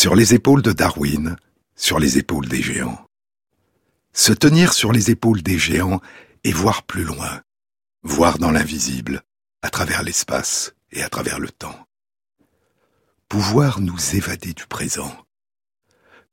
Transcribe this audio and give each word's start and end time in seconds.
Sur 0.00 0.14
les 0.14 0.32
épaules 0.32 0.62
de 0.62 0.72
Darwin, 0.72 1.36
sur 1.76 1.98
les 1.98 2.16
épaules 2.16 2.48
des 2.48 2.62
géants. 2.62 3.04
Se 4.14 4.32
tenir 4.32 4.72
sur 4.72 4.92
les 4.92 5.10
épaules 5.10 5.42
des 5.42 5.58
géants 5.58 6.00
et 6.42 6.52
voir 6.52 6.84
plus 6.84 7.04
loin, 7.04 7.42
voir 8.02 8.38
dans 8.38 8.50
l'invisible, 8.50 9.20
à 9.60 9.68
travers 9.68 10.02
l'espace 10.02 10.72
et 10.90 11.02
à 11.02 11.10
travers 11.10 11.38
le 11.38 11.50
temps. 11.50 11.86
Pouvoir 13.28 13.82
nous 13.82 14.16
évader 14.16 14.54
du 14.54 14.66
présent. 14.66 15.14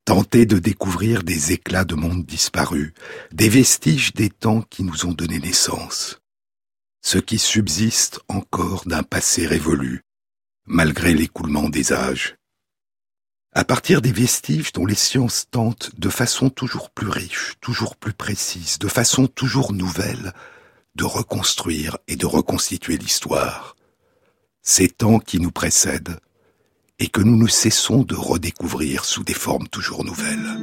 Tenter 0.06 0.46
de 0.46 0.60
découvrir 0.60 1.24
des 1.24 1.52
éclats 1.52 1.84
de 1.84 1.96
monde 1.96 2.26
disparus, 2.26 2.94
des 3.34 3.50
vestiges 3.50 4.14
des 4.14 4.30
temps 4.30 4.62
qui 4.62 4.84
nous 4.84 5.06
ont 5.06 5.14
donné 5.14 5.40
naissance. 5.40 6.22
Ce 7.02 7.18
qui 7.18 7.38
subsiste 7.38 8.22
encore 8.30 8.86
d'un 8.86 9.04
passé 9.04 9.46
révolu, 9.46 10.04
malgré 10.68 11.14
l'écoulement 11.14 11.68
des 11.68 11.92
âges. 11.92 12.38
À 13.58 13.64
partir 13.64 14.04
des 14.04 14.12
vestiges 14.12 14.72
dont 14.72 14.86
les 14.86 14.94
sciences 14.94 15.48
tentent 15.50 15.90
de 15.98 16.10
façon 16.10 16.52
toujours 16.52 16.92
plus 16.92 17.08
riche, 17.08 17.56
toujours 17.60 17.96
plus 17.96 18.14
précise, 18.14 18.78
de 18.78 18.88
façon 18.88 19.26
toujours 19.26 19.74
nouvelle, 19.74 20.34
de 20.94 21.06
reconstruire 21.06 21.98
et 22.08 22.18
de 22.18 22.28
reconstituer 22.28 22.98
l'histoire. 22.98 23.76
Ces 24.62 24.90
temps 24.90 25.18
qui 25.18 25.40
nous 25.40 25.50
précèdent 25.50 26.20
et 27.00 27.08
que 27.08 27.20
nous 27.20 27.36
ne 27.36 27.48
cessons 27.48 28.04
de 28.04 28.14
redécouvrir 28.14 29.06
sous 29.06 29.24
des 29.24 29.34
formes 29.34 29.68
toujours 29.68 30.06
nouvelles. 30.06 30.60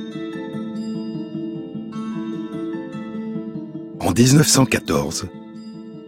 En 3.98 4.12
1914, 4.12 5.26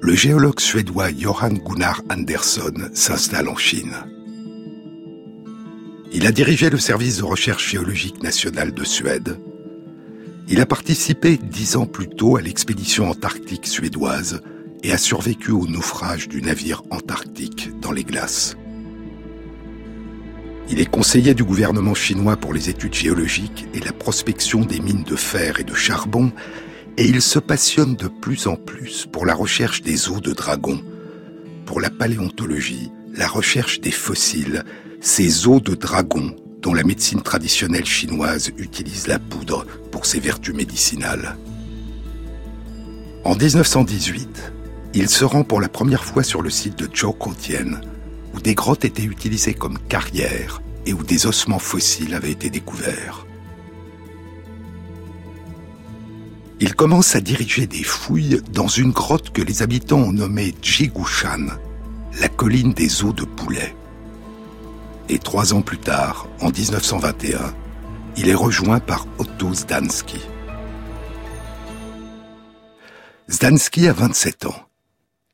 le 0.03 0.15
géologue 0.15 0.61
suédois 0.61 1.11
Johan 1.11 1.55
Gunnar 1.55 2.03
Andersson 2.09 2.91
s'installe 2.95 3.49
en 3.49 3.57
Chine. 3.57 4.16
Il 6.13 6.27
a 6.27 6.33
dirigé 6.33 6.71
le 6.71 6.79
service 6.79 7.19
de 7.19 7.25
recherche 7.25 7.71
géologique 7.71 8.23
nationale 8.23 8.73
de 8.73 8.85
Suède. 8.85 9.39
Il 10.49 10.61
a 10.61 10.67
participé 10.67 11.37
dix 11.37 11.77
ans 11.77 11.87
plus 11.87 12.09
tôt 12.09 12.37
à 12.37 12.41
l'expédition 12.41 13.11
antarctique 13.11 13.67
suédoise 13.67 14.41
et 14.83 14.93
a 14.93 14.99
survécu 14.99 15.51
au 15.51 15.67
naufrage 15.67 16.29
du 16.29 16.41
navire 16.41 16.83
antarctique 16.91 17.71
dans 17.81 17.91
les 17.91 18.05
glaces. 18.05 18.57
Il 20.71 20.81
est 20.81 20.91
conseiller 20.91 21.35
du 21.35 21.45
gouvernement 21.45 21.95
chinois 21.95 22.37
pour 22.37 22.53
les 22.53 22.69
études 22.69 22.95
géologiques 22.95 23.67
et 23.75 23.81
la 23.81 23.93
prospection 23.93 24.61
des 24.61 24.81
mines 24.81 25.05
de 25.05 25.17
fer 25.17 25.61
et 25.61 25.65
de 25.65 25.75
charbon, 25.75 26.33
et 26.97 27.05
il 27.05 27.21
se 27.21 27.39
passionne 27.39 27.95
de 27.95 28.09
plus 28.09 28.47
en 28.47 28.57
plus 28.57 29.07
pour 29.07 29.27
la 29.27 29.35
recherche 29.35 29.83
des 29.83 30.09
os 30.09 30.23
de 30.23 30.33
dragon, 30.33 30.81
pour 31.67 31.81
la 31.81 31.91
paléontologie, 31.91 32.91
la 33.17 33.29
recherche 33.29 33.81
des 33.81 33.91
fossiles, 33.91 34.65
ces 35.01 35.47
os 35.47 35.63
de 35.63 35.75
dragon 35.75 36.37
dont 36.61 36.75
la 36.75 36.85
médecine 36.85 37.23
traditionnelle 37.23 37.87
chinoise 37.87 38.51
utilise 38.59 39.07
la 39.07 39.19
poudre 39.19 39.67
pour 39.91 40.07
ses 40.07 40.21
vertus 40.21 40.55
médicinales. 40.55 41.37
En 43.25 43.35
1918, 43.35 44.53
il 44.95 45.09
se 45.09 45.25
rend 45.25 45.45
pour 45.45 45.61
la 45.61 45.69
première 45.69 46.05
fois 46.05 46.23
sur 46.23 46.43
le 46.43 46.51
site 46.51 46.79
de 46.79 46.89
Zhoukotien, 46.95 47.81
où 48.35 48.41
des 48.41 48.55
grottes 48.55 48.85
étaient 48.85 49.05
utilisées 49.05 49.55
comme 49.55 49.79
carrières 49.79 50.61
et 50.87 50.93
où 50.93 51.03
des 51.03 51.27
ossements 51.27 51.59
fossiles 51.59 52.15
avaient 52.15 52.33
été 52.33 52.51
découverts. 52.51 53.27
Il 56.59 56.75
commence 56.75 57.15
à 57.15 57.21
diriger 57.21 57.67
des 57.67 57.83
fouilles 57.83 58.41
dans 58.51 58.69
une 58.69 58.93
grotte 58.93 59.31
que 59.31 59.43
les 59.43 59.63
habitants 59.63 60.01
ont 60.01 60.13
nommée 60.13 60.55
Jigushan, 60.63 61.49
la 62.21 62.29
colline 62.29 62.73
des 62.73 63.05
os 63.05 63.15
de 63.15 63.25
poulet. 63.25 63.77
Et 65.09 65.19
trois 65.19 65.55
ans 65.55 65.63
plus 65.63 65.79
tard, 65.79 66.29
en 66.41 66.51
1921, 66.51 67.55
il 68.17 68.29
est 68.29 68.35
rejoint 68.35 68.81
par 68.81 69.07
Otto 69.19 69.55
Zdansky. 69.55 70.21
Zdansky 73.31 73.89
a 73.89 73.93
27 73.93 74.47
ans. 74.47 74.69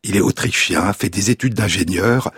Il 0.02 0.16
est 0.16 0.20
autrichien, 0.20 0.92
fait 0.92 1.08
des 1.08 1.30
études 1.30 1.54
d'ingénieur, 1.54 2.32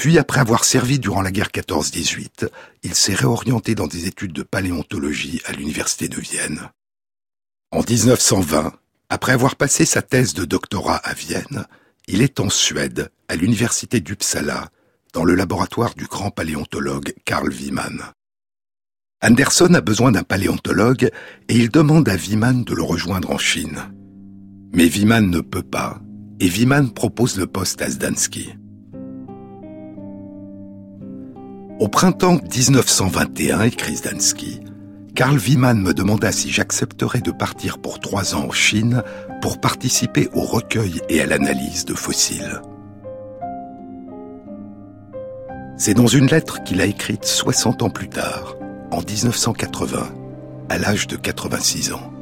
puis, 0.00 0.16
après 0.16 0.40
avoir 0.40 0.64
servi 0.64 0.98
durant 0.98 1.20
la 1.20 1.30
guerre 1.30 1.50
14-18, 1.50 2.48
il 2.84 2.94
s'est 2.94 3.12
réorienté 3.12 3.74
dans 3.74 3.86
des 3.86 4.06
études 4.06 4.32
de 4.32 4.42
paléontologie 4.42 5.42
à 5.44 5.52
l'université 5.52 6.08
de 6.08 6.18
Vienne. 6.18 6.70
En 7.70 7.82
1920, 7.82 8.72
après 9.10 9.32
avoir 9.32 9.56
passé 9.56 9.84
sa 9.84 10.00
thèse 10.00 10.32
de 10.32 10.46
doctorat 10.46 10.96
à 10.96 11.12
Vienne, 11.12 11.66
il 12.12 12.22
est 12.22 12.40
en 12.40 12.50
Suède, 12.50 13.10
à 13.28 13.36
l'université 13.36 14.00
d'Uppsala, 14.00 14.70
dans 15.12 15.24
le 15.24 15.36
laboratoire 15.36 15.94
du 15.94 16.06
grand 16.06 16.30
paléontologue 16.30 17.14
Carl 17.24 17.48
Wieman. 17.48 18.02
Anderson 19.22 19.74
a 19.74 19.80
besoin 19.80 20.10
d'un 20.10 20.24
paléontologue 20.24 21.10
et 21.48 21.56
il 21.56 21.70
demande 21.70 22.08
à 22.08 22.16
Wieman 22.16 22.64
de 22.64 22.74
le 22.74 22.82
rejoindre 22.82 23.30
en 23.30 23.38
Chine. 23.38 23.78
Mais 24.72 24.88
Wieman 24.88 25.30
ne 25.30 25.40
peut 25.40 25.62
pas, 25.62 26.00
et 26.40 26.48
Wieman 26.48 26.90
propose 26.90 27.38
le 27.38 27.46
poste 27.46 27.80
à 27.80 27.90
Zdansky. 27.90 28.54
Au 31.78 31.88
printemps 31.88 32.40
1921, 32.42 33.62
écrit 33.62 33.96
Zdansky, 33.96 34.60
Karl 35.14 35.38
Wieman 35.38 35.80
me 35.80 35.94
demanda 35.94 36.32
si 36.32 36.50
j'accepterais 36.50 37.20
de 37.20 37.30
partir 37.30 37.78
pour 37.78 38.00
trois 38.00 38.34
ans 38.34 38.46
en 38.46 38.52
Chine 38.52 39.02
pour 39.40 39.58
participer 39.58 40.28
au 40.32 40.42
recueil 40.42 41.00
et 41.08 41.20
à 41.20 41.26
l'analyse 41.26 41.84
de 41.84 41.94
fossiles. 41.94 42.60
C'est 45.76 45.94
dans 45.94 46.06
une 46.06 46.26
lettre 46.26 46.62
qu'il 46.62 46.80
a 46.80 46.84
écrite 46.84 47.24
60 47.24 47.82
ans 47.82 47.90
plus 47.90 48.08
tard, 48.08 48.56
en 48.90 49.00
1980, 49.00 50.12
à 50.68 50.78
l'âge 50.78 51.06
de 51.06 51.16
86 51.16 51.92
ans. 51.92 52.12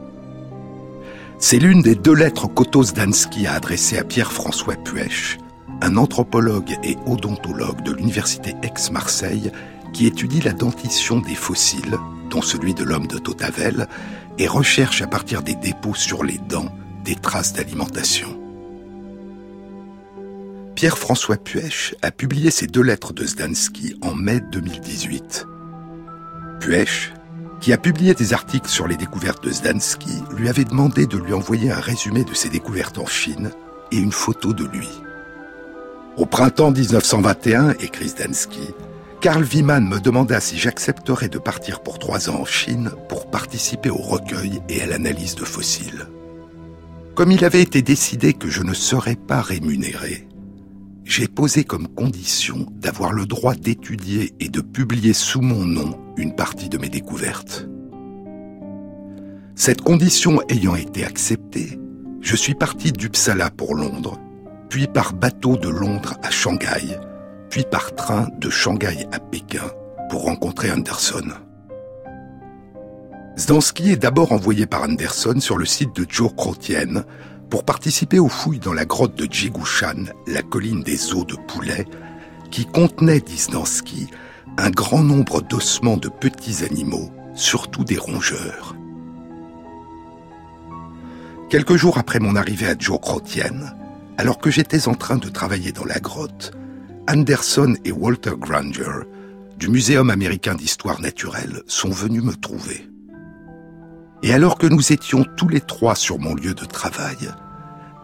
C'est 1.41 1.59
l'une 1.59 1.83
des 1.83 1.95
deux 1.95 2.15
lettres 2.15 2.47
qu'Otto 2.47 2.83
a 2.83 3.53
adressées 3.53 3.99
à 3.99 4.05
Pierre-François 4.05 4.77
Puech, 4.77 5.39
un 5.81 5.97
anthropologue 5.97 6.77
et 6.85 6.97
odontologue 7.07 7.83
de 7.83 7.93
l'université 7.93 8.55
Aix-Marseille 8.63 9.51
qui 9.93 10.07
étudie 10.07 10.41
la 10.41 10.53
dentition 10.53 11.19
des 11.19 11.35
fossiles, 11.35 11.97
dont 12.31 12.43
celui 12.43 12.75
de 12.75 12.85
l'homme 12.85 13.07
de 13.07 13.19
Totavel, 13.19 13.89
et 14.39 14.47
recherche 14.47 15.03
à 15.03 15.07
partir 15.07 15.43
des 15.43 15.55
dépôts 15.55 15.95
sur 15.95 16.23
les 16.23 16.39
dents 16.39 16.73
des 17.09 17.15
traces 17.15 17.55
d'alimentation. 17.55 18.39
Pierre-François 20.75 21.39
Puech 21.39 21.95
a 22.03 22.11
publié 22.11 22.51
ces 22.51 22.67
deux 22.67 22.83
lettres 22.83 23.15
de 23.15 23.25
Zdansky 23.25 23.97
en 24.03 24.15
mai 24.15 24.41
2018. 24.53 25.47
Puech, 26.61 27.15
qui 27.63 27.73
a 27.73 27.79
publié 27.79 28.13
des 28.13 28.35
articles 28.35 28.69
sur 28.69 28.87
les 28.87 28.99
découvertes 28.99 29.43
de 29.43 29.51
Zdansky, 29.51 30.23
lui 30.37 30.51
avait 30.51 30.65
demandé 30.65 31.07
de 31.07 31.17
lui 31.17 31.33
envoyer 31.33 31.71
un 31.71 31.81
résumé 31.81 32.25
de 32.25 32.35
ses 32.35 32.51
découvertes 32.51 32.99
en 32.99 33.07
Chine 33.07 33.53
et 33.91 33.97
une 33.97 34.13
photo 34.13 34.53
de 34.53 34.67
lui. 34.67 34.91
Au 36.19 36.27
printemps 36.27 36.73
1921, 36.73 37.71
écrit 37.81 38.11
Zdansky, 38.11 38.75
Karl 39.23 39.45
Wieman 39.45 39.89
me 39.89 39.99
demanda 39.99 40.41
si 40.41 40.59
j'accepterais 40.59 41.31
de 41.31 41.39
partir 41.39 41.81
pour 41.81 41.99
trois 41.99 42.29
ans 42.29 42.43
en 42.43 42.45
Chine 42.45 42.91
pour 43.09 43.31
participer 43.31 43.89
au 43.89 43.97
recueil 43.97 44.61
et 44.69 44.83
à 44.83 44.87
l'analyse 44.87 45.37
de 45.37 45.47
fossiles. 45.47 46.07
Comme 47.19 47.33
il 47.33 47.45
avait 47.45 47.63
été 47.63 47.83
décidé 47.83 48.33
que 48.33 48.49
je 48.49 48.63
ne 48.63 48.73
serais 48.73 49.17
pas 49.17 49.41
rémunéré, 49.41 50.29
j'ai 51.03 51.27
posé 51.27 51.65
comme 51.65 51.89
condition 51.89 52.69
d'avoir 52.77 53.13
le 53.13 53.27
droit 53.27 53.57
d'étudier 53.57 54.35
et 54.39 54.49
de 54.49 54.61
publier 54.61 55.13
sous 55.13 55.41
mon 55.41 55.65
nom 55.65 55.99
une 56.17 56.37
partie 56.37 56.69
de 56.69 56.79
mes 56.79 56.89
découvertes. 56.89 57.67
Cette 59.57 59.81
condition 59.81 60.41
ayant 60.49 60.77
été 60.77 61.05
acceptée, 61.05 61.81
je 62.21 62.37
suis 62.37 62.55
parti 62.55 62.93
d'Uppsala 62.93 63.51
pour 63.51 63.75
Londres 63.75 64.21
puis 64.69 64.87
par 64.87 65.13
bateau 65.13 65.57
de 65.57 65.69
Londres 65.69 66.15
à 66.23 66.31
Shanghai, 66.31 67.01
puis 67.51 67.65
par 67.69 67.97
train 67.97 68.29
de 68.39 68.49
Shanghai 68.49 69.09
à 69.11 69.19
Pékin 69.19 69.69
pour 70.09 70.23
rencontrer 70.23 70.71
Anderson. 70.71 71.33
Zdansky 73.39 73.93
est 73.93 74.03
d'abord 74.03 74.33
envoyé 74.33 74.67
par 74.67 74.83
Anderson 74.83 75.39
sur 75.39 75.59
le 75.59 75.65
site 75.65 75.95
de 75.95 76.05
Krotien 76.05 77.05
pour 77.49 77.65
participer 77.65 78.19
aux 78.19 78.29
fouilles 78.29 78.59
dans 78.59 78.73
la 78.73 78.85
grotte 78.85 79.15
de 79.15 79.33
Jigushan, 79.33 80.07
la 80.27 80.43
colline 80.43 80.83
des 80.83 81.15
os 81.15 81.25
de 81.25 81.37
poulet, 81.47 81.87
qui 82.51 82.67
contenait, 82.67 83.21
dit 83.21 83.39
Zdansky, 83.39 84.09
un 84.57 84.71
grand 84.71 85.05
nombre 85.05 85.41
d'ossements 85.41 85.97
de 85.97 86.09
petits 86.09 86.65
animaux, 86.65 87.13
surtout 87.37 87.85
des 87.85 87.97
rongeurs. 87.97 88.75
Quelques 91.49 91.77
jours 91.77 91.97
après 91.97 92.19
mon 92.19 92.35
arrivée 92.35 92.67
à 92.67 92.75
Krotien, 92.75 93.55
alors 94.17 94.39
que 94.39 94.51
j'étais 94.51 94.89
en 94.89 94.95
train 94.95 95.17
de 95.17 95.29
travailler 95.29 95.71
dans 95.71 95.85
la 95.85 96.01
grotte, 96.01 96.51
Anderson 97.09 97.77
et 97.85 97.93
Walter 97.93 98.35
Granger, 98.37 99.07
du 99.57 99.69
Muséum 99.69 100.11
américain 100.11 100.57
d'histoire 100.57 101.01
naturelle, 101.01 101.63
sont 101.69 101.91
venus 101.91 102.25
me 102.25 102.35
trouver. 102.35 102.89
Et 104.23 104.33
alors 104.33 104.59
que 104.59 104.67
nous 104.67 104.93
étions 104.93 105.25
tous 105.37 105.49
les 105.49 105.61
trois 105.61 105.95
sur 105.95 106.19
mon 106.19 106.35
lieu 106.35 106.55
de 106.55 106.65
travail, 106.65 107.33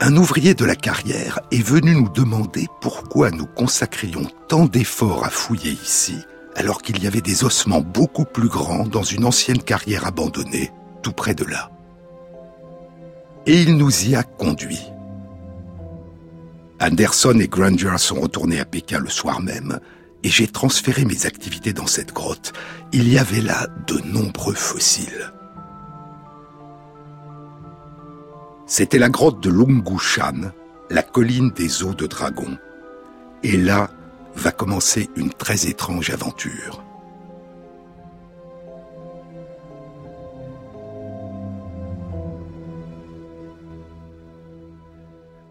un 0.00 0.16
ouvrier 0.16 0.54
de 0.54 0.64
la 0.64 0.76
carrière 0.76 1.40
est 1.50 1.62
venu 1.62 1.94
nous 1.94 2.08
demander 2.08 2.66
pourquoi 2.80 3.30
nous 3.30 3.46
consacrions 3.46 4.26
tant 4.48 4.66
d'efforts 4.66 5.24
à 5.24 5.30
fouiller 5.30 5.72
ici, 5.72 6.18
alors 6.54 6.82
qu'il 6.82 7.02
y 7.02 7.06
avait 7.06 7.20
des 7.20 7.44
ossements 7.44 7.80
beaucoup 7.80 8.24
plus 8.24 8.48
grands 8.48 8.86
dans 8.86 9.02
une 9.02 9.24
ancienne 9.24 9.62
carrière 9.62 10.06
abandonnée, 10.06 10.72
tout 11.02 11.12
près 11.12 11.34
de 11.34 11.44
là. 11.44 11.70
Et 13.46 13.62
il 13.62 13.76
nous 13.76 14.06
y 14.06 14.14
a 14.14 14.22
conduits. 14.22 14.90
Anderson 16.80 17.38
et 17.40 17.48
Granger 17.48 17.98
sont 17.98 18.20
retournés 18.20 18.60
à 18.60 18.64
Pékin 18.64 18.98
le 18.98 19.08
soir 19.08 19.40
même, 19.40 19.78
et 20.22 20.28
j'ai 20.28 20.48
transféré 20.48 21.04
mes 21.04 21.26
activités 21.26 21.72
dans 21.72 21.86
cette 21.86 22.12
grotte. 22.12 22.52
Il 22.92 23.08
y 23.08 23.18
avait 23.18 23.42
là 23.42 23.68
de 23.86 23.98
nombreux 24.06 24.54
fossiles. 24.54 25.32
C'était 28.66 28.98
la 28.98 29.10
grotte 29.10 29.40
de 29.40 29.50
Lungushan, 29.50 30.52
la 30.90 31.02
colline 31.02 31.50
des 31.50 31.82
eaux 31.82 31.94
de 31.94 32.06
dragon. 32.06 32.58
Et 33.42 33.56
là 33.56 33.90
va 34.34 34.52
commencer 34.52 35.10
une 35.16 35.32
très 35.32 35.66
étrange 35.66 36.10
aventure. 36.10 36.82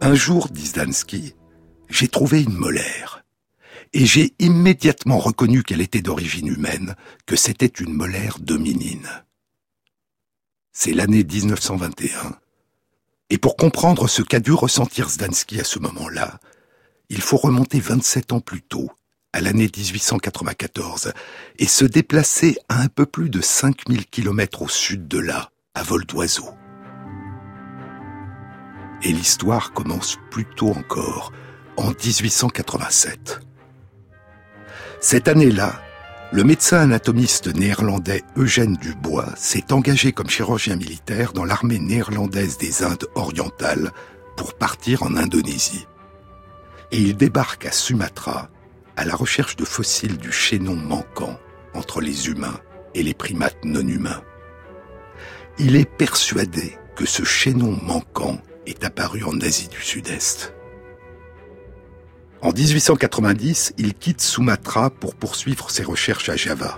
Un 0.01 0.15
jour, 0.15 0.49
dit 0.49 0.65
Zdansky, 0.65 1.35
j'ai 1.89 2.07
trouvé 2.07 2.41
une 2.43 2.57
molaire. 2.57 3.23
Et 3.93 4.05
j'ai 4.05 4.33
immédiatement 4.39 5.19
reconnu 5.19 5.63
qu'elle 5.63 5.81
était 5.81 6.01
d'origine 6.01 6.47
humaine, 6.47 6.95
que 7.25 7.35
c'était 7.35 7.67
une 7.67 7.93
molaire 7.93 8.39
dominine. 8.39 9.07
C'est 10.71 10.93
l'année 10.93 11.23
1921, 11.23 12.37
et 13.33 13.39
pour 13.39 13.57
comprendre 13.57 14.07
ce 14.07 14.21
qu'a 14.21 14.39
dû 14.39 14.51
ressentir 14.51 15.09
Zdansky 15.09 15.59
à 15.59 15.63
ce 15.63 15.79
moment-là, 15.79 16.39
il 17.09 17.19
faut 17.19 17.37
remonter 17.37 17.79
27 17.79 18.31
ans 18.31 18.39
plus 18.39 18.61
tôt, 18.61 18.91
à 19.33 19.41
l'année 19.41 19.71
1894, 19.75 21.13
et 21.57 21.65
se 21.65 21.83
déplacer 21.83 22.59
à 22.69 22.79
un 22.79 22.89
peu 22.89 23.07
plus 23.07 23.31
de 23.31 23.41
5000 23.41 24.05
km 24.05 24.61
au 24.61 24.67
sud 24.67 25.07
de 25.07 25.17
là, 25.17 25.49
à 25.73 25.81
vol 25.81 26.05
d'oiseau. 26.05 26.47
Et 29.01 29.11
l'histoire 29.11 29.73
commence 29.73 30.19
plus 30.29 30.45
tôt 30.45 30.69
encore, 30.69 31.31
en 31.75 31.89
1887. 31.89 33.39
Cette 35.01 35.27
année-là, 35.27 35.81
le 36.33 36.43
médecin 36.43 36.79
anatomiste 36.79 37.55
néerlandais 37.55 38.23
Eugène 38.37 38.75
Dubois 38.77 39.29
s'est 39.37 39.71
engagé 39.71 40.13
comme 40.13 40.31
chirurgien 40.31 40.75
militaire 40.75 41.31
dans 41.31 41.45
l'armée 41.45 41.77
néerlandaise 41.77 42.57
des 42.57 42.81
Indes 42.81 43.05
orientales 43.13 43.91
pour 44.35 44.55
partir 44.55 45.03
en 45.03 45.15
Indonésie. 45.15 45.85
Et 46.91 46.97
il 46.97 47.15
débarque 47.15 47.67
à 47.67 47.71
Sumatra 47.71 48.49
à 48.95 49.05
la 49.05 49.15
recherche 49.15 49.55
de 49.57 49.63
fossiles 49.63 50.17
du 50.17 50.31
chaînon 50.31 50.75
manquant 50.75 51.37
entre 51.75 52.01
les 52.01 52.27
humains 52.27 52.59
et 52.95 53.03
les 53.03 53.13
primates 53.13 53.63
non 53.63 53.87
humains. 53.87 54.23
Il 55.59 55.75
est 55.75 55.85
persuadé 55.85 56.79
que 56.95 57.05
ce 57.05 57.23
chaînon 57.23 57.77
manquant 57.83 58.41
est 58.65 58.83
apparu 58.83 59.23
en 59.23 59.39
Asie 59.39 59.67
du 59.67 59.81
Sud-Est. 59.81 60.55
En 62.43 62.51
1890, 62.51 63.75
il 63.77 63.93
quitte 63.93 64.19
Sumatra 64.19 64.89
pour 64.89 65.15
poursuivre 65.15 65.71
ses 65.71 65.83
recherches 65.83 66.27
à 66.27 66.35
Java. 66.35 66.77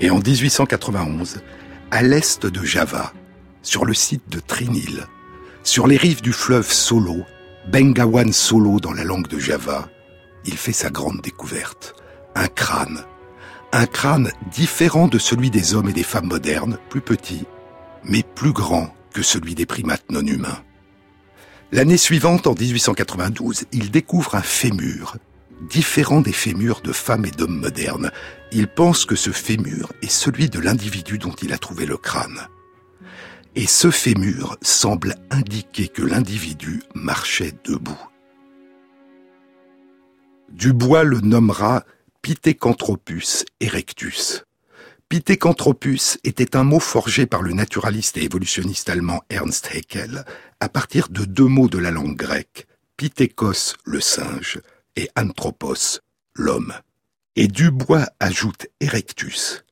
Et 0.00 0.10
en 0.10 0.18
1891, 0.18 1.42
à 1.92 2.02
l'est 2.02 2.44
de 2.44 2.64
Java, 2.64 3.12
sur 3.62 3.84
le 3.84 3.94
site 3.94 4.28
de 4.28 4.40
Trinil, 4.40 5.04
sur 5.62 5.86
les 5.86 5.96
rives 5.96 6.22
du 6.22 6.32
fleuve 6.32 6.72
Solo, 6.72 7.18
Bengawan 7.70 8.32
Solo 8.32 8.80
dans 8.80 8.92
la 8.92 9.04
langue 9.04 9.28
de 9.28 9.38
Java, 9.38 9.88
il 10.44 10.56
fait 10.56 10.72
sa 10.72 10.90
grande 10.90 11.20
découverte. 11.20 11.94
Un 12.34 12.48
crâne. 12.48 13.04
Un 13.70 13.86
crâne 13.86 14.32
différent 14.50 15.06
de 15.06 15.20
celui 15.20 15.50
des 15.50 15.74
hommes 15.74 15.90
et 15.90 15.92
des 15.92 16.02
femmes 16.02 16.26
modernes, 16.26 16.78
plus 16.90 17.00
petit, 17.00 17.44
mais 18.02 18.24
plus 18.34 18.52
grand 18.52 18.92
que 19.14 19.22
celui 19.22 19.54
des 19.54 19.66
primates 19.66 20.10
non 20.10 20.26
humains. 20.26 20.58
L'année 21.70 21.98
suivante, 21.98 22.46
en 22.46 22.54
1892, 22.54 23.64
il 23.72 23.90
découvre 23.90 24.36
un 24.36 24.42
fémur, 24.42 25.18
différent 25.68 26.22
des 26.22 26.32
fémurs 26.32 26.80
de 26.80 26.92
femmes 26.92 27.26
et 27.26 27.30
d'hommes 27.30 27.60
modernes. 27.60 28.10
Il 28.52 28.68
pense 28.68 29.04
que 29.04 29.16
ce 29.16 29.30
fémur 29.30 29.92
est 30.00 30.10
celui 30.10 30.48
de 30.48 30.60
l'individu 30.60 31.18
dont 31.18 31.34
il 31.42 31.52
a 31.52 31.58
trouvé 31.58 31.84
le 31.84 31.98
crâne. 31.98 32.48
Et 33.54 33.66
ce 33.66 33.90
fémur 33.90 34.56
semble 34.62 35.16
indiquer 35.30 35.88
que 35.88 36.02
l'individu 36.02 36.82
marchait 36.94 37.52
debout. 37.64 38.00
Dubois 40.48 41.04
le 41.04 41.20
nommera 41.20 41.84
Pithecanthropus 42.22 43.44
erectus. 43.60 44.44
Pithecanthropus 45.10 46.18
était 46.24 46.56
un 46.56 46.64
mot 46.64 46.80
forgé 46.80 47.26
par 47.26 47.42
le 47.42 47.52
naturaliste 47.52 48.16
et 48.16 48.24
évolutionniste 48.24 48.88
allemand 48.88 49.22
Ernst 49.28 49.68
Haeckel 49.72 50.24
à 50.60 50.68
partir 50.68 51.08
de 51.08 51.24
deux 51.24 51.46
mots 51.46 51.68
de 51.68 51.78
la 51.78 51.90
langue 51.90 52.16
grecque, 52.16 52.66
Pitheikos 52.96 53.74
le 53.84 54.00
singe 54.00 54.60
et 54.96 55.08
Anthropos 55.16 56.00
l'homme. 56.34 56.74
Et 57.36 57.46
Dubois 57.46 58.08
ajoute 58.18 58.66
erectus, 58.80 59.64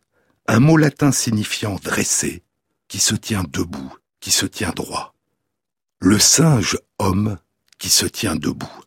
un 0.47 0.61
mot 0.61 0.77
latin 0.77 1.11
signifiant 1.11 1.77
dressé, 1.83 2.45
qui 2.89 3.01
se 3.01 3.15
tient 3.17 3.45
debout, 3.49 3.97
qui 4.21 4.31
se 4.31 4.47
tient 4.47 4.71
droit. 4.71 5.15
Le 5.99 6.19
singe 6.19 6.79
homme 6.99 7.39
qui 7.79 7.89
se 7.89 8.07
tient 8.07 8.37
debout. 8.37 8.81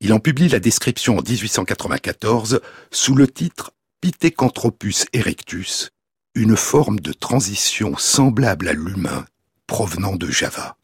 Il 0.00 0.14
en 0.14 0.18
publie 0.18 0.48
la 0.48 0.60
description 0.60 1.18
en 1.18 1.22
1894 1.22 2.62
sous 2.90 3.14
le 3.14 3.28
titre 3.28 3.72
Pithecanthropus 4.00 5.04
erectus, 5.12 5.90
une 6.34 6.56
forme 6.56 7.00
de 7.00 7.12
transition 7.12 7.98
semblable 7.98 8.68
à 8.68 8.72
l'humain 8.72 9.26
provenant 9.70 10.16
de 10.16 10.26
Java. 10.26 10.76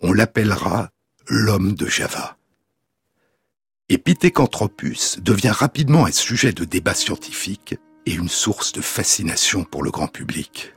On 0.00 0.12
l'appellera 0.12 0.90
l'homme 1.28 1.74
de 1.74 1.86
Java. 1.86 2.36
Et 3.88 3.96
devient 5.18 5.50
rapidement 5.50 6.04
un 6.04 6.10
sujet 6.10 6.52
de 6.52 6.64
débat 6.64 6.94
scientifique 6.94 7.76
et 8.06 8.12
une 8.12 8.28
source 8.28 8.72
de 8.72 8.80
fascination 8.80 9.62
pour 9.62 9.84
le 9.84 9.92
grand 9.92 10.08
public. 10.08 10.74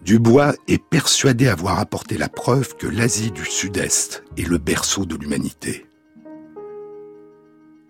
Dubois 0.00 0.54
est 0.68 0.82
persuadé 0.82 1.46
avoir 1.46 1.78
apporté 1.78 2.16
la 2.16 2.30
preuve 2.30 2.76
que 2.76 2.86
l'Asie 2.86 3.30
du 3.30 3.44
Sud-Est 3.44 4.24
est 4.38 4.48
le 4.48 4.56
berceau 4.56 5.04
de 5.04 5.16
l'humanité 5.16 5.86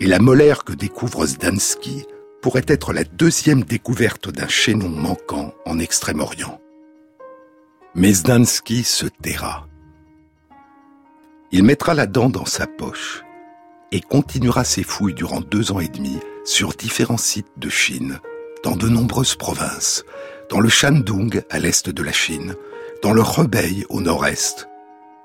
et 0.00 0.06
la 0.06 0.18
molaire 0.18 0.64
que 0.64 0.72
découvre 0.72 1.26
Zdansky 1.26 2.06
pourrait 2.44 2.66
être 2.68 2.92
la 2.92 3.04
deuxième 3.04 3.62
découverte 3.62 4.28
d'un 4.28 4.48
chaînon 4.48 4.90
manquant 4.90 5.54
en 5.64 5.78
Extrême-Orient. 5.78 6.60
Mais 7.94 8.12
Zdansky 8.12 8.84
se 8.84 9.06
taira. 9.06 9.66
Il 11.52 11.62
mettra 11.62 11.94
la 11.94 12.04
dent 12.04 12.28
dans 12.28 12.44
sa 12.44 12.66
poche 12.66 13.22
et 13.92 14.02
continuera 14.02 14.62
ses 14.62 14.82
fouilles 14.82 15.14
durant 15.14 15.40
deux 15.40 15.72
ans 15.72 15.80
et 15.80 15.88
demi 15.88 16.18
sur 16.44 16.74
différents 16.74 17.16
sites 17.16 17.48
de 17.56 17.70
Chine, 17.70 18.20
dans 18.62 18.76
de 18.76 18.90
nombreuses 18.90 19.36
provinces, 19.36 20.04
dans 20.50 20.60
le 20.60 20.68
Shandong 20.68 21.42
à 21.48 21.58
l'est 21.58 21.88
de 21.88 22.02
la 22.02 22.12
Chine, 22.12 22.56
dans 23.02 23.14
le 23.14 23.22
Hebei 23.22 23.86
au 23.88 24.02
nord-est, 24.02 24.68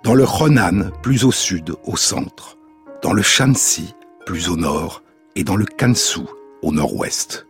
dans 0.05 0.15
le 0.15 0.23
Henan 0.23 0.89
plus 1.03 1.25
au 1.25 1.33
sud, 1.33 1.75
au 1.83 1.97
centre, 1.97 2.57
dans 3.01 3.11
le 3.11 3.23
Shanxi 3.23 3.93
plus 4.25 4.47
au 4.47 4.55
nord, 4.55 5.03
et 5.35 5.43
dans 5.43 5.57
le 5.57 5.65
Kansu, 5.65 6.21
au 6.61 6.71
nord-ouest. 6.71 7.47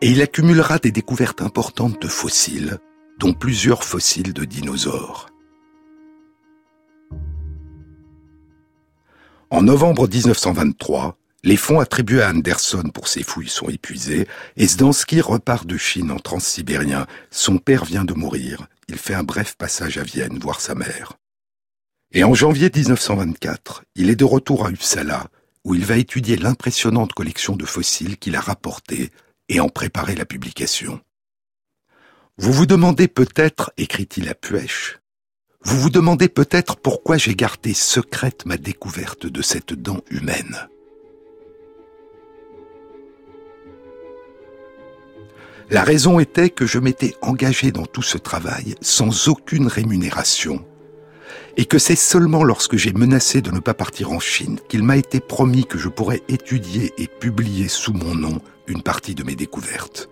Et 0.00 0.10
il 0.10 0.22
accumulera 0.22 0.78
des 0.78 0.92
découvertes 0.92 1.42
importantes 1.42 2.00
de 2.00 2.08
fossiles, 2.08 2.78
dont 3.18 3.34
plusieurs 3.34 3.84
fossiles 3.84 4.32
de 4.32 4.44
dinosaures. 4.44 5.26
En 9.50 9.62
novembre 9.62 10.08
1923, 10.08 11.18
les 11.42 11.56
fonds 11.56 11.80
attribués 11.80 12.22
à 12.22 12.30
Anderson 12.30 12.84
pour 12.94 13.08
ses 13.08 13.22
fouilles 13.22 13.48
sont 13.48 13.68
épuisés 13.68 14.28
et 14.56 14.66
Zdansky 14.66 15.20
repart 15.20 15.66
de 15.66 15.76
Chine 15.76 16.10
en 16.10 16.18
transsibérien. 16.18 17.06
Son 17.30 17.58
père 17.58 17.84
vient 17.84 18.04
de 18.04 18.14
mourir. 18.14 18.68
Il 18.88 18.96
fait 18.96 19.14
un 19.14 19.22
bref 19.22 19.56
passage 19.56 19.98
à 19.98 20.02
Vienne 20.02 20.38
voir 20.38 20.60
sa 20.60 20.74
mère. 20.74 21.14
Et 22.12 22.24
en 22.24 22.34
janvier 22.34 22.70
1924, 22.74 23.84
il 23.96 24.10
est 24.10 24.16
de 24.16 24.24
retour 24.24 24.66
à 24.66 24.70
Uppsala, 24.70 25.28
où 25.64 25.74
il 25.74 25.84
va 25.84 25.96
étudier 25.96 26.36
l'impressionnante 26.36 27.12
collection 27.12 27.56
de 27.56 27.64
fossiles 27.64 28.16
qu'il 28.16 28.36
a 28.36 28.40
rapportée 28.40 29.10
et 29.48 29.60
en 29.60 29.68
préparer 29.68 30.14
la 30.14 30.24
publication. 30.24 31.00
Vous 32.38 32.52
vous 32.52 32.66
demandez 32.66 33.08
peut-être, 33.08 33.72
écrit-il 33.76 34.28
à 34.28 34.34
Puech, 34.34 34.98
vous 35.62 35.78
vous 35.78 35.90
demandez 35.90 36.28
peut-être 36.28 36.76
pourquoi 36.76 37.18
j'ai 37.18 37.34
gardé 37.34 37.74
secrète 37.74 38.46
ma 38.46 38.56
découverte 38.56 39.26
de 39.26 39.42
cette 39.42 39.74
dent 39.74 40.00
humaine. 40.10 40.68
La 45.68 45.84
raison 45.84 46.18
était 46.18 46.50
que 46.50 46.66
je 46.66 46.78
m'étais 46.78 47.14
engagé 47.20 47.70
dans 47.70 47.86
tout 47.86 48.02
ce 48.02 48.18
travail 48.18 48.74
sans 48.80 49.28
aucune 49.28 49.68
rémunération 49.68 50.64
et 51.56 51.64
que 51.64 51.78
c'est 51.78 51.96
seulement 51.96 52.44
lorsque 52.44 52.76
j'ai 52.76 52.92
menacé 52.92 53.40
de 53.40 53.50
ne 53.50 53.60
pas 53.60 53.74
partir 53.74 54.12
en 54.12 54.20
Chine 54.20 54.58
qu'il 54.68 54.82
m'a 54.82 54.96
été 54.96 55.20
promis 55.20 55.64
que 55.66 55.78
je 55.78 55.88
pourrais 55.88 56.22
étudier 56.28 56.92
et 56.98 57.06
publier 57.06 57.68
sous 57.68 57.92
mon 57.92 58.14
nom 58.14 58.40
une 58.66 58.82
partie 58.82 59.14
de 59.14 59.24
mes 59.24 59.34
découvertes. 59.34 60.08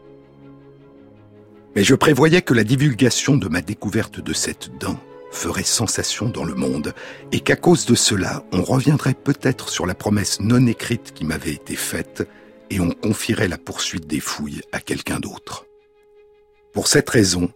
Mais 1.76 1.84
je 1.84 1.94
prévoyais 1.94 2.42
que 2.42 2.54
la 2.54 2.64
divulgation 2.64 3.36
de 3.36 3.48
ma 3.48 3.60
découverte 3.60 4.20
de 4.20 4.32
cette 4.32 4.76
dent 4.78 4.98
ferait 5.30 5.62
sensation 5.62 6.28
dans 6.28 6.44
le 6.44 6.54
monde, 6.54 6.94
et 7.32 7.40
qu'à 7.40 7.56
cause 7.56 7.86
de 7.86 7.94
cela, 7.94 8.44
on 8.52 8.62
reviendrait 8.62 9.14
peut-être 9.14 9.68
sur 9.68 9.86
la 9.86 9.94
promesse 9.94 10.40
non 10.40 10.66
écrite 10.66 11.12
qui 11.12 11.24
m'avait 11.24 11.52
été 11.52 11.76
faite, 11.76 12.26
et 12.70 12.80
on 12.80 12.90
confierait 12.90 13.48
la 13.48 13.58
poursuite 13.58 14.06
des 14.06 14.20
fouilles 14.20 14.62
à 14.72 14.80
quelqu'un 14.80 15.20
d'autre. 15.20 15.66
Pour 16.72 16.88
cette 16.88 17.08
raison, 17.08 17.50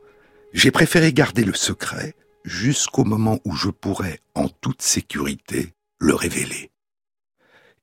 j'ai 0.53 0.71
préféré 0.71 1.13
garder 1.13 1.45
le 1.45 1.55
secret 1.55 2.15
jusqu'au 2.45 3.05
moment 3.05 3.39
où 3.45 3.55
je 3.55 3.71
pourrais, 3.71 4.21
en 4.35 4.49
toute 4.49 4.83
sécurité, 4.83 5.73
le 5.99 6.15
révéler. 6.15 6.71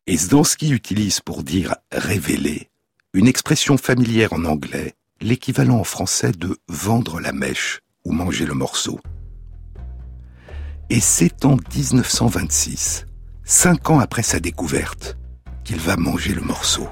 Et 0.08 0.18
Zdansky 0.18 0.72
utilise 0.72 1.20
pour 1.20 1.44
dire 1.44 1.76
révéler 1.92 2.70
une 3.14 3.28
expression 3.28 3.78
familière 3.78 4.34
en 4.34 4.46
anglais, 4.46 4.94
l'équivalent 5.22 5.80
en 5.80 5.84
français 5.84 6.32
de 6.32 6.58
vendre 6.68 7.20
la 7.20 7.32
mèche 7.32 7.80
ou 8.06 8.12
manger 8.12 8.46
le 8.46 8.54
morceau. 8.54 9.00
Et 10.90 11.00
c'est 11.00 11.46
en 11.46 11.58
1926, 11.76 13.06
cinq 13.44 13.90
ans 13.90 14.00
après 14.00 14.24
sa 14.24 14.40
découverte, 14.40 15.18
qu'il 15.64 15.80
va 15.80 15.98
manger 15.98 16.34
le 16.34 16.42
morceau. 16.42 16.88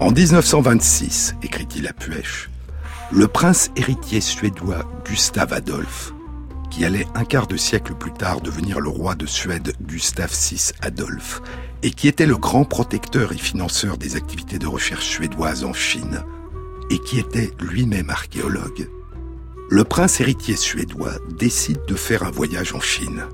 En 0.00 0.12
1926, 0.12 1.34
écrit-il 1.42 1.86
à 1.88 1.92
Puech, 1.92 2.48
le 3.10 3.26
prince 3.26 3.70
héritier 3.74 4.20
suédois 4.20 4.84
Gustave 5.04 5.54
Adolphe, 5.54 6.12
qui 6.70 6.84
allait 6.84 7.06
un 7.14 7.24
quart 7.24 7.46
de 7.46 7.56
siècle 7.56 7.94
plus 7.94 8.12
tard 8.12 8.42
devenir 8.42 8.80
le 8.80 8.90
roi 8.90 9.14
de 9.14 9.24
Suède 9.24 9.72
Gustave 9.80 10.32
VI 10.32 10.72
Adolphe, 10.82 11.40
et 11.82 11.90
qui 11.90 12.06
était 12.06 12.26
le 12.26 12.36
grand 12.36 12.64
protecteur 12.64 13.32
et 13.32 13.38
financeur 13.38 13.96
des 13.96 14.16
activités 14.16 14.58
de 14.58 14.66
recherche 14.66 15.06
suédoises 15.06 15.64
en 15.64 15.72
Chine, 15.72 16.22
et 16.90 16.98
qui 16.98 17.18
était 17.18 17.50
lui-même 17.60 18.10
archéologue, 18.10 18.90
le 19.70 19.84
prince 19.84 20.20
héritier 20.20 20.56
suédois 20.56 21.14
décide 21.38 21.84
de 21.86 21.94
faire 21.94 22.24
un 22.24 22.30
voyage 22.30 22.74
en 22.74 22.80
Chine. 22.80 23.24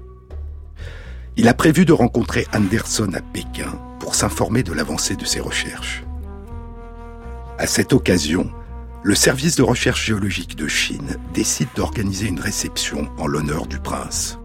Il 1.36 1.48
a 1.48 1.54
prévu 1.54 1.84
de 1.84 1.92
rencontrer 1.92 2.46
Anderson 2.54 3.10
à 3.14 3.20
Pékin 3.20 3.72
pour 3.98 4.14
s'informer 4.14 4.62
de 4.62 4.72
l'avancée 4.72 5.16
de 5.16 5.24
ses 5.24 5.40
recherches. 5.40 6.04
À 7.58 7.66
cette 7.66 7.92
occasion, 7.92 8.50
le 9.04 9.14
service 9.14 9.56
de 9.56 9.62
recherche 9.62 10.06
géologique 10.06 10.56
de 10.56 10.66
Chine 10.66 11.18
décide 11.34 11.68
d'organiser 11.76 12.26
une 12.26 12.40
réception 12.40 13.10
en 13.18 13.26
l'honneur 13.26 13.66
du 13.66 13.78
prince. 13.78 14.38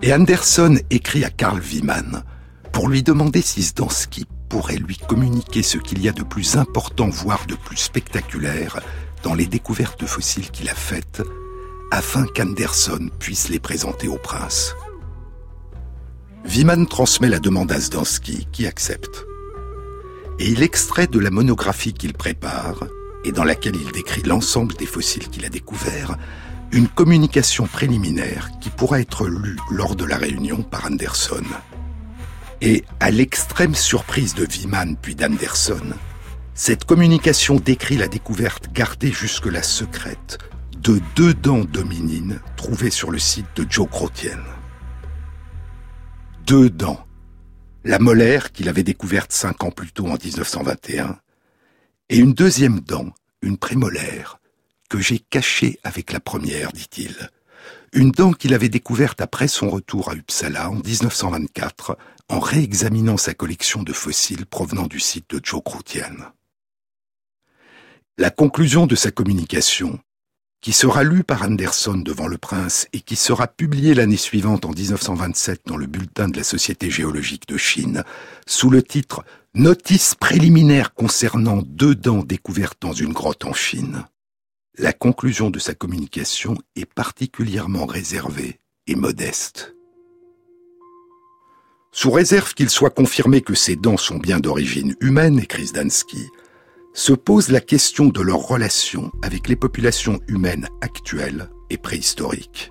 Et 0.00 0.14
Anderson 0.14 0.78
écrit 0.88 1.24
à 1.24 1.30
Karl 1.30 1.60
Wiemann 1.60 2.24
pour 2.72 2.88
lui 2.88 3.02
demander 3.02 3.42
si 3.42 3.62
Zdansky 3.62 4.24
pourrait 4.48 4.78
lui 4.78 4.96
communiquer 4.96 5.62
ce 5.62 5.76
qu'il 5.76 6.00
y 6.00 6.08
a 6.08 6.12
de 6.12 6.22
plus 6.22 6.56
important, 6.56 7.10
voire 7.10 7.44
de 7.46 7.54
plus 7.54 7.76
spectaculaire, 7.76 8.80
dans 9.22 9.34
les 9.34 9.46
découvertes 9.46 10.06
fossiles 10.06 10.50
qu'il 10.50 10.70
a 10.70 10.74
faites, 10.74 11.22
afin 11.90 12.24
qu'Anderson 12.34 13.10
puisse 13.18 13.50
les 13.50 13.60
présenter 13.60 14.08
au 14.08 14.16
prince. 14.16 14.74
Wiemann 16.46 16.86
transmet 16.86 17.28
la 17.28 17.38
demande 17.38 17.70
à 17.72 17.78
Zdansky, 17.78 18.48
qui 18.50 18.66
accepte. 18.66 19.26
Et 20.42 20.48
il 20.48 20.64
extrait 20.64 21.06
de 21.06 21.20
la 21.20 21.30
monographie 21.30 21.92
qu'il 21.92 22.14
prépare, 22.14 22.88
et 23.24 23.30
dans 23.30 23.44
laquelle 23.44 23.76
il 23.76 23.92
décrit 23.92 24.22
l'ensemble 24.22 24.74
des 24.74 24.86
fossiles 24.86 25.28
qu'il 25.28 25.44
a 25.44 25.48
découverts, 25.48 26.16
une 26.72 26.88
communication 26.88 27.68
préliminaire 27.68 28.50
qui 28.60 28.68
pourra 28.68 28.98
être 28.98 29.28
lue 29.28 29.56
lors 29.70 29.94
de 29.94 30.04
la 30.04 30.16
réunion 30.16 30.64
par 30.64 30.86
Anderson. 30.86 31.44
Et 32.60 32.82
à 32.98 33.12
l'extrême 33.12 33.76
surprise 33.76 34.34
de 34.34 34.44
Wiemann 34.44 34.96
puis 35.00 35.14
d'Anderson, 35.14 35.94
cette 36.54 36.86
communication 36.86 37.54
décrit 37.54 37.96
la 37.96 38.08
découverte 38.08 38.72
gardée 38.72 39.12
jusque-là 39.12 39.62
secrète 39.62 40.38
de 40.76 41.00
deux 41.14 41.34
dents 41.34 41.64
dominines 41.72 42.40
trouvées 42.56 42.90
sur 42.90 43.12
le 43.12 43.20
site 43.20 43.46
de 43.54 43.64
Joe 43.70 43.88
Crotien. 43.88 44.40
Deux 46.48 46.68
dents. 46.68 47.06
La 47.84 47.98
molaire 47.98 48.52
qu'il 48.52 48.68
avait 48.68 48.84
découverte 48.84 49.32
cinq 49.32 49.64
ans 49.64 49.72
plus 49.72 49.90
tôt 49.90 50.06
en 50.06 50.14
1921 50.14 51.18
et 52.10 52.16
une 52.16 52.32
deuxième 52.32 52.78
dent, 52.78 53.12
une 53.42 53.58
prémolaire, 53.58 54.38
que 54.88 55.00
j'ai 55.00 55.18
cachée 55.18 55.80
avec 55.82 56.12
la 56.12 56.20
première, 56.20 56.70
dit-il. 56.72 57.30
Une 57.92 58.12
dent 58.12 58.34
qu'il 58.34 58.54
avait 58.54 58.68
découverte 58.68 59.20
après 59.20 59.48
son 59.48 59.68
retour 59.68 60.10
à 60.10 60.14
Uppsala 60.14 60.70
en 60.70 60.76
1924 60.76 61.98
en 62.28 62.38
réexaminant 62.38 63.16
sa 63.16 63.34
collection 63.34 63.82
de 63.82 63.92
fossiles 63.92 64.46
provenant 64.46 64.86
du 64.86 65.00
site 65.00 65.28
de 65.30 65.40
Joe 65.42 65.62
Crotien. 65.64 66.14
La 68.16 68.30
conclusion 68.30 68.86
de 68.86 68.94
sa 68.94 69.10
communication, 69.10 69.98
qui 70.62 70.72
sera 70.72 71.02
lue 71.02 71.24
par 71.24 71.42
Anderson 71.42 71.96
devant 71.96 72.28
le 72.28 72.38
prince 72.38 72.86
et 72.92 73.00
qui 73.00 73.16
sera 73.16 73.48
publiée 73.48 73.94
l'année 73.94 74.16
suivante 74.16 74.64
en 74.64 74.70
1927 74.70 75.62
dans 75.66 75.76
le 75.76 75.86
bulletin 75.86 76.28
de 76.28 76.36
la 76.36 76.44
Société 76.44 76.88
géologique 76.88 77.48
de 77.48 77.56
Chine, 77.56 78.04
sous 78.46 78.70
le 78.70 78.82
titre 78.82 79.24
Notice 79.54 80.14
préliminaire 80.14 80.94
concernant 80.94 81.62
deux 81.62 81.96
dents 81.96 82.22
découvertes 82.22 82.80
dans 82.80 82.92
une 82.92 83.12
grotte 83.12 83.44
en 83.44 83.52
Chine. 83.52 84.06
La 84.78 84.92
conclusion 84.92 85.50
de 85.50 85.58
sa 85.58 85.74
communication 85.74 86.56
est 86.76 86.86
particulièrement 86.86 87.84
réservée 87.84 88.60
et 88.86 88.94
modeste. 88.94 89.74
Sous 91.90 92.10
réserve 92.10 92.54
qu'il 92.54 92.70
soit 92.70 92.88
confirmé 92.88 93.42
que 93.42 93.54
ces 93.54 93.76
dents 93.76 93.98
sont 93.98 94.16
bien 94.16 94.38
d'origine 94.38 94.94
humaine, 95.00 95.40
écrit 95.40 95.66
Zdansky, 95.66 96.28
se 96.94 97.12
pose 97.12 97.48
la 97.48 97.60
question 97.60 98.06
de 98.06 98.20
leur 98.20 98.38
relation 98.38 99.10
avec 99.22 99.48
les 99.48 99.56
populations 99.56 100.20
humaines 100.28 100.68
actuelles 100.80 101.50
et 101.70 101.78
préhistoriques. 101.78 102.70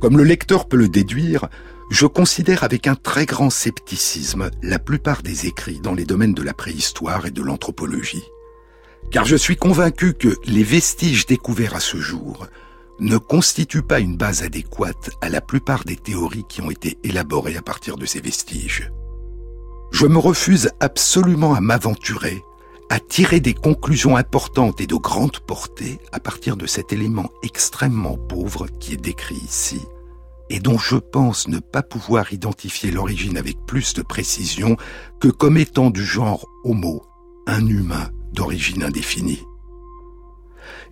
Comme 0.00 0.16
le 0.16 0.24
lecteur 0.24 0.68
peut 0.68 0.76
le 0.76 0.88
déduire, 0.88 1.48
je 1.90 2.06
considère 2.06 2.64
avec 2.64 2.86
un 2.86 2.94
très 2.94 3.26
grand 3.26 3.50
scepticisme 3.50 4.50
la 4.62 4.78
plupart 4.78 5.22
des 5.22 5.46
écrits 5.46 5.80
dans 5.80 5.94
les 5.94 6.04
domaines 6.04 6.34
de 6.34 6.42
la 6.42 6.54
préhistoire 6.54 7.26
et 7.26 7.30
de 7.30 7.42
l'anthropologie, 7.42 8.24
car 9.10 9.24
je 9.24 9.36
suis 9.36 9.56
convaincu 9.56 10.14
que 10.14 10.36
les 10.46 10.64
vestiges 10.64 11.26
découverts 11.26 11.76
à 11.76 11.80
ce 11.80 11.98
jour 11.98 12.46
ne 12.98 13.18
constituent 13.18 13.82
pas 13.82 14.00
une 14.00 14.16
base 14.16 14.42
adéquate 14.42 15.10
à 15.20 15.28
la 15.28 15.40
plupart 15.40 15.84
des 15.84 15.96
théories 15.96 16.46
qui 16.48 16.62
ont 16.62 16.70
été 16.70 16.98
élaborées 17.04 17.56
à 17.56 17.62
partir 17.62 17.96
de 17.96 18.06
ces 18.06 18.20
vestiges. 18.20 18.90
Je 19.92 20.06
me 20.06 20.18
refuse 20.18 20.70
absolument 20.80 21.54
à 21.54 21.60
m'aventurer, 21.60 22.42
à 22.88 23.00
tirer 23.00 23.40
des 23.40 23.54
conclusions 23.54 24.16
importantes 24.16 24.80
et 24.80 24.86
de 24.86 24.94
grande 24.94 25.38
portée 25.40 25.98
à 26.12 26.20
partir 26.20 26.56
de 26.56 26.66
cet 26.66 26.92
élément 26.92 27.30
extrêmement 27.42 28.16
pauvre 28.16 28.66
qui 28.78 28.94
est 28.94 29.00
décrit 29.00 29.36
ici, 29.36 29.80
et 30.50 30.60
dont 30.60 30.78
je 30.78 30.96
pense 30.96 31.48
ne 31.48 31.58
pas 31.58 31.82
pouvoir 31.82 32.32
identifier 32.32 32.90
l'origine 32.90 33.36
avec 33.36 33.56
plus 33.66 33.94
de 33.94 34.02
précision 34.02 34.76
que 35.20 35.28
comme 35.28 35.56
étant 35.56 35.90
du 35.90 36.04
genre 36.04 36.46
homo, 36.64 37.02
un 37.46 37.66
humain 37.66 38.10
d'origine 38.32 38.84
indéfinie. 38.84 39.42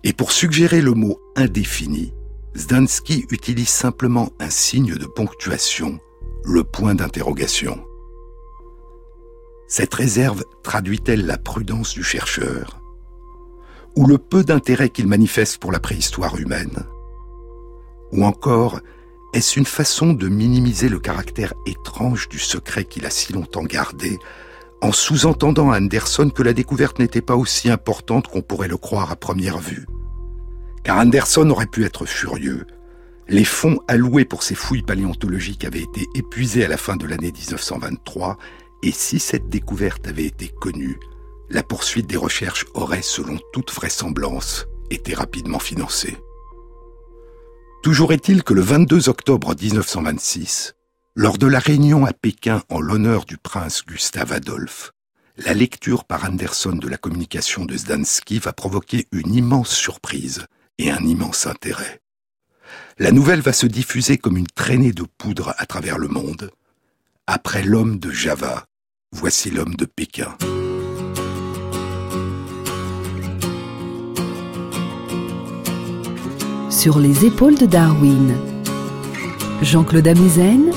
Et 0.03 0.13
pour 0.13 0.31
suggérer 0.31 0.81
le 0.81 0.93
mot 0.93 1.19
indéfini, 1.35 2.13
Zdansky 2.57 3.25
utilise 3.31 3.69
simplement 3.69 4.29
un 4.39 4.49
signe 4.49 4.95
de 4.95 5.05
ponctuation, 5.05 5.99
le 6.43 6.63
point 6.63 6.95
d'interrogation. 6.95 7.84
Cette 9.67 9.93
réserve 9.95 10.43
traduit-elle 10.63 11.25
la 11.25 11.37
prudence 11.37 11.93
du 11.93 12.03
chercheur 12.03 12.79
Ou 13.95 14.05
le 14.05 14.19
peu 14.19 14.43
d'intérêt 14.43 14.89
qu'il 14.89 15.07
manifeste 15.07 15.57
pour 15.57 15.71
la 15.71 15.79
préhistoire 15.79 16.37
humaine? 16.37 16.85
Ou 18.11 18.23
encore, 18.23 18.79
est-ce 19.33 19.59
une 19.59 19.65
façon 19.65 20.13
de 20.13 20.27
minimiser 20.27 20.87
le 20.87 20.99
caractère 20.99 21.53
étrange 21.65 22.29
du 22.29 22.37
secret 22.37 22.85
qu'il 22.85 23.07
a 23.07 23.09
si 23.09 23.33
longtemps 23.33 23.63
gardé, 23.63 24.19
en 24.81 24.91
sous-entendant 24.91 25.71
à 25.71 25.79
Anderson 25.79 26.29
que 26.29 26.43
la 26.43 26.53
découverte 26.53 26.99
n'était 26.99 27.21
pas 27.21 27.35
aussi 27.35 27.71
importante 27.71 28.27
qu'on 28.27 28.43
pourrait 28.43 28.67
le 28.67 28.77
croire 28.77 29.11
à 29.11 29.15
première 29.15 29.57
vue? 29.57 29.87
Car 30.83 30.99
Anderson 30.99 31.49
aurait 31.49 31.65
pu 31.65 31.85
être 31.85 32.05
furieux. 32.05 32.67
Les 33.27 33.45
fonds 33.45 33.79
alloués 33.87 34.25
pour 34.25 34.43
ces 34.43 34.53
fouilles 34.53 34.83
paléontologiques 34.83 35.65
avaient 35.65 35.81
été 35.81 36.05
épuisés 36.13 36.63
à 36.63 36.67
la 36.67 36.77
fin 36.77 36.95
de 36.95 37.07
l'année 37.07 37.31
1923 37.31 38.37
et 38.85 38.91
si 38.91 39.19
cette 39.19 39.49
découverte 39.49 40.07
avait 40.07 40.25
été 40.25 40.47
connue, 40.47 40.99
la 41.49 41.63
poursuite 41.63 42.05
des 42.05 42.17
recherches 42.17 42.67
aurait, 42.75 43.01
selon 43.01 43.39
toute 43.51 43.73
vraisemblance, 43.73 44.67
été 44.91 45.15
rapidement 45.15 45.57
financée. 45.57 46.15
Toujours 47.81 48.13
est-il 48.13 48.43
que 48.43 48.53
le 48.53 48.61
22 48.61 49.09
octobre 49.09 49.55
1926, 49.59 50.75
lors 51.15 51.39
de 51.39 51.47
la 51.47 51.57
réunion 51.57 52.05
à 52.05 52.13
Pékin 52.13 52.61
en 52.69 52.79
l'honneur 52.79 53.25
du 53.25 53.37
prince 53.37 53.83
Gustave 53.83 54.31
Adolphe, 54.31 54.91
la 55.37 55.55
lecture 55.55 56.05
par 56.05 56.23
Anderson 56.23 56.73
de 56.73 56.87
la 56.87 56.97
communication 56.97 57.65
de 57.65 57.75
Zdansky 57.75 58.37
va 58.37 58.53
provoquer 58.53 59.07
une 59.11 59.33
immense 59.33 59.71
surprise 59.71 60.45
et 60.77 60.91
un 60.91 61.03
immense 61.03 61.47
intérêt. 61.47 62.01
La 62.99 63.11
nouvelle 63.11 63.41
va 63.41 63.51
se 63.51 63.65
diffuser 63.65 64.19
comme 64.19 64.37
une 64.37 64.47
traînée 64.47 64.93
de 64.93 65.05
poudre 65.17 65.55
à 65.57 65.65
travers 65.65 65.97
le 65.97 66.07
monde. 66.07 66.51
Après 67.25 67.63
l'homme 67.63 67.97
de 67.97 68.11
Java, 68.11 68.67
voici 69.15 69.49
l'homme 69.49 69.75
de 69.75 69.85
Pékin. 69.85 70.35
Sur 76.69 76.99
les 76.99 77.25
épaules 77.25 77.57
de 77.57 77.65
Darwin, 77.65 78.35
Jean-Claude 79.61 80.07
Amezen 80.07 80.71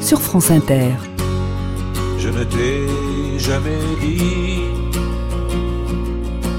sur 0.00 0.20
France 0.20 0.50
Inter. 0.50 0.94
Je 2.18 2.28
ne 2.30 2.44
t'ai 2.44 3.38
jamais 3.38 3.78
dit, 4.00 4.62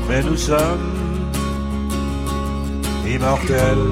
mais 0.08 0.22
nous 0.24 0.38
sommes 0.38 0.94
immortels. 3.08 3.90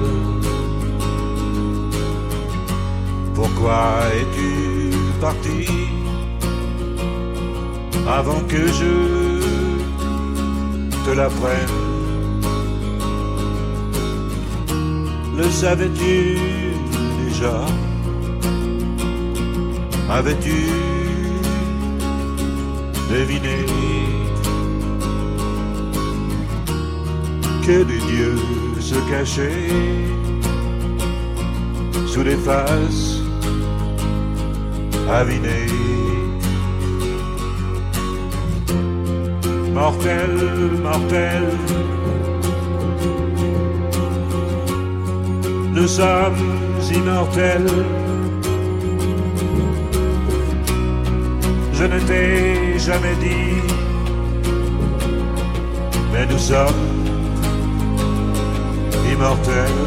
Pourquoi 3.34 3.98
es-tu 4.14 4.96
parti? 5.20 5.91
Avant 8.12 8.40
que 8.46 8.66
je 8.78 8.94
te 11.04 11.10
l'apprenne. 11.16 11.76
Le 15.38 15.48
savais-tu 15.50 16.36
déjà? 17.24 17.56
Avais-tu 20.10 20.58
deviné 23.10 23.58
que 27.66 27.82
des 27.90 28.02
dieux 28.12 28.38
se 28.78 28.98
cachaient 29.10 29.70
sous 32.06 32.22
les 32.22 32.36
faces 32.36 33.22
avinées? 35.08 36.11
Mortel, 39.74 40.36
mortel, 40.82 41.44
nous 45.72 45.88
sommes 45.88 46.36
immortels. 46.94 47.84
Je 51.72 51.84
ne 51.84 51.98
t'ai 52.00 52.78
jamais 52.78 53.14
dit, 53.20 53.62
mais 56.12 56.26
nous 56.26 56.38
sommes 56.38 56.84
immortels. 59.10 59.80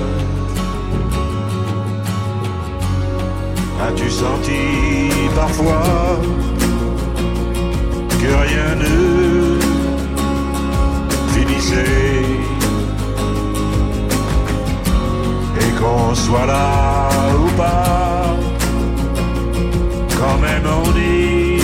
As-tu 3.87 4.09
senti 4.09 4.63
parfois 5.35 6.19
que 8.19 8.29
rien 8.47 8.75
ne 8.81 9.54
et 15.59 15.71
qu'on 15.79 16.13
soit 16.13 16.45
là 16.45 17.09
ou 17.43 17.47
pas, 17.57 18.35
quand 20.19 20.37
même 20.39 20.65
on 20.65 20.91
y 20.97 21.59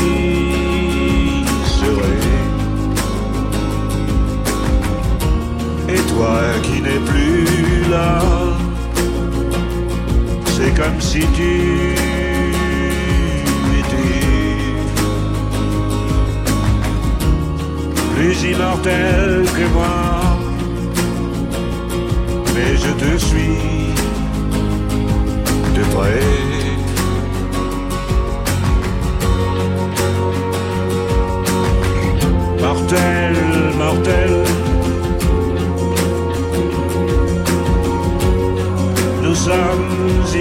serait. 1.65 2.29
Et 5.89 6.01
toi 6.13 6.39
qui 6.63 6.81
n'es 6.81 6.99
plus 6.99 7.89
là, 7.89 8.21
c'est 10.55 10.73
comme 10.75 10.99
si 10.99 11.19
tu 11.35 12.20
plus 18.21 18.43
immortel 18.51 19.45
que 19.57 19.65
moi. 19.73 19.97
Mais 22.53 22.71
je 22.83 22.91
te 23.01 23.17
suis 23.17 23.57
de 25.75 25.83
près. 25.93 26.27
Mortel, 32.63 33.35
mortel. 33.83 34.33
Nous 39.23 39.35
sommes 39.47 39.93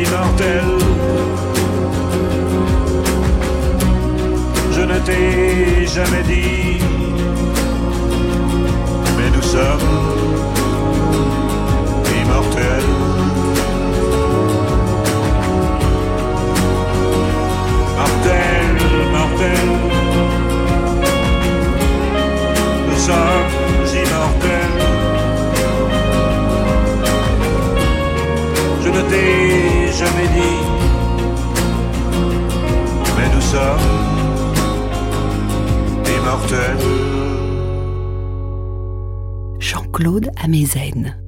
immortels. 0.04 0.78
Je 4.76 4.82
ne 4.92 4.98
t'ai 5.06 5.86
jamais 5.86 6.24
dit, 6.32 6.89
sommes 9.50 9.80
immortels. 12.20 12.90
Mortel, 17.98 18.76
mortel. 19.16 19.68
Nous 22.88 23.00
sommes 23.08 23.52
immortels. 24.02 24.76
Je 28.84 28.88
ne 28.88 29.02
t'ai 29.10 29.92
jamais 30.00 30.28
dit, 30.38 30.60
mais 33.16 33.28
nous 33.34 33.44
sommes 33.52 33.86
immortels. 36.16 37.09
Jean-Claude 40.00 40.30
Amezen. 40.42 41.22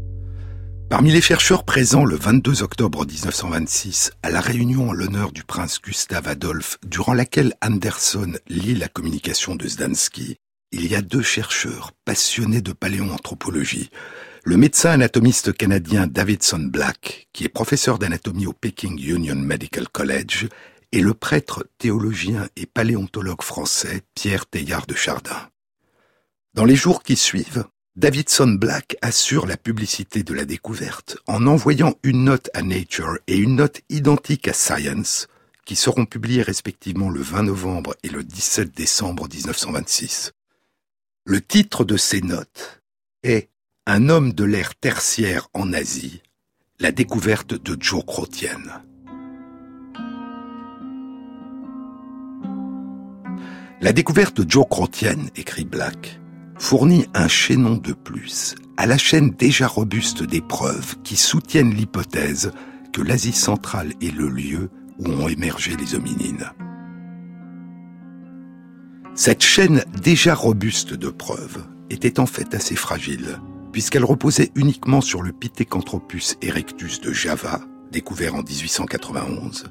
Parmi 0.89 1.13
les 1.13 1.21
chercheurs 1.21 1.65
présents 1.65 2.07
le 2.07 2.17
22 2.17 2.63
octobre 2.63 3.05
1926 3.05 4.13
à 4.23 4.31
la 4.31 4.41
réunion 4.41 4.89
en 4.89 4.93
l'honneur 4.93 5.31
du 5.31 5.45
prince 5.45 5.79
Gustave 5.79 6.27
Adolphe, 6.27 6.79
durant 6.83 7.13
laquelle 7.13 7.53
Anderson 7.61 8.33
lit 8.49 8.75
la 8.75 8.89
communication 8.89 9.57
de 9.57 9.69
Zdansky, 9.69 10.37
il 10.71 10.87
y 10.87 10.95
a 10.95 11.03
deux 11.03 11.21
chercheurs 11.21 11.93
passionnés 12.07 12.63
de 12.63 12.73
paléoanthropologie. 12.73 13.91
Le 14.45 14.57
médecin 14.57 14.93
anatomiste 14.93 15.53
canadien 15.53 16.07
Davidson 16.07 16.61
Black, 16.61 17.29
qui 17.35 17.45
est 17.45 17.51
professeur 17.51 17.99
d'anatomie 17.99 18.47
au 18.47 18.55
Peking 18.55 18.99
Union 18.99 19.37
Medical 19.37 19.87
College, 19.91 20.49
et 20.93 21.03
le 21.03 21.13
prêtre, 21.13 21.67
théologien 21.77 22.49
et 22.57 22.65
paléontologue 22.65 23.43
français 23.43 24.01
Pierre 24.15 24.47
Teilhard 24.47 24.87
de 24.87 24.95
Chardin. 24.95 25.51
Dans 26.55 26.65
les 26.65 26.77
jours 26.77 27.03
qui 27.03 27.17
suivent, 27.17 27.67
Davidson 27.94 28.57
Black 28.59 28.96
assure 29.02 29.46
la 29.46 29.59
publicité 29.59 30.22
de 30.22 30.33
la 30.33 30.46
découverte 30.46 31.18
en 31.26 31.46
envoyant 31.46 31.92
une 32.02 32.24
note 32.24 32.48
à 32.55 32.62
Nature 32.62 33.18
et 33.26 33.37
une 33.37 33.57
note 33.57 33.83
identique 33.90 34.48
à 34.48 34.55
Science, 34.55 35.28
qui 35.66 35.76
seront 35.76 36.07
publiées 36.07 36.40
respectivement 36.40 37.11
le 37.11 37.20
20 37.20 37.42
novembre 37.42 37.94
et 38.02 38.09
le 38.09 38.24
17 38.24 38.74
décembre 38.74 39.28
1926. 39.28 40.33
Le 41.26 41.42
titre 41.42 41.85
de 41.85 41.98
ces 41.98 42.22
notes 42.22 42.81
est 43.24 43.50
Un 43.87 44.09
homme 44.09 44.33
de 44.33 44.44
l'ère 44.44 44.74
tertiaire 44.74 45.48
en 45.52 45.74
Asie, 45.74 46.22
la 46.81 46.92
découverte 46.92 47.52
de 47.52 47.76
Joe 47.78 48.07
Crotien. 48.07 48.59
La 53.83 53.92
découverte 53.92 54.40
de 54.40 54.50
Joe 54.50 54.64
Crotien, 54.66 55.18
écrit 55.37 55.64
Black, 55.66 56.22
fournit 56.62 57.07
un 57.12 57.27
chaînon 57.27 57.75
de 57.75 57.92
plus 57.92 58.55
à 58.77 58.87
la 58.87 58.96
chaîne 58.96 59.31
déjà 59.31 59.66
robuste 59.66 60.22
des 60.22 60.40
preuves 60.40 60.94
qui 61.03 61.16
soutiennent 61.16 61.75
l'hypothèse 61.75 62.53
que 62.92 63.03
l'Asie 63.03 63.33
centrale 63.33 63.92
est 64.01 64.14
le 64.14 64.29
lieu 64.29 64.70
où 65.01 65.09
ont 65.09 65.27
émergé 65.27 65.75
les 65.77 65.96
hominines. 65.96 66.46
Cette 69.16 69.42
chaîne 69.42 69.85
déjà 70.05 70.37
robuste 70.37 70.94
de 70.94 71.11
preuves 71.11 71.66
était 71.90 72.20
en 72.20 72.27
fait 72.27 72.55
assez 72.55 72.77
fragile, 72.77 73.40
puisqu'elle 73.72 74.05
reposait 74.05 74.53
uniquement 74.55 75.01
sur 75.01 75.22
le 75.22 75.33
Pithecanthropus 75.33 76.37
erectus 76.42 77.01
de 77.01 77.12
Java, 77.12 77.61
découvert 77.90 78.37
en 78.37 78.42
1891, 78.44 79.64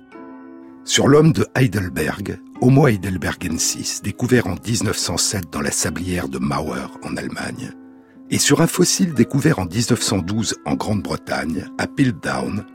sur 0.84 1.08
l'homme 1.08 1.32
de 1.32 1.46
Heidelberg, 1.56 2.40
Homo 2.60 2.88
heidelbergensis, 2.88 4.02
découvert 4.04 4.48
en 4.48 4.56
1907 4.56 5.46
dans 5.52 5.62
la 5.62 5.72
sablière 5.72 6.28
de 6.28 6.40
Mauer 6.40 6.88
en 7.04 7.16
Allemagne, 7.18 7.72
et 8.30 8.40
sur 8.40 8.62
un 8.62 8.68
fossile 8.68 9.14
découvert 9.14 9.60
en 9.60 9.66
1912 9.66 10.56
en 10.66 10.76
Grande-Bretagne, 10.76 11.66
à 11.78 11.88
Piltdown, 11.88 12.66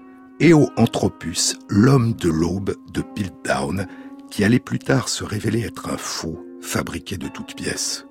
Eoanthropus, 0.40 1.56
l'homme 1.68 2.12
de 2.14 2.28
l'aube 2.28 2.76
de 2.92 3.02
Piltdown, 3.02 3.86
qui 4.30 4.44
allait 4.44 4.60
plus 4.60 4.78
tard 4.78 5.08
se 5.08 5.24
révéler 5.24 5.62
être 5.62 5.88
un 5.88 5.96
faux, 5.96 6.44
fabriqués 6.60 7.16
de 7.16 7.28
toutes 7.28 7.54
pièces. 7.54 8.06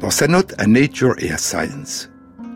Dans 0.00 0.10
sa 0.10 0.28
note 0.28 0.54
à 0.58 0.66
Nature 0.66 1.14
et 1.18 1.32
à 1.32 1.38
Science, 1.38 2.10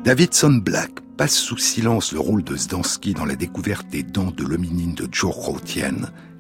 Davidson 0.05 0.63
Black 0.65 0.93
passe 1.19 1.37
sous 1.37 1.59
silence 1.59 2.13
le 2.13 2.21
rôle 2.21 2.43
de 2.43 2.57
Zdansky 2.57 3.13
dans 3.13 3.27
la 3.27 3.37
découverte 3.37 3.87
des 3.89 4.03
dents 4.03 4.31
de 4.31 4.45
l'hominine 4.45 4.95
de 4.95 5.07
Joe 5.13 5.35
Rothien, 5.35 5.95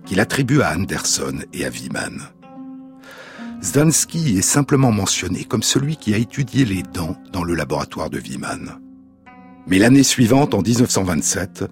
qu'il 0.06 0.18
attribue 0.18 0.62
à 0.62 0.72
Anderson 0.74 1.40
et 1.52 1.66
à 1.66 1.68
Wieman. 1.68 2.22
Zdansky 3.62 4.38
est 4.38 4.42
simplement 4.42 4.92
mentionné 4.92 5.44
comme 5.44 5.62
celui 5.62 5.98
qui 5.98 6.14
a 6.14 6.16
étudié 6.16 6.64
les 6.64 6.82
dents 6.82 7.18
dans 7.34 7.44
le 7.44 7.54
laboratoire 7.54 8.08
de 8.08 8.18
Wieman. 8.18 8.80
Mais 9.66 9.78
l'année 9.78 10.04
suivante, 10.04 10.54
en 10.54 10.62
1927, 10.62 11.64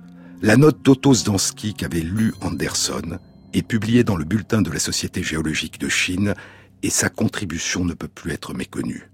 la 0.43 0.59
note 0.59 0.83
d'Otto 0.83 1.15
Zdansky 1.15 1.73
qu'avait 1.73 2.01
lu 2.01 2.35
Anderson 2.43 3.19
est 3.55 3.67
publiée 3.67 4.05
dans 4.05 4.17
le 4.17 4.27
bulletin 4.27 4.61
de 4.61 4.71
la 4.71 4.79
Société 4.79 5.23
géologique 5.23 5.81
de 5.81 5.89
Chine 5.89 6.35
et 6.83 6.91
sa 6.91 7.09
contribution 7.09 7.87
ne 7.87 7.95
peut 7.95 8.09
plus 8.09 8.33
être 8.33 8.53
méconnue. 8.53 9.11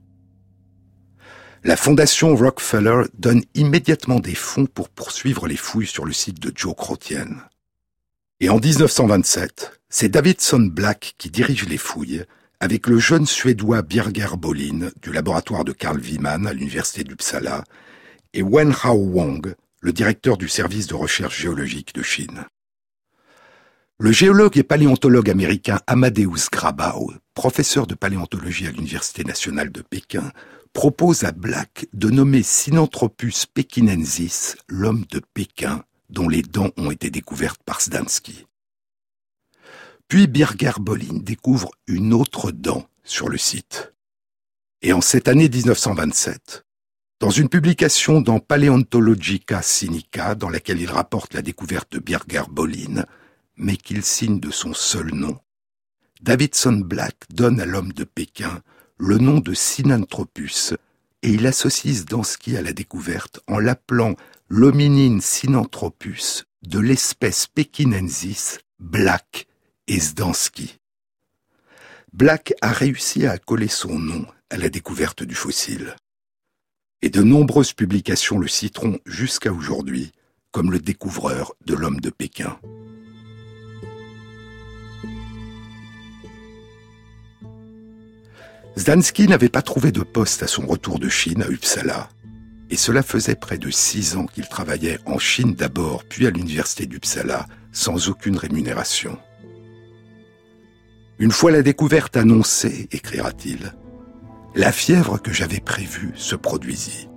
La 1.66 1.78
fondation 1.78 2.36
Rockefeller 2.36 3.04
donne 3.14 3.42
immédiatement 3.54 4.20
des 4.20 4.34
fonds 4.34 4.66
pour 4.66 4.90
poursuivre 4.90 5.46
les 5.46 5.56
fouilles 5.56 5.86
sur 5.86 6.04
le 6.04 6.12
site 6.12 6.38
de 6.38 6.52
Joe 6.54 6.74
Crotien. 6.76 7.26
Et 8.40 8.50
en 8.50 8.58
1927, 8.58 9.80
c'est 9.88 10.10
Davidson 10.10 10.68
Black 10.70 11.14
qui 11.16 11.30
dirige 11.30 11.66
les 11.66 11.78
fouilles 11.78 12.22
avec 12.60 12.86
le 12.86 12.98
jeune 12.98 13.24
Suédois 13.24 13.80
Birger 13.80 14.36
Bolin 14.36 14.90
du 15.00 15.10
laboratoire 15.10 15.64
de 15.64 15.72
Carl 15.72 15.98
Wieman 15.98 16.46
à 16.46 16.52
l'université 16.52 17.02
d'Uppsala 17.02 17.64
et 18.34 18.42
Wen 18.42 18.74
Hao 18.82 18.98
Wong, 18.98 19.54
le 19.80 19.92
directeur 19.94 20.36
du 20.36 20.50
service 20.50 20.86
de 20.86 20.94
recherche 20.94 21.40
géologique 21.40 21.94
de 21.94 22.02
Chine. 22.02 22.44
Le 23.98 24.12
géologue 24.12 24.58
et 24.58 24.64
paléontologue 24.64 25.30
américain 25.30 25.80
Amadeus 25.86 26.50
Grabau, 26.52 27.14
professeur 27.32 27.86
de 27.86 27.94
paléontologie 27.94 28.66
à 28.66 28.70
l'Université 28.70 29.24
nationale 29.24 29.72
de 29.72 29.80
Pékin, 29.80 30.30
propose 30.74 31.22
à 31.24 31.32
Black 31.32 31.86
de 31.94 32.10
nommer 32.10 32.42
Sinanthropus 32.42 33.46
pekinensis 33.46 34.56
l'homme 34.68 35.04
de 35.10 35.22
Pékin 35.32 35.84
dont 36.10 36.28
les 36.28 36.42
dents 36.42 36.70
ont 36.76 36.90
été 36.90 37.10
découvertes 37.10 37.62
par 37.62 37.80
Zdansky. 37.80 38.44
Puis 40.08 40.26
Birger 40.26 40.72
Bolin 40.78 41.20
découvre 41.22 41.70
une 41.86 42.12
autre 42.12 42.50
dent 42.50 42.86
sur 43.04 43.28
le 43.28 43.38
site. 43.38 43.94
Et 44.82 44.92
en 44.92 45.00
cette 45.00 45.28
année 45.28 45.48
1927, 45.48 46.66
dans 47.20 47.30
une 47.30 47.48
publication 47.48 48.20
dans 48.20 48.40
Paleontologica 48.40 49.62
Sinica, 49.62 50.34
dans 50.34 50.50
laquelle 50.50 50.80
il 50.80 50.90
rapporte 50.90 51.34
la 51.34 51.42
découverte 51.42 51.92
de 51.92 52.00
Birger 52.00 52.42
Bolin, 52.50 53.06
mais 53.56 53.76
qu'il 53.76 54.04
signe 54.04 54.40
de 54.40 54.50
son 54.50 54.74
seul 54.74 55.14
nom, 55.14 55.38
Davidson 56.20 56.82
Black 56.84 57.16
donne 57.30 57.60
à 57.60 57.64
l'homme 57.64 57.92
de 57.92 58.04
Pékin 58.04 58.60
le 59.04 59.18
nom 59.18 59.38
de 59.38 59.52
Sinanthropus, 59.52 60.72
et 61.22 61.28
il 61.28 61.46
associe 61.46 61.94
Zdansky 61.94 62.56
à 62.56 62.62
la 62.62 62.72
découverte 62.72 63.40
en 63.46 63.58
l'appelant 63.58 64.14
l'hominine 64.48 65.20
Sinanthropus 65.20 66.44
de 66.62 66.78
l'espèce 66.78 67.46
pekinensis 67.46 68.60
Black 68.78 69.46
et 69.88 70.00
Zdansky. 70.00 70.78
Black 72.14 72.54
a 72.62 72.72
réussi 72.72 73.26
à 73.26 73.36
coller 73.36 73.68
son 73.68 73.98
nom 73.98 74.24
à 74.48 74.56
la 74.56 74.70
découverte 74.70 75.22
du 75.22 75.34
fossile. 75.34 75.96
Et 77.02 77.10
de 77.10 77.22
nombreuses 77.22 77.74
publications 77.74 78.38
le 78.38 78.48
citeront 78.48 78.98
jusqu'à 79.04 79.52
aujourd'hui 79.52 80.12
comme 80.50 80.72
le 80.72 80.78
découvreur 80.78 81.52
de 81.66 81.74
l'homme 81.74 82.00
de 82.00 82.08
Pékin. 82.08 82.58
Zdansky 88.78 89.28
n'avait 89.28 89.48
pas 89.48 89.62
trouvé 89.62 89.92
de 89.92 90.02
poste 90.02 90.42
à 90.42 90.46
son 90.46 90.66
retour 90.66 90.98
de 90.98 91.08
Chine 91.08 91.42
à 91.42 91.48
Uppsala, 91.48 92.08
et 92.70 92.76
cela 92.76 93.02
faisait 93.02 93.36
près 93.36 93.58
de 93.58 93.70
six 93.70 94.16
ans 94.16 94.26
qu'il 94.26 94.48
travaillait 94.48 94.98
en 95.06 95.18
Chine 95.18 95.54
d'abord, 95.54 96.02
puis 96.08 96.26
à 96.26 96.30
l'université 96.30 96.86
d'Uppsala, 96.86 97.46
sans 97.72 98.08
aucune 98.08 98.36
rémunération. 98.36 99.16
Une 101.20 101.30
fois 101.30 101.52
la 101.52 101.62
découverte 101.62 102.16
annoncée, 102.16 102.88
écrira-t-il, 102.90 103.74
la 104.56 104.72
fièvre 104.72 105.18
que 105.22 105.32
j'avais 105.32 105.60
prévue 105.60 106.12
se 106.16 106.34
produisit. 106.34 107.08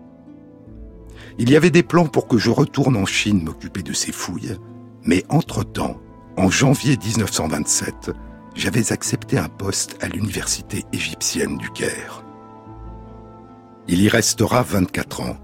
Il 1.40 1.50
y 1.50 1.56
avait 1.56 1.72
des 1.72 1.84
plans 1.84 2.08
pour 2.08 2.28
que 2.28 2.38
je 2.38 2.52
retourne 2.52 2.96
en 2.96 3.06
Chine 3.06 3.44
m'occuper 3.44 3.82
de 3.82 3.94
ces 3.94 4.12
fouilles, 4.12 4.58
mais 5.04 5.24
entre-temps, 5.30 6.00
en 6.36 6.50
janvier 6.52 6.98
1927, 6.98 8.12
j'avais 8.58 8.92
accepté 8.92 9.38
un 9.38 9.50
poste 9.50 9.98
à 10.02 10.08
l'université 10.08 10.84
égyptienne 10.92 11.58
du 11.58 11.70
Caire. 11.70 12.24
Il 13.88 14.02
y 14.02 14.10
restera 14.10 14.64
24 14.64 15.22
ans. 15.22 15.38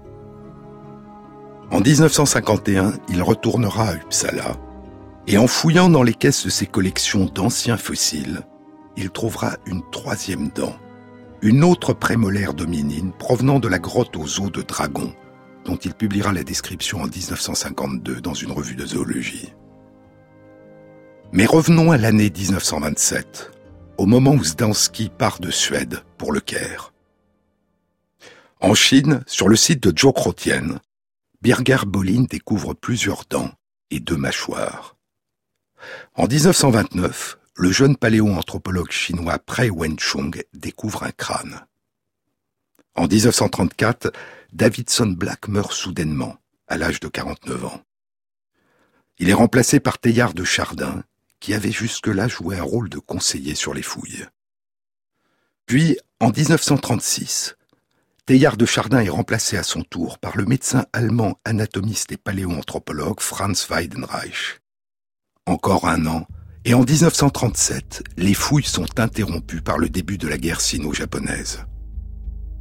En 1.70 1.80
1951, 1.80 2.94
il 3.08 3.22
retournera 3.22 3.88
à 3.88 3.94
Uppsala 3.94 4.56
et 5.26 5.38
en 5.38 5.46
fouillant 5.46 5.88
dans 5.88 6.02
les 6.02 6.12
caisses 6.12 6.44
de 6.44 6.50
ses 6.50 6.66
collections 6.66 7.26
d'anciens 7.26 7.78
fossiles, 7.78 8.42
il 8.96 9.10
trouvera 9.10 9.56
une 9.64 9.82
troisième 9.90 10.50
dent, 10.50 10.76
une 11.40 11.64
autre 11.64 11.94
prémolaire 11.94 12.52
dominine 12.52 13.12
provenant 13.12 13.60
de 13.60 13.68
la 13.68 13.78
grotte 13.78 14.16
aux 14.16 14.40
os 14.40 14.52
de 14.52 14.62
dragon, 14.62 15.14
dont 15.64 15.76
il 15.76 15.94
publiera 15.94 16.32
la 16.32 16.44
description 16.44 17.00
en 17.00 17.06
1952 17.06 18.20
dans 18.20 18.34
une 18.34 18.52
revue 18.52 18.76
de 18.76 18.84
zoologie. 18.84 19.54
Mais 21.32 21.46
revenons 21.46 21.90
à 21.90 21.96
l'année 21.96 22.30
1927, 22.30 23.50
au 23.98 24.06
moment 24.06 24.32
où 24.32 24.44
Zdansky 24.44 25.08
part 25.08 25.40
de 25.40 25.50
Suède 25.50 26.02
pour 26.16 26.32
le 26.32 26.40
Caire. 26.40 26.92
En 28.60 28.74
Chine, 28.74 29.22
sur 29.26 29.48
le 29.48 29.56
site 29.56 29.82
de 29.82 29.96
Joe 29.96 30.14
Crotien, 30.14 30.80
Birger 31.42 31.84
Bolin 31.86 32.24
découvre 32.28 32.72
plusieurs 32.72 33.24
dents 33.28 33.50
et 33.90 34.00
deux 34.00 34.16
mâchoires. 34.16 34.96
En 36.14 36.26
1929, 36.26 37.38
le 37.56 37.70
jeune 37.70 37.96
paléoanthropologue 37.96 38.90
chinois 38.90 39.38
Prei 39.38 39.70
Wenchung 39.70 40.42
découvre 40.54 41.02
un 41.02 41.12
crâne. 41.12 41.66
En 42.96 43.06
1934, 43.06 44.12
Davidson 44.52 45.06
Black 45.06 45.48
meurt 45.48 45.72
soudainement, 45.72 46.36
à 46.68 46.78
l'âge 46.78 47.00
de 47.00 47.08
49 47.08 47.64
ans. 47.64 47.82
Il 49.18 49.28
est 49.28 49.34
remplacé 49.34 49.80
par 49.80 49.98
Teilhard 49.98 50.34
de 50.34 50.44
Chardin, 50.44 51.04
qui 51.44 51.52
avait 51.52 51.72
jusque-là 51.72 52.26
joué 52.26 52.58
un 52.58 52.62
rôle 52.62 52.88
de 52.88 52.98
conseiller 52.98 53.54
sur 53.54 53.74
les 53.74 53.82
fouilles. 53.82 54.24
Puis, 55.66 55.98
en 56.18 56.30
1936, 56.30 57.56
Teilhard 58.24 58.56
de 58.56 58.64
Chardin 58.64 59.00
est 59.00 59.10
remplacé 59.10 59.58
à 59.58 59.62
son 59.62 59.82
tour 59.82 60.18
par 60.18 60.38
le 60.38 60.46
médecin 60.46 60.86
allemand 60.94 61.38
anatomiste 61.44 62.12
et 62.12 62.16
paléoanthropologue 62.16 63.20
Franz 63.20 63.66
Weidenreich. 63.68 64.62
Encore 65.44 65.86
un 65.86 66.06
an, 66.06 66.26
et 66.64 66.72
en 66.72 66.82
1937, 66.82 68.04
les 68.16 68.32
fouilles 68.32 68.64
sont 68.64 68.98
interrompues 68.98 69.60
par 69.60 69.76
le 69.76 69.90
début 69.90 70.16
de 70.16 70.28
la 70.28 70.38
guerre 70.38 70.62
sino-japonaise. 70.62 71.66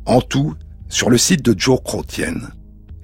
En 0.06 0.19
tout, 0.19 0.56
sur 0.89 1.10
le 1.10 1.17
site 1.17 1.41
de 1.41 1.58
Joe 1.58 1.80
Crotien, 1.82 2.36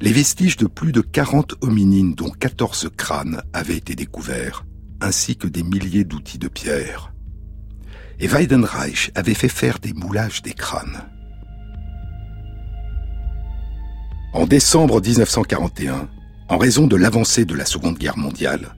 les 0.02 0.12
vestiges 0.12 0.58
de 0.58 0.68
plus 0.68 0.92
de 0.92 1.00
40 1.00 1.54
hominines, 1.62 2.16
dont 2.16 2.32
14 2.32 2.90
crânes, 2.98 3.42
avaient 3.54 3.78
été 3.78 3.96
découverts, 3.96 4.66
ainsi 5.02 5.36
que 5.36 5.48
des 5.48 5.64
milliers 5.64 6.04
d'outils 6.04 6.38
de 6.38 6.48
pierre. 6.48 7.14
Et 8.20 8.28
Weidenreich 8.28 9.12
avait 9.16 9.34
fait 9.34 9.50
faire 9.50 9.80
des 9.80 9.94
moulages 9.94 10.42
des 10.42 10.54
crânes. 10.54 11.06
En 14.34 14.46
décembre 14.46 15.02
1941, 15.02 16.08
en 16.50 16.58
raison 16.58 16.86
de 16.88 16.96
l'avancée 16.96 17.46
de 17.46 17.56
la 17.56 17.66
Seconde 17.66 17.98
Guerre 17.98 18.18
mondiale, 18.18 18.76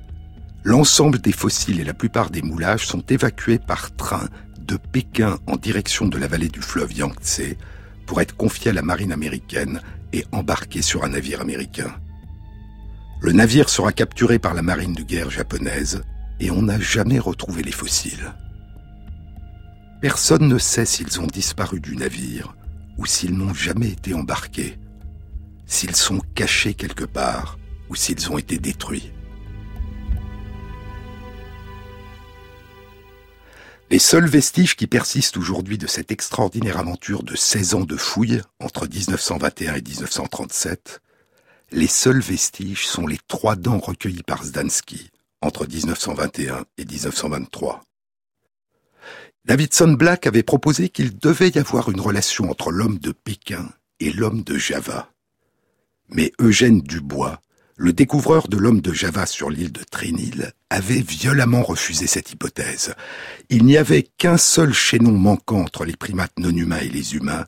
l'ensemble 0.63 1.19
des 1.19 1.31
fossiles 1.31 1.79
et 1.79 1.83
la 1.83 1.93
plupart 1.93 2.29
des 2.29 2.41
moulages 2.41 2.85
sont 2.85 3.03
évacués 3.07 3.59
par 3.59 3.95
train 3.95 4.27
de 4.59 4.77
Pékin 4.77 5.39
en 5.47 5.57
direction 5.57 6.07
de 6.07 6.17
la 6.17 6.27
vallée 6.27 6.49
du 6.49 6.61
fleuve 6.61 6.93
Yangtze 6.93 7.55
pour 8.05 8.21
être 8.21 8.35
confiés 8.35 8.71
à 8.71 8.73
la 8.73 8.81
marine 8.81 9.11
américaine 9.11 9.81
et 10.13 10.25
embarqués 10.31 10.81
sur 10.81 11.03
un 11.03 11.09
navire 11.09 11.41
américain. 11.41 11.93
Le 13.21 13.33
navire 13.33 13.69
sera 13.69 13.91
capturé 13.91 14.39
par 14.39 14.55
la 14.55 14.63
marine 14.63 14.93
de 14.93 15.03
guerre 15.03 15.29
japonaise 15.29 16.01
et 16.39 16.49
on 16.49 16.63
n'a 16.63 16.79
jamais 16.79 17.19
retrouvé 17.19 17.61
les 17.61 17.71
fossiles. 17.71 18.33
Personne 20.01 20.47
ne 20.47 20.57
sait 20.57 20.87
s'ils 20.87 21.21
ont 21.21 21.27
disparu 21.27 21.79
du 21.79 21.95
navire 21.95 22.55
ou 22.97 23.05
s'ils 23.05 23.37
n'ont 23.37 23.53
jamais 23.53 23.89
été 23.89 24.15
embarqués, 24.15 24.79
s'ils 25.67 25.95
sont 25.95 26.19
cachés 26.33 26.73
quelque 26.73 27.05
part 27.05 27.59
ou 27.89 27.95
s'ils 27.95 28.31
ont 28.31 28.39
été 28.39 28.57
détruits. 28.57 29.11
Les 33.91 33.99
seuls 33.99 34.27
vestiges 34.27 34.75
qui 34.75 34.87
persistent 34.87 35.37
aujourd'hui 35.37 35.77
de 35.77 35.85
cette 35.85 36.11
extraordinaire 36.11 36.79
aventure 36.79 37.21
de 37.21 37.35
16 37.35 37.75
ans 37.75 37.85
de 37.85 37.97
fouilles 37.97 38.41
entre 38.59 38.87
1921 38.87 39.75
et 39.75 39.81
1937 39.81 41.01
les 41.71 41.87
seuls 41.87 42.19
vestiges 42.19 42.85
sont 42.85 43.07
les 43.07 43.19
trois 43.27 43.55
dents 43.55 43.79
recueillies 43.79 44.23
par 44.23 44.43
Zdansky 44.43 45.09
entre 45.41 45.65
1921 45.65 46.65
et 46.77 46.85
1923. 46.85 47.81
Davidson 49.45 49.93
Black 49.93 50.27
avait 50.27 50.43
proposé 50.43 50.89
qu'il 50.89 51.17
devait 51.17 51.49
y 51.49 51.57
avoir 51.57 51.89
une 51.89 52.01
relation 52.01 52.51
entre 52.51 52.71
l'homme 52.71 52.99
de 52.99 53.11
Pékin 53.11 53.69
et 53.99 54.11
l'homme 54.11 54.43
de 54.43 54.57
Java. 54.57 55.09
Mais 56.09 56.31
Eugène 56.39 56.81
Dubois, 56.81 57.41
le 57.77 57.93
découvreur 57.93 58.49
de 58.49 58.57
l'homme 58.57 58.81
de 58.81 58.93
Java 58.93 59.25
sur 59.25 59.49
l'île 59.49 59.71
de 59.71 59.83
Trinil, 59.83 60.51
avait 60.69 61.01
violemment 61.01 61.63
refusé 61.63 62.05
cette 62.05 62.31
hypothèse. 62.31 62.93
Il 63.49 63.65
n'y 63.65 63.77
avait 63.77 64.03
qu'un 64.03 64.37
seul 64.37 64.73
chaînon 64.73 65.13
manquant 65.13 65.61
entre 65.61 65.85
les 65.85 65.95
primates 65.95 66.37
non 66.37 66.55
humains 66.55 66.79
et 66.79 66.89
les 66.89 67.15
humains, 67.15 67.47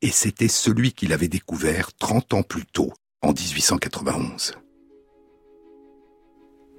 et 0.00 0.10
c'était 0.10 0.48
celui 0.48 0.92
qu'il 0.92 1.12
avait 1.12 1.28
découvert 1.28 1.92
30 1.98 2.34
ans 2.34 2.42
plus 2.42 2.64
tôt, 2.64 2.94
en 3.24 3.32
1891. 3.32 4.52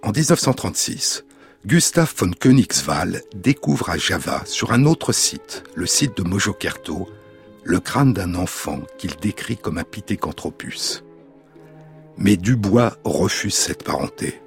En 0.03 0.11
1936, 0.11 1.25
Gustav 1.65 2.13
von 2.15 2.31
Königswall 2.31 3.23
découvre 3.33 3.89
à 3.89 3.97
Java, 3.97 4.43
sur 4.45 4.71
un 4.71 4.85
autre 4.85 5.11
site, 5.11 5.63
le 5.73 5.87
site 5.87 6.15
de 6.17 6.21
Mojokerto, 6.21 7.09
le 7.63 7.79
crâne 7.79 8.13
d'un 8.13 8.35
enfant 8.35 8.81
qu'il 8.99 9.15
décrit 9.15 9.57
comme 9.57 9.79
un 9.79 9.83
Pithecanthropus. 9.83 11.03
Mais 12.17 12.37
Dubois 12.37 12.97
refuse 13.03 13.55
cette 13.55 13.83
parenté. 13.83 14.39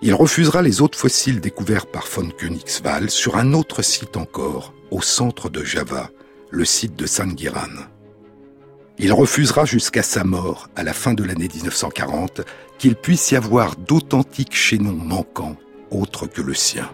Il 0.00 0.14
refusera 0.14 0.62
les 0.62 0.80
autres 0.80 0.98
fossiles 0.98 1.40
découverts 1.40 1.86
par 1.86 2.06
von 2.06 2.30
Königswall 2.30 3.10
sur 3.10 3.36
un 3.36 3.52
autre 3.52 3.82
site 3.82 4.16
encore, 4.16 4.72
au 4.90 5.02
centre 5.02 5.50
de 5.50 5.62
Java, 5.62 6.10
le 6.50 6.64
site 6.64 6.96
de 6.96 7.06
Sangiran. 7.06 7.84
Il 8.98 9.12
refusera 9.12 9.64
jusqu'à 9.64 10.02
sa 10.02 10.24
mort, 10.24 10.68
à 10.76 10.82
la 10.82 10.92
fin 10.92 11.14
de 11.14 11.24
l'année 11.24 11.48
1940, 11.52 12.42
qu'il 12.78 12.94
puisse 12.94 13.30
y 13.30 13.36
avoir 13.36 13.76
d'authentiques 13.76 14.54
chaînons 14.54 14.92
manquants 14.92 15.56
autres 15.90 16.26
que 16.26 16.42
le 16.42 16.54
sien. 16.54 16.88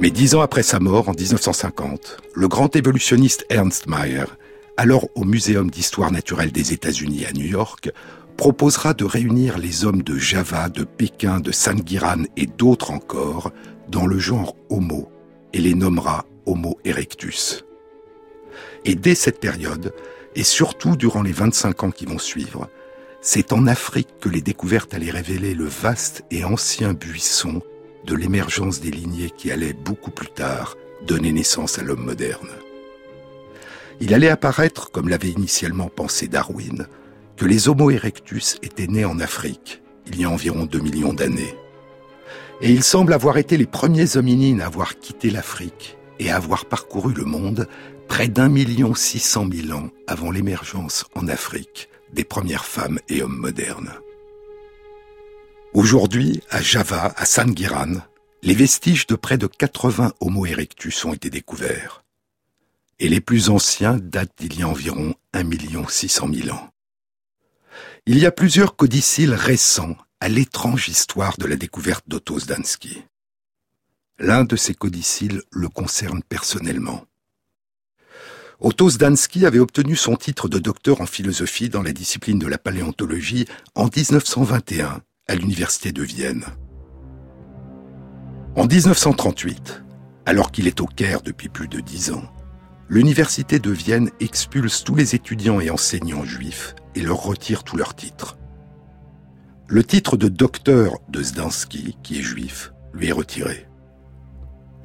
Mais 0.00 0.10
dix 0.10 0.34
ans 0.34 0.40
après 0.40 0.62
sa 0.62 0.80
mort, 0.80 1.08
en 1.08 1.12
1950, 1.12 2.16
le 2.34 2.48
grand 2.48 2.74
évolutionniste 2.74 3.44
Ernst 3.50 3.86
Mayr, 3.86 4.36
alors 4.76 5.08
au 5.14 5.24
Muséum 5.24 5.70
d'histoire 5.70 6.10
naturelle 6.10 6.52
des 6.52 6.72
États-Unis 6.72 7.26
à 7.26 7.32
New 7.32 7.44
York, 7.44 7.90
proposera 8.38 8.94
de 8.94 9.04
réunir 9.04 9.58
les 9.58 9.84
hommes 9.84 10.02
de 10.02 10.16
Java, 10.16 10.70
de 10.70 10.84
Pékin, 10.84 11.40
de 11.40 11.52
Sangiran 11.52 12.22
et 12.38 12.46
d'autres 12.46 12.90
encore 12.90 13.52
dans 13.90 14.06
le 14.06 14.18
genre 14.18 14.56
Homo 14.70 15.10
et 15.52 15.58
les 15.58 15.74
nommera 15.74 16.24
Homo 16.46 16.78
erectus. 16.86 17.62
Et 18.84 18.94
dès 18.94 19.14
cette 19.14 19.40
période, 19.40 19.92
et 20.34 20.44
surtout 20.44 20.96
durant 20.96 21.22
les 21.22 21.32
25 21.32 21.84
ans 21.84 21.90
qui 21.90 22.06
vont 22.06 22.18
suivre, 22.18 22.68
c'est 23.20 23.52
en 23.52 23.66
Afrique 23.66 24.08
que 24.20 24.28
les 24.28 24.40
découvertes 24.40 24.94
allaient 24.94 25.10
révéler 25.10 25.54
le 25.54 25.66
vaste 25.66 26.24
et 26.30 26.44
ancien 26.44 26.94
buisson 26.94 27.60
de 28.06 28.14
l'émergence 28.14 28.80
des 28.80 28.90
lignées 28.90 29.30
qui 29.30 29.50
allaient 29.50 29.74
beaucoup 29.74 30.10
plus 30.10 30.30
tard 30.30 30.76
donner 31.06 31.32
naissance 31.32 31.78
à 31.78 31.82
l'homme 31.82 32.04
moderne. 32.04 32.48
Il 34.00 34.14
allait 34.14 34.30
apparaître, 34.30 34.90
comme 34.90 35.08
l'avait 35.08 35.28
initialement 35.28 35.88
pensé 35.88 36.26
Darwin, 36.26 36.86
que 37.36 37.44
les 37.44 37.68
Homo 37.68 37.90
erectus 37.90 38.56
étaient 38.62 38.86
nés 38.86 39.04
en 39.04 39.20
Afrique, 39.20 39.82
il 40.06 40.20
y 40.20 40.24
a 40.24 40.30
environ 40.30 40.64
2 40.64 40.78
millions 40.80 41.12
d'années. 41.12 41.54
Et 42.62 42.70
ils 42.70 42.84
semblent 42.84 43.12
avoir 43.12 43.36
été 43.38 43.56
les 43.56 43.66
premiers 43.66 44.16
hominines 44.16 44.60
à 44.62 44.66
avoir 44.66 44.98
quitté 44.98 45.30
l'Afrique 45.30 45.98
et 46.18 46.30
à 46.30 46.36
avoir 46.36 46.66
parcouru 46.66 47.12
le 47.14 47.24
monde 47.24 47.66
près 48.10 48.26
d'un 48.26 48.48
million 48.48 48.92
six 48.92 49.20
cent 49.20 49.44
mille 49.44 49.72
ans 49.72 49.88
avant 50.08 50.32
l'émergence 50.32 51.04
en 51.14 51.28
Afrique 51.28 51.88
des 52.12 52.24
premières 52.24 52.64
femmes 52.64 52.98
et 53.08 53.22
hommes 53.22 53.36
modernes. 53.36 53.94
Aujourd'hui, 55.74 56.42
à 56.50 56.60
Java, 56.60 57.14
à 57.16 57.24
Sangiran, 57.24 58.02
les 58.42 58.54
vestiges 58.54 59.06
de 59.06 59.14
près 59.14 59.38
de 59.38 59.46
80 59.46 60.12
Homo 60.18 60.44
erectus 60.44 61.04
ont 61.04 61.14
été 61.14 61.30
découverts. 61.30 62.02
Et 62.98 63.08
les 63.08 63.20
plus 63.20 63.48
anciens 63.48 63.96
datent 63.96 64.34
d'il 64.38 64.58
y 64.58 64.62
a 64.64 64.68
environ 64.68 65.14
1 65.32 65.88
600 65.88 66.28
000 66.34 66.54
ans. 66.54 66.68
Il 68.06 68.18
y 68.18 68.26
a 68.26 68.32
plusieurs 68.32 68.74
codicilles 68.74 69.34
récents 69.34 69.96
à 70.18 70.28
l'étrange 70.28 70.88
histoire 70.88 71.36
de 71.38 71.46
la 71.46 71.54
découverte 71.54 72.08
d'Otto 72.08 72.40
Zdansky. 72.40 73.04
L'un 74.18 74.42
de 74.42 74.56
ces 74.56 74.74
codicilles 74.74 75.40
le 75.52 75.68
concerne 75.68 76.24
personnellement. 76.24 77.06
Otto 78.62 78.90
Zdansky 78.90 79.46
avait 79.46 79.58
obtenu 79.58 79.96
son 79.96 80.16
titre 80.16 80.46
de 80.46 80.58
docteur 80.58 81.00
en 81.00 81.06
philosophie 81.06 81.70
dans 81.70 81.80
la 81.82 81.92
discipline 81.92 82.38
de 82.38 82.46
la 82.46 82.58
paléontologie 82.58 83.46
en 83.74 83.84
1921 83.84 85.00
à 85.28 85.34
l'université 85.34 85.92
de 85.92 86.02
Vienne. 86.02 86.44
En 88.56 88.66
1938, 88.66 89.82
alors 90.26 90.50
qu'il 90.50 90.66
est 90.66 90.82
au 90.82 90.86
Caire 90.86 91.22
depuis 91.22 91.48
plus 91.48 91.68
de 91.68 91.80
dix 91.80 92.12
ans, 92.12 92.24
l'université 92.90 93.60
de 93.60 93.70
Vienne 93.70 94.10
expulse 94.20 94.84
tous 94.84 94.94
les 94.94 95.14
étudiants 95.14 95.60
et 95.60 95.70
enseignants 95.70 96.24
juifs 96.24 96.74
et 96.94 97.00
leur 97.00 97.22
retire 97.22 97.64
tous 97.64 97.78
leurs 97.78 97.94
titres. 97.94 98.36
Le 99.68 99.82
titre 99.82 100.18
de 100.18 100.28
docteur 100.28 100.98
de 101.08 101.22
Zdansky, 101.22 101.96
qui 102.02 102.18
est 102.18 102.22
juif, 102.22 102.74
lui 102.92 103.08
est 103.08 103.12
retiré. 103.12 103.68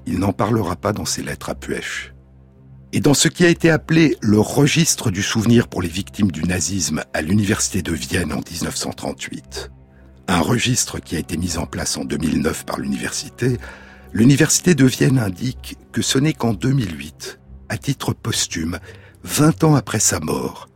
Il 0.06 0.20
n'en 0.20 0.32
parlera 0.32 0.78
pas 0.78 0.94
dans 0.94 1.04
ses 1.04 1.24
lettres 1.24 1.50
à 1.50 1.56
Puech. 1.56 2.15
Et 2.96 3.02
dans 3.02 3.14
ce 3.14 3.28
qui 3.28 3.44
a 3.44 3.50
été 3.50 3.70
appelé 3.70 4.16
le 4.22 4.40
registre 4.40 5.12
du 5.12 5.22
souvenir 5.22 5.68
pour 5.68 5.82
les 5.82 5.90
victimes 5.90 6.32
du 6.32 6.44
nazisme 6.44 7.04
à 7.14 7.22
l'université 7.22 7.82
de 7.82 7.92
Vienne 7.92 8.32
en 8.32 8.38
1938, 8.38 9.70
un 10.30 10.40
registre 10.40 11.00
qui 11.00 11.18
a 11.18 11.20
été 11.20 11.36
mis 11.36 11.58
en 11.58 11.66
place 11.66 11.98
en 11.98 12.06
2009 12.06 12.66
par 12.66 12.80
l'université, 12.80 13.58
l'université 14.14 14.76
de 14.76 14.86
Vienne 14.86 15.20
indique 15.20 15.78
que 15.92 16.02
ce 16.02 16.18
n'est 16.18 16.32
qu'en 16.32 16.54
2008, 16.54 17.42
à 17.68 17.78
titre 17.78 18.14
posthume, 18.14 18.80
20 19.26 19.66
ans 19.66 19.76
après 19.76 20.00
sa 20.00 20.22
mort, 20.22 20.70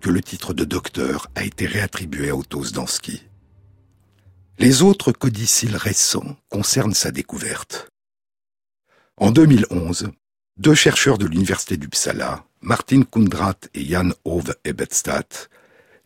que 0.00 0.10
le 0.10 0.22
titre 0.22 0.52
de 0.52 0.64
docteur 0.64 1.28
a 1.36 1.44
été 1.44 1.66
réattribué 1.66 2.30
à 2.30 2.36
Otto 2.36 2.64
Zdansky. 2.64 3.22
Les 4.58 4.82
autres 4.82 5.12
codicilles 5.12 5.76
récents 5.76 6.36
concernent 6.48 6.94
sa 6.94 7.12
découverte. 7.12 7.86
En 9.18 9.30
2011, 9.30 10.10
deux 10.60 10.74
chercheurs 10.74 11.16
de 11.16 11.24
l'université 11.24 11.78
d'Uppsala, 11.78 12.44
Martin 12.60 13.02
Kundrat 13.02 13.56
et 13.72 13.82
Jan 13.82 14.10
Ove 14.26 14.54
Ebetstadt, 14.64 15.48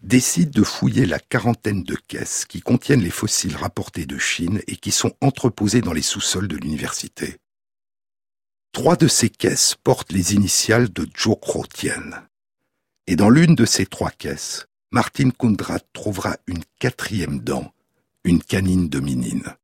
décident 0.04 0.52
de 0.54 0.62
fouiller 0.62 1.06
la 1.06 1.18
quarantaine 1.18 1.82
de 1.82 1.96
caisses 1.96 2.44
qui 2.44 2.60
contiennent 2.60 3.02
les 3.02 3.10
fossiles 3.10 3.56
rapportés 3.56 4.06
de 4.06 4.16
Chine 4.16 4.62
et 4.68 4.76
qui 4.76 4.92
sont 4.92 5.12
entreposés 5.20 5.80
dans 5.80 5.92
les 5.92 6.02
sous-sols 6.02 6.46
de 6.46 6.56
l'université. 6.56 7.38
Trois 8.70 8.94
de 8.94 9.08
ces 9.08 9.28
caisses 9.28 9.74
portent 9.82 10.12
les 10.12 10.34
initiales 10.34 10.92
de 10.92 11.08
Jokro 11.16 11.66
Tien. 11.66 12.04
Et 13.08 13.16
dans 13.16 13.30
l'une 13.30 13.56
de 13.56 13.64
ces 13.64 13.86
trois 13.86 14.10
caisses, 14.12 14.66
Martin 14.92 15.30
Kundrat 15.30 15.80
trouvera 15.92 16.36
une 16.46 16.62
quatrième 16.78 17.40
dent, 17.40 17.72
une 18.22 18.40
canine 18.40 18.88
dominine. 18.88 19.56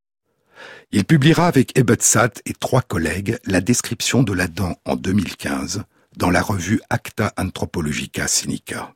Il 0.92 1.04
publiera 1.04 1.46
avec 1.46 1.78
Ebetsat 1.78 2.32
et 2.46 2.52
trois 2.52 2.82
collègues 2.82 3.38
la 3.44 3.60
description 3.60 4.24
de 4.24 4.32
la 4.32 4.48
dent 4.48 4.74
en 4.84 4.96
2015 4.96 5.84
dans 6.16 6.30
la 6.30 6.42
revue 6.42 6.80
Acta 6.90 7.32
Anthropologica 7.36 8.26
Sinica. 8.26 8.92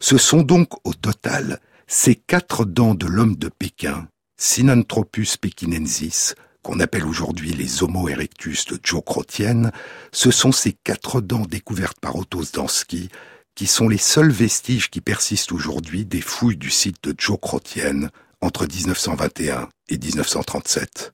Ce 0.00 0.18
sont 0.18 0.42
donc 0.42 0.68
au 0.82 0.92
total 0.92 1.60
ces 1.86 2.16
quatre 2.16 2.64
dents 2.64 2.96
de 2.96 3.06
l'homme 3.06 3.36
de 3.36 3.48
Pékin, 3.48 4.08
Sinanthropus 4.36 5.36
pekinensis, 5.36 6.34
qu'on 6.62 6.80
appelle 6.80 7.06
aujourd'hui 7.06 7.52
les 7.52 7.84
Homo 7.84 8.08
erectus 8.08 8.64
de 8.66 8.76
Joe 8.82 9.02
Crotienne, 9.04 9.70
ce 10.10 10.32
sont 10.32 10.50
ces 10.50 10.72
quatre 10.72 11.20
dents 11.20 11.46
découvertes 11.46 12.00
par 12.00 12.16
Otto 12.16 12.42
Zdansky 12.42 13.10
qui 13.54 13.68
sont 13.68 13.88
les 13.88 13.98
seuls 13.98 14.32
vestiges 14.32 14.90
qui 14.90 15.00
persistent 15.00 15.52
aujourd'hui 15.52 16.04
des 16.04 16.20
fouilles 16.20 16.56
du 16.56 16.70
site 16.70 17.04
de 17.04 17.14
Joe 17.16 17.38
Crotienne 17.40 18.10
entre 18.40 18.66
1921 18.66 19.68
et 19.88 19.98
1937. 19.98 21.12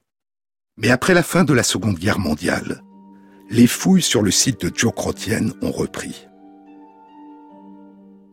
Mais 0.78 0.90
après 0.90 1.14
la 1.14 1.22
fin 1.22 1.44
de 1.44 1.52
la 1.52 1.62
Seconde 1.62 1.98
Guerre 1.98 2.18
mondiale, 2.18 2.82
les 3.50 3.66
fouilles 3.66 4.02
sur 4.02 4.22
le 4.22 4.30
site 4.30 4.60
de 4.64 4.90
Crotienne 4.90 5.52
ont 5.62 5.70
repris. 5.70 6.26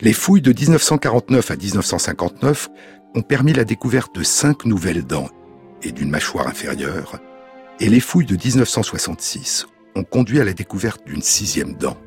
Les 0.02 0.14
fouilles 0.14 0.42
de 0.42 0.52
1949 0.52 1.52
à 1.52 1.56
1959 1.56 2.70
ont 3.16 3.22
permis 3.22 3.54
la 3.54 3.64
découverte 3.64 4.14
de 4.16 4.24
cinq 4.24 4.66
nouvelles 4.66 5.06
dents 5.06 5.30
et 5.82 5.92
d'une 5.92 6.10
mâchoire 6.10 6.48
inférieure, 6.48 7.20
et 7.80 7.90
les 7.90 8.00
fouilles 8.00 8.26
de 8.26 8.36
1966 8.36 9.68
ont 9.96 10.04
conduit 10.04 10.40
à 10.40 10.46
la 10.46 10.54
découverte 10.54 11.06
d'une 11.06 11.22
sixième 11.22 11.76
dent. 11.76 11.98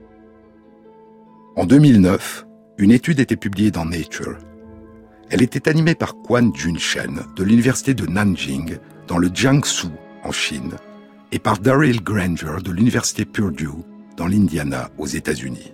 En 1.57 1.64
2009, 1.64 2.46
une 2.79 2.90
étude 2.90 3.20
était 3.20 3.37
publiée 3.37 3.70
dans 3.70 3.85
Nature 3.85 4.37
elle 5.31 5.43
était 5.43 5.69
animée 5.69 5.95
par 5.95 6.15
Quan 6.17 6.53
Junshen 6.55 7.25
de 7.35 7.45
l'université 7.45 7.95
de 7.95 8.07
Nanjing 8.07 8.79
dans 9.09 9.19
le 9.19 9.29
Jiangsu 9.33 9.89
en 10.23 10.33
Chine 10.33 10.75
et 11.33 11.39
par 11.39 11.59
Daryl 11.59 12.03
Granger 12.03 12.59
de 12.62 12.71
l'université 12.71 13.25
Purdue 13.25 13.69
dans 14.17 14.27
l'Indiana 14.27 14.91
aux 14.99 15.07
États-Unis. 15.07 15.73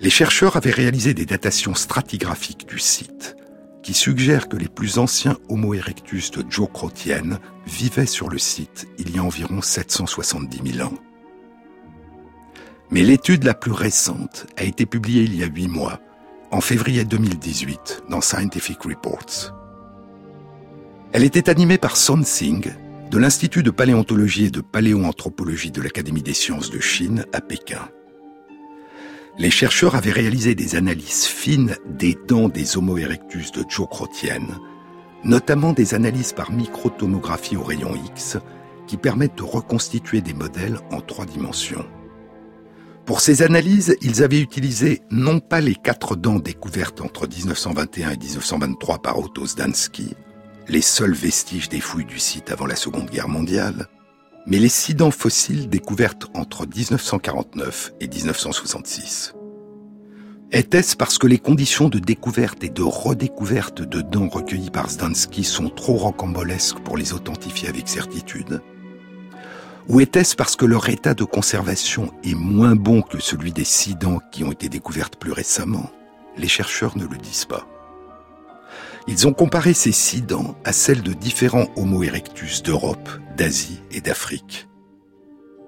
Les 0.00 0.10
chercheurs 0.10 0.56
avaient 0.56 0.70
réalisé 0.70 1.14
des 1.14 1.26
datations 1.26 1.74
stratigraphiques 1.74 2.68
du 2.68 2.78
site 2.78 3.36
qui 3.82 3.94
suggèrent 3.94 4.48
que 4.48 4.56
les 4.56 4.68
plus 4.68 4.98
anciens 4.98 5.38
Homo 5.48 5.74
erectus 5.74 6.30
de 6.30 6.44
Jokrotienne 6.48 7.38
vivaient 7.66 8.06
sur 8.06 8.28
le 8.28 8.38
site 8.38 8.86
il 8.98 9.14
y 9.14 9.18
a 9.18 9.24
environ 9.24 9.62
770 9.62 10.74
000 10.74 10.86
ans. 10.86 10.94
Mais 12.90 13.02
l'étude 13.02 13.44
la 13.44 13.54
plus 13.54 13.72
récente 13.72 14.46
a 14.56 14.64
été 14.64 14.86
publiée 14.86 15.22
il 15.22 15.36
y 15.36 15.42
a 15.42 15.46
huit 15.46 15.68
mois, 15.68 16.00
en 16.50 16.60
février 16.60 17.04
2018, 17.04 18.04
dans 18.08 18.20
Scientific 18.20 18.82
Reports. 18.82 19.54
Elle 21.12 21.24
était 21.24 21.50
animée 21.50 21.78
par 21.78 21.96
Son 21.96 22.22
Singh, 22.22 22.74
de 23.10 23.18
l'Institut 23.18 23.62
de 23.62 23.70
paléontologie 23.70 24.46
et 24.46 24.50
de 24.50 24.60
paléoanthropologie 24.60 25.70
de 25.70 25.82
l'Académie 25.82 26.22
des 26.22 26.34
sciences 26.34 26.70
de 26.70 26.80
Chine 26.80 27.24
à 27.32 27.40
Pékin. 27.40 27.88
Les 29.38 29.50
chercheurs 29.50 29.94
avaient 29.94 30.12
réalisé 30.12 30.54
des 30.54 30.74
analyses 30.74 31.24
fines 31.24 31.76
des 31.86 32.18
dents 32.26 32.48
des 32.48 32.76
Homo 32.76 32.98
erectus 32.98 33.52
de 33.52 33.64
Jokrotienne, 33.68 34.58
notamment 35.24 35.72
des 35.72 35.94
analyses 35.94 36.32
par 36.32 36.50
microtomographie 36.50 37.56
au 37.56 37.62
rayon 37.62 37.94
X, 38.16 38.38
qui 38.86 38.96
permettent 38.96 39.36
de 39.36 39.42
reconstituer 39.42 40.20
des 40.20 40.34
modèles 40.34 40.78
en 40.90 41.00
trois 41.00 41.26
dimensions. 41.26 41.86
Pour 43.08 43.22
ces 43.22 43.40
analyses, 43.40 43.96
ils 44.02 44.22
avaient 44.22 44.38
utilisé 44.38 45.00
non 45.10 45.40
pas 45.40 45.62
les 45.62 45.74
quatre 45.74 46.14
dents 46.14 46.38
découvertes 46.38 47.00
entre 47.00 47.26
1921 47.26 48.10
et 48.10 48.16
1923 48.18 48.98
par 48.98 49.18
Otto 49.18 49.46
Zdansky, 49.46 50.12
les 50.68 50.82
seuls 50.82 51.14
vestiges 51.14 51.70
des 51.70 51.80
fouilles 51.80 52.04
du 52.04 52.18
site 52.18 52.52
avant 52.52 52.66
la 52.66 52.76
Seconde 52.76 53.08
Guerre 53.08 53.30
mondiale, 53.30 53.86
mais 54.46 54.58
les 54.58 54.68
six 54.68 54.94
dents 54.94 55.10
fossiles 55.10 55.70
découvertes 55.70 56.26
entre 56.34 56.66
1949 56.66 57.94
et 57.98 58.08
1966. 58.08 59.32
Était-ce 60.52 60.94
parce 60.94 61.16
que 61.16 61.26
les 61.26 61.38
conditions 61.38 61.88
de 61.88 62.00
découverte 62.00 62.62
et 62.62 62.68
de 62.68 62.82
redécouverte 62.82 63.80
de 63.80 64.02
dents 64.02 64.28
recueillies 64.28 64.70
par 64.70 64.90
Zdansky 64.90 65.44
sont 65.44 65.70
trop 65.70 65.96
rocambolesques 65.96 66.80
pour 66.80 66.98
les 66.98 67.14
authentifier 67.14 67.70
avec 67.70 67.88
certitude? 67.88 68.60
Ou 69.88 70.00
était-ce 70.00 70.36
parce 70.36 70.56
que 70.56 70.66
leur 70.66 70.88
état 70.88 71.14
de 71.14 71.24
conservation 71.24 72.12
est 72.22 72.34
moins 72.34 72.76
bon 72.76 73.02
que 73.02 73.20
celui 73.20 73.52
des 73.52 73.64
six 73.64 73.94
dents 73.94 74.20
qui 74.30 74.44
ont 74.44 74.52
été 74.52 74.68
découvertes 74.68 75.16
plus 75.16 75.32
récemment? 75.32 75.90
Les 76.36 76.48
chercheurs 76.48 76.96
ne 76.96 77.06
le 77.06 77.16
disent 77.16 77.46
pas. 77.46 77.66
Ils 79.06 79.26
ont 79.26 79.32
comparé 79.32 79.72
ces 79.72 79.92
six 79.92 80.20
dents 80.20 80.56
à 80.64 80.72
celles 80.72 81.02
de 81.02 81.14
différents 81.14 81.68
Homo 81.76 82.02
erectus 82.02 82.62
d'Europe, 82.62 83.08
d'Asie 83.36 83.80
et 83.90 84.02
d'Afrique. 84.02 84.68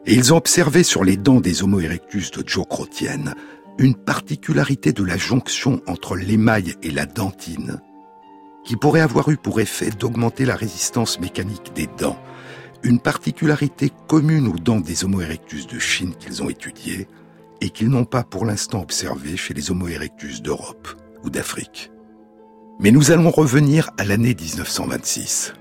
Et 0.07 0.15
ils 0.15 0.35
ont 0.35 0.37
observé 0.37 0.83
sur 0.83 1.05
les 1.05 1.17
dents 1.17 1.41
des 1.41 1.63
Homo 1.63 1.81
erectus 1.81 2.31
de 2.31 2.47
Jokrotienne 2.47 3.35
une 3.79 3.95
particularité 3.95 4.93
de 4.93 5.05
la 5.05 5.17
jonction 5.17 5.81
entre 5.87 6.17
l'émail 6.17 6.75
et 6.83 6.91
la 6.91 7.07
dentine 7.07 7.81
qui 8.65 8.77
pourrait 8.77 9.01
avoir 9.01 9.31
eu 9.31 9.37
pour 9.37 9.61
effet 9.61 9.91
d'augmenter 9.91 10.45
la 10.45 10.55
résistance 10.55 11.19
mécanique 11.19 11.73
des 11.75 11.89
dents 11.99 12.19
une 12.83 13.01
particularité 13.01 13.91
commune 14.09 14.49
aux 14.49 14.59
dents 14.59 14.81
des 14.81 15.05
Homo 15.05 15.21
erectus 15.21 15.67
de 15.67 15.79
Chine 15.79 16.15
qu'ils 16.15 16.43
ont 16.43 16.49
étudiées 16.49 17.09
et 17.61 17.71
qu'ils 17.71 17.91
n'ont 17.91 18.05
pas 18.05 18.25
pour 18.25 18.47
l'instant 18.47 18.81
observée 18.81 19.37
chez 19.37 19.55
les 19.55 19.71
Homo 19.71 19.89
erectus 19.89 20.43
d'Europe 20.43 20.89
ou 21.23 21.31
d'Afrique. 21.31 21.91
Mais 22.81 22.91
nous 22.91 23.11
allons 23.11 23.31
revenir 23.31 23.91
à 23.99 24.05
l'année 24.05 24.35
1926. 24.35 25.53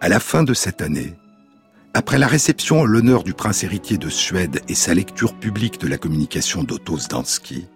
À 0.00 0.08
la 0.08 0.20
fin 0.20 0.44
de 0.44 0.54
cette 0.54 0.82
année, 0.82 1.14
après 1.94 2.18
la 2.18 2.26
réception 2.26 2.82
en 2.82 2.84
l'honneur 2.84 3.24
du 3.24 3.32
prince 3.32 3.64
héritier 3.64 3.98
de 3.98 4.10
Suède 4.10 4.60
et 4.68 4.74
sa 4.74 4.94
lecture 4.94 5.34
publique 5.34 5.80
de 5.80 5.88
la 5.88 5.98
communication 5.98 6.62
d'Otto 6.62 6.98
Zdansky, 6.98 7.66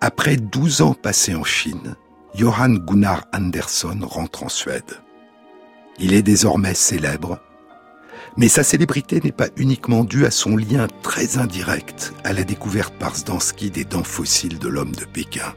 après 0.00 0.36
12 0.36 0.82
ans 0.82 0.94
passés 0.94 1.34
en 1.34 1.44
Chine, 1.44 1.94
Johann 2.34 2.78
Gunnar 2.78 3.24
Andersson 3.32 4.00
rentre 4.02 4.42
en 4.42 4.48
Suède. 4.48 5.03
Il 5.98 6.12
est 6.12 6.22
désormais 6.22 6.74
célèbre, 6.74 7.40
mais 8.36 8.48
sa 8.48 8.64
célébrité 8.64 9.20
n'est 9.22 9.32
pas 9.32 9.48
uniquement 9.56 10.04
due 10.04 10.26
à 10.26 10.30
son 10.30 10.56
lien 10.56 10.88
très 11.02 11.38
indirect 11.38 12.12
à 12.24 12.32
la 12.32 12.42
découverte 12.42 12.94
par 12.98 13.16
Zdansky 13.16 13.70
des 13.70 13.84
dents 13.84 14.02
fossiles 14.02 14.58
de 14.58 14.68
l'homme 14.68 14.94
de 14.94 15.04
Pékin. 15.04 15.54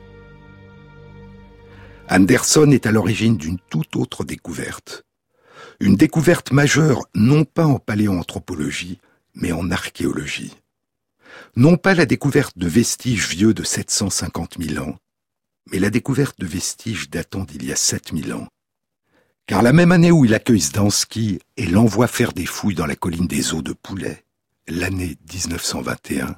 Anderson 2.10 2.70
est 2.72 2.86
à 2.86 2.92
l'origine 2.92 3.36
d'une 3.36 3.58
toute 3.70 3.96
autre 3.96 4.24
découverte. 4.24 5.04
Une 5.80 5.96
découverte 5.96 6.52
majeure 6.52 7.06
non 7.16 7.44
pas 7.44 7.66
en 7.66 7.80
paléoanthropologie, 7.80 9.00
mais 9.36 9.52
en 9.52 9.72
archéologie. 9.72 10.56
Non 11.56 11.78
pas 11.78 11.94
la 11.94 12.06
découverte 12.06 12.58
de 12.58 12.68
vestiges 12.68 13.28
vieux 13.28 13.54
de 13.54 13.64
750 13.64 14.58
000 14.60 14.84
ans, 14.84 14.98
mais 15.72 15.80
la 15.80 15.90
découverte 15.90 16.40
de 16.40 16.46
vestiges 16.46 17.10
datant 17.10 17.44
d'il 17.44 17.66
y 17.66 17.72
a 17.72 17.76
7000 17.76 18.34
ans, 18.34 18.48
car 19.48 19.62
la 19.62 19.72
même 19.72 19.94
année 19.94 20.12
où 20.12 20.26
il 20.26 20.34
accueille 20.34 20.60
Zdansky 20.60 21.40
et 21.56 21.66
l'envoie 21.66 22.08
faire 22.08 22.34
des 22.34 22.46
fouilles 22.46 22.76
dans 22.76 22.86
la 22.86 22.98
colline 22.98 23.28
des 23.28 23.54
eaux 23.54 23.62
de 23.62 23.72
Poulet, 23.72 24.26
l'année 24.68 25.18
1921, 25.34 26.36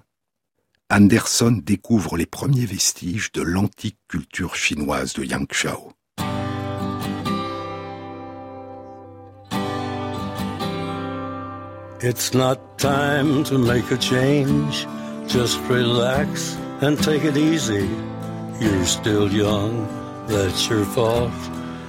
Anderson 0.91 1.59
découvre 1.63 2.17
les 2.17 2.27
premiers 2.27 2.65
vestiges 2.65 3.31
de 3.31 3.41
l'antique 3.41 3.97
culture 4.07 4.55
chinoise 4.55 5.13
de 5.13 5.23
Yangshao. 5.23 5.93
It's 12.01 12.33
not 12.33 12.57
time 12.77 13.43
to 13.43 13.57
make 13.57 13.91
a 13.91 13.97
change. 13.97 14.87
Just 15.27 15.59
relax 15.67 16.55
and 16.81 16.95
take 16.95 17.25
it 17.25 17.35
easy. 17.35 17.89
You're 18.61 18.85
still 18.85 19.29
young, 19.31 19.85
that's 20.27 20.69
your 20.69 20.85
fault. 20.85 21.31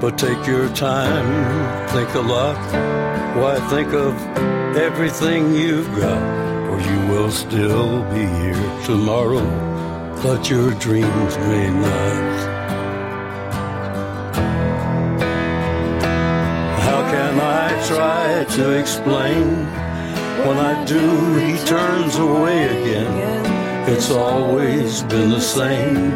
But 0.00 0.18
take 0.18 0.46
your 0.46 0.68
time, 0.74 1.88
think 1.88 2.14
a 2.14 2.20
lot. 2.20 2.58
Why 3.36 3.58
think 3.70 3.92
of 3.94 4.14
everything 4.76 5.54
you've 5.54 5.88
got? 5.96 6.20
For 6.68 6.80
you 6.80 6.98
will 7.08 7.30
still 7.30 8.02
be 8.12 8.26
here 8.26 8.84
tomorrow, 8.84 9.46
but 10.22 10.50
your 10.50 10.72
dreams 10.72 11.38
may 11.38 11.70
not. 11.70 12.34
How 16.80 17.00
can 17.10 17.40
I 17.40 17.86
try 17.86 18.44
to 18.56 18.78
explain? 18.78 19.66
When 20.46 20.58
I 20.58 20.84
do, 20.84 21.34
he 21.36 21.56
turns 21.64 22.16
away 22.16 22.64
again. 22.64 23.88
It's 23.88 24.10
always 24.10 25.02
been 25.04 25.30
the 25.30 25.40
same, 25.40 26.10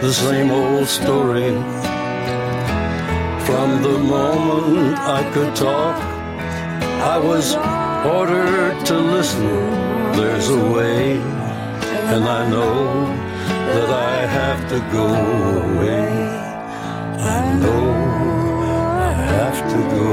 the 0.00 0.12
same 0.12 0.50
old 0.50 0.86
story 0.86 1.54
from 3.52 3.82
the 3.82 3.98
moment 3.98 4.98
I 4.98 5.22
could 5.34 5.54
talk, 5.54 5.96
I 7.14 7.18
was 7.18 7.54
ordered 8.18 8.76
to 8.86 8.96
listen. 9.14 9.46
There's 10.18 10.48
a 10.48 10.62
way, 10.76 11.18
and 12.12 12.24
I 12.40 12.42
know 12.48 12.74
that 13.74 13.90
I 13.90 14.16
have 14.38 14.60
to 14.72 14.78
go 14.98 15.06
away. 15.68 16.08
I 17.40 17.42
know 17.62 17.84
I 19.08 19.12
have 19.36 19.58
to 19.72 19.80
go. 19.96 20.08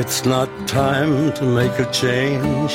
It's 0.00 0.24
not 0.24 0.48
time 0.68 1.32
to 1.38 1.44
make 1.44 1.76
a 1.86 1.90
change. 1.90 2.74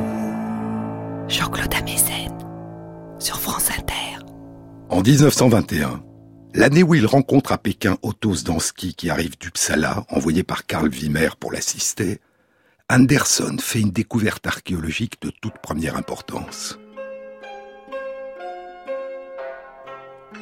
En 4.91 5.01
1921, 5.01 6.03
l'année 6.53 6.83
où 6.83 6.95
il 6.95 7.05
rencontre 7.05 7.53
à 7.53 7.57
Pékin 7.57 7.97
Otto 8.01 8.35
Zdansky 8.35 8.93
qui 8.93 9.09
arrive 9.09 9.37
d'Uppsala, 9.39 10.03
envoyé 10.09 10.43
par 10.43 10.65
Karl 10.65 10.89
Wimmer 10.89 11.29
pour 11.39 11.53
l'assister, 11.53 12.19
Anderson 12.89 13.55
fait 13.57 13.79
une 13.79 13.91
découverte 13.91 14.45
archéologique 14.45 15.21
de 15.21 15.29
toute 15.29 15.59
première 15.59 15.95
importance. 15.95 16.77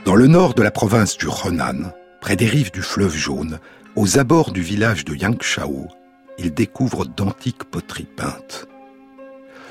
Dans 0.03 0.15
le 0.15 0.25
nord 0.25 0.55
de 0.55 0.63
la 0.63 0.71
province 0.71 1.15
du 1.15 1.27
Henan, 1.27 1.93
près 2.19 2.35
des 2.35 2.47
rives 2.47 2.71
du 2.71 2.81
fleuve 2.81 3.15
Jaune, 3.15 3.59
aux 3.95 4.17
abords 4.17 4.51
du 4.51 4.63
village 4.63 5.05
de 5.05 5.13
Yangshao, 5.13 5.89
il 6.39 6.55
découvre 6.55 7.05
d'antiques 7.05 7.65
poteries 7.65 8.09
peintes. 8.17 8.67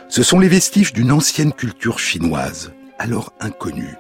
Ce 0.09 0.23
sont 0.23 0.39
les 0.39 0.49
vestiges 0.49 0.93
d'une 0.93 1.11
ancienne 1.11 1.53
culture 1.53 1.99
chinoise, 1.99 2.73
alors 3.01 3.33
inconnue, 3.41 3.97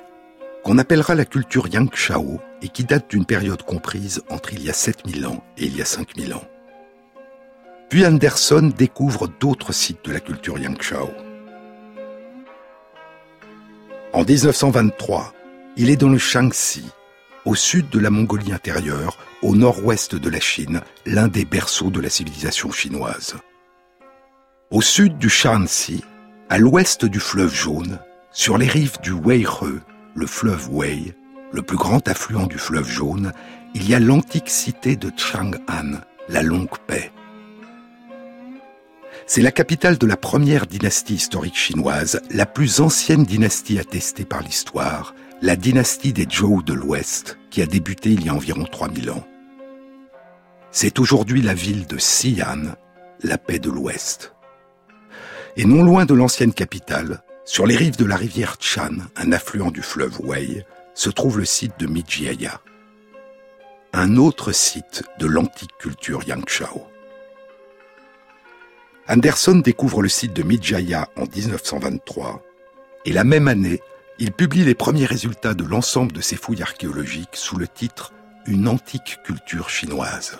qu'on 0.64 0.78
appellera 0.78 1.14
la 1.14 1.24
culture 1.24 1.68
Yangshao 1.68 2.40
et 2.62 2.68
qui 2.68 2.84
date 2.84 3.10
d'une 3.10 3.24
période 3.24 3.62
comprise 3.62 4.22
entre 4.28 4.52
il 4.54 4.62
y 4.62 4.70
a 4.70 4.72
7000 4.72 5.26
ans 5.26 5.44
et 5.56 5.66
il 5.66 5.76
y 5.76 5.82
a 5.82 5.84
5000 5.84 6.34
ans. 6.34 6.44
Puis 7.88 8.04
Anderson 8.04 8.72
découvre 8.76 9.28
d'autres 9.40 9.72
sites 9.72 10.04
de 10.04 10.12
la 10.12 10.20
culture 10.20 10.58
Yangshao. 10.58 11.10
En 14.12 14.24
1923, 14.24 15.32
il 15.76 15.90
est 15.90 15.96
dans 15.96 16.08
le 16.08 16.18
Shaanxi, 16.18 16.84
au 17.44 17.54
sud 17.54 17.88
de 17.90 17.98
la 17.98 18.10
Mongolie 18.10 18.52
intérieure, 18.52 19.16
au 19.42 19.54
nord-ouest 19.54 20.14
de 20.14 20.28
la 20.28 20.40
Chine, 20.40 20.80
l'un 21.06 21.28
des 21.28 21.44
berceaux 21.44 21.90
de 21.90 22.00
la 22.00 22.10
civilisation 22.10 22.70
chinoise. 22.72 23.36
Au 24.70 24.82
sud 24.82 25.18
du 25.18 25.30
Shaanxi, 25.30 26.04
à 26.50 26.58
l'ouest 26.58 27.04
du 27.04 27.20
fleuve 27.20 27.54
Jaune, 27.54 27.98
sur 28.32 28.58
les 28.58 28.66
rives 28.66 29.00
du 29.02 29.12
Weihe, 29.12 29.80
le 30.14 30.26
fleuve 30.26 30.68
Wei, 30.70 31.14
le 31.52 31.62
plus 31.62 31.76
grand 31.76 32.06
affluent 32.08 32.46
du 32.46 32.58
fleuve 32.58 32.88
Jaune, 32.88 33.32
il 33.74 33.88
y 33.88 33.94
a 33.94 34.00
l'antique 34.00 34.50
cité 34.50 34.96
de 34.96 35.10
Chang'an, 35.16 36.00
la 36.28 36.42
Longue 36.42 36.78
Paix. 36.86 37.10
C'est 39.26 39.42
la 39.42 39.52
capitale 39.52 39.98
de 39.98 40.06
la 40.06 40.16
première 40.16 40.66
dynastie 40.66 41.14
historique 41.14 41.56
chinoise, 41.56 42.20
la 42.30 42.46
plus 42.46 42.80
ancienne 42.80 43.24
dynastie 43.24 43.78
attestée 43.78 44.24
par 44.24 44.42
l'histoire, 44.42 45.14
la 45.42 45.54
dynastie 45.54 46.12
des 46.12 46.26
Zhou 46.30 46.62
de 46.62 46.72
l'Ouest, 46.72 47.38
qui 47.50 47.62
a 47.62 47.66
débuté 47.66 48.10
il 48.10 48.24
y 48.24 48.28
a 48.28 48.34
environ 48.34 48.64
3000 48.64 49.10
ans. 49.10 49.26
C'est 50.70 50.98
aujourd'hui 50.98 51.42
la 51.42 51.54
ville 51.54 51.86
de 51.86 51.96
Xi'an, 51.96 52.74
la 53.22 53.38
paix 53.38 53.58
de 53.58 53.70
l'Ouest. 53.70 54.34
Et 55.56 55.64
non 55.64 55.82
loin 55.82 56.04
de 56.04 56.14
l'ancienne 56.14 56.52
capitale, 56.52 57.22
sur 57.48 57.66
les 57.66 57.78
rives 57.78 57.96
de 57.96 58.04
la 58.04 58.16
rivière 58.16 58.56
Chan, 58.60 58.90
un 59.16 59.32
affluent 59.32 59.70
du 59.70 59.80
fleuve 59.80 60.20
Wei, 60.20 60.66
se 60.92 61.08
trouve 61.08 61.38
le 61.38 61.46
site 61.46 61.80
de 61.80 61.86
Mijiaya, 61.86 62.60
un 63.94 64.18
autre 64.18 64.52
site 64.52 65.02
de 65.18 65.26
l'antique 65.26 65.72
culture 65.80 66.22
Yangshao. 66.24 66.86
Anderson 69.08 69.62
découvre 69.64 70.02
le 70.02 70.10
site 70.10 70.34
de 70.34 70.42
Midjaya 70.42 71.08
en 71.16 71.22
1923 71.22 72.42
et 73.06 73.12
la 73.12 73.24
même 73.24 73.48
année, 73.48 73.80
il 74.18 74.30
publie 74.32 74.64
les 74.64 74.74
premiers 74.74 75.06
résultats 75.06 75.54
de 75.54 75.64
l'ensemble 75.64 76.12
de 76.12 76.20
ses 76.20 76.36
fouilles 76.36 76.62
archéologiques 76.62 77.34
sous 77.34 77.56
le 77.56 77.66
titre 77.66 78.12
Une 78.44 78.68
antique 78.68 79.20
culture 79.24 79.70
chinoise. 79.70 80.36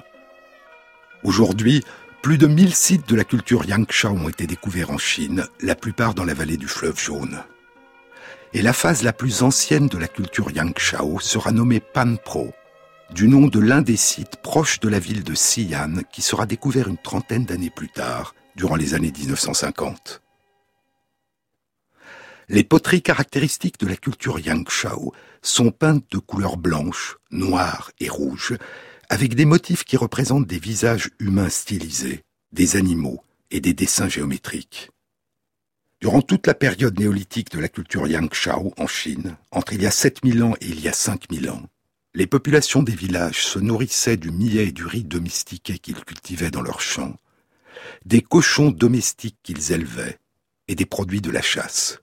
Aujourd'hui, 1.24 1.82
plus 2.22 2.38
de 2.38 2.46
1000 2.46 2.74
sites 2.74 3.08
de 3.08 3.14
la 3.14 3.24
culture 3.24 3.64
Yangshao 3.64 4.10
ont 4.10 4.28
été 4.28 4.46
découverts 4.46 4.90
en 4.90 4.98
Chine, 4.98 5.46
la 5.60 5.74
plupart 5.74 6.14
dans 6.14 6.24
la 6.24 6.34
vallée 6.34 6.56
du 6.56 6.66
fleuve 6.66 6.98
Jaune. 6.98 7.42
Et 8.52 8.62
la 8.62 8.72
phase 8.72 9.02
la 9.02 9.12
plus 9.12 9.42
ancienne 9.42 9.88
de 9.88 9.98
la 9.98 10.08
culture 10.08 10.50
Yangshao 10.50 11.20
sera 11.20 11.52
nommée 11.52 11.80
Panpro, 11.80 12.52
du 13.14 13.28
nom 13.28 13.46
de 13.46 13.60
l'un 13.60 13.82
des 13.82 13.96
sites 13.96 14.36
proches 14.42 14.80
de 14.80 14.88
la 14.88 14.98
ville 14.98 15.22
de 15.22 15.32
Xi'an 15.32 16.02
qui 16.10 16.22
sera 16.22 16.46
découvert 16.46 16.88
une 16.88 16.98
trentaine 16.98 17.44
d'années 17.44 17.70
plus 17.70 17.88
tard 17.88 18.34
durant 18.56 18.76
les 18.76 18.94
années 18.94 19.12
1950. 19.16 20.22
Les 22.48 22.64
poteries 22.64 23.02
caractéristiques 23.02 23.78
de 23.78 23.86
la 23.86 23.96
culture 23.96 24.40
Yangshao 24.40 25.12
sont 25.42 25.70
peintes 25.70 26.10
de 26.10 26.18
couleurs 26.18 26.56
blanches, 26.56 27.18
noires 27.30 27.92
et 28.00 28.08
rouges, 28.08 28.56
avec 29.10 29.34
des 29.34 29.46
motifs 29.46 29.84
qui 29.84 29.96
représentent 29.96 30.46
des 30.46 30.58
visages 30.58 31.10
humains 31.18 31.48
stylisés, 31.48 32.22
des 32.52 32.76
animaux 32.76 33.22
et 33.50 33.60
des 33.60 33.72
dessins 33.72 34.08
géométriques. 34.08 34.90
Durant 36.00 36.22
toute 36.22 36.46
la 36.46 36.54
période 36.54 36.98
néolithique 36.98 37.50
de 37.50 37.58
la 37.58 37.68
culture 37.68 38.06
Yangshao 38.06 38.72
en 38.76 38.86
Chine, 38.86 39.36
entre 39.50 39.72
il 39.72 39.82
y 39.82 39.86
a 39.86 39.90
7000 39.90 40.42
ans 40.42 40.54
et 40.60 40.68
il 40.68 40.80
y 40.80 40.88
a 40.88 40.92
5000 40.92 41.50
ans, 41.50 41.62
les 42.14 42.26
populations 42.26 42.82
des 42.82 42.94
villages 42.94 43.44
se 43.44 43.58
nourrissaient 43.58 44.16
du 44.16 44.30
millet 44.30 44.68
et 44.68 44.72
du 44.72 44.84
riz 44.84 45.04
domestiqué 45.04 45.78
qu'ils 45.78 46.04
cultivaient 46.04 46.50
dans 46.50 46.62
leurs 46.62 46.80
champs, 46.80 47.16
des 48.04 48.20
cochons 48.20 48.70
domestiques 48.70 49.38
qu'ils 49.42 49.72
élevaient 49.72 50.18
et 50.68 50.74
des 50.74 50.86
produits 50.86 51.20
de 51.20 51.30
la 51.30 51.42
chasse. 51.42 52.00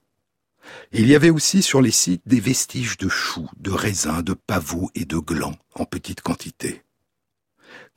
Il 0.92 1.06
y 1.06 1.14
avait 1.14 1.30
aussi 1.30 1.62
sur 1.62 1.80
les 1.80 1.90
sites 1.92 2.22
des 2.26 2.40
vestiges 2.40 2.98
de 2.98 3.08
choux, 3.08 3.48
de 3.56 3.70
raisins, 3.70 4.22
de 4.22 4.34
pavots 4.34 4.90
et 4.94 5.04
de 5.04 5.18
glands 5.18 5.56
en 5.74 5.84
petite 5.84 6.20
quantité. 6.20 6.82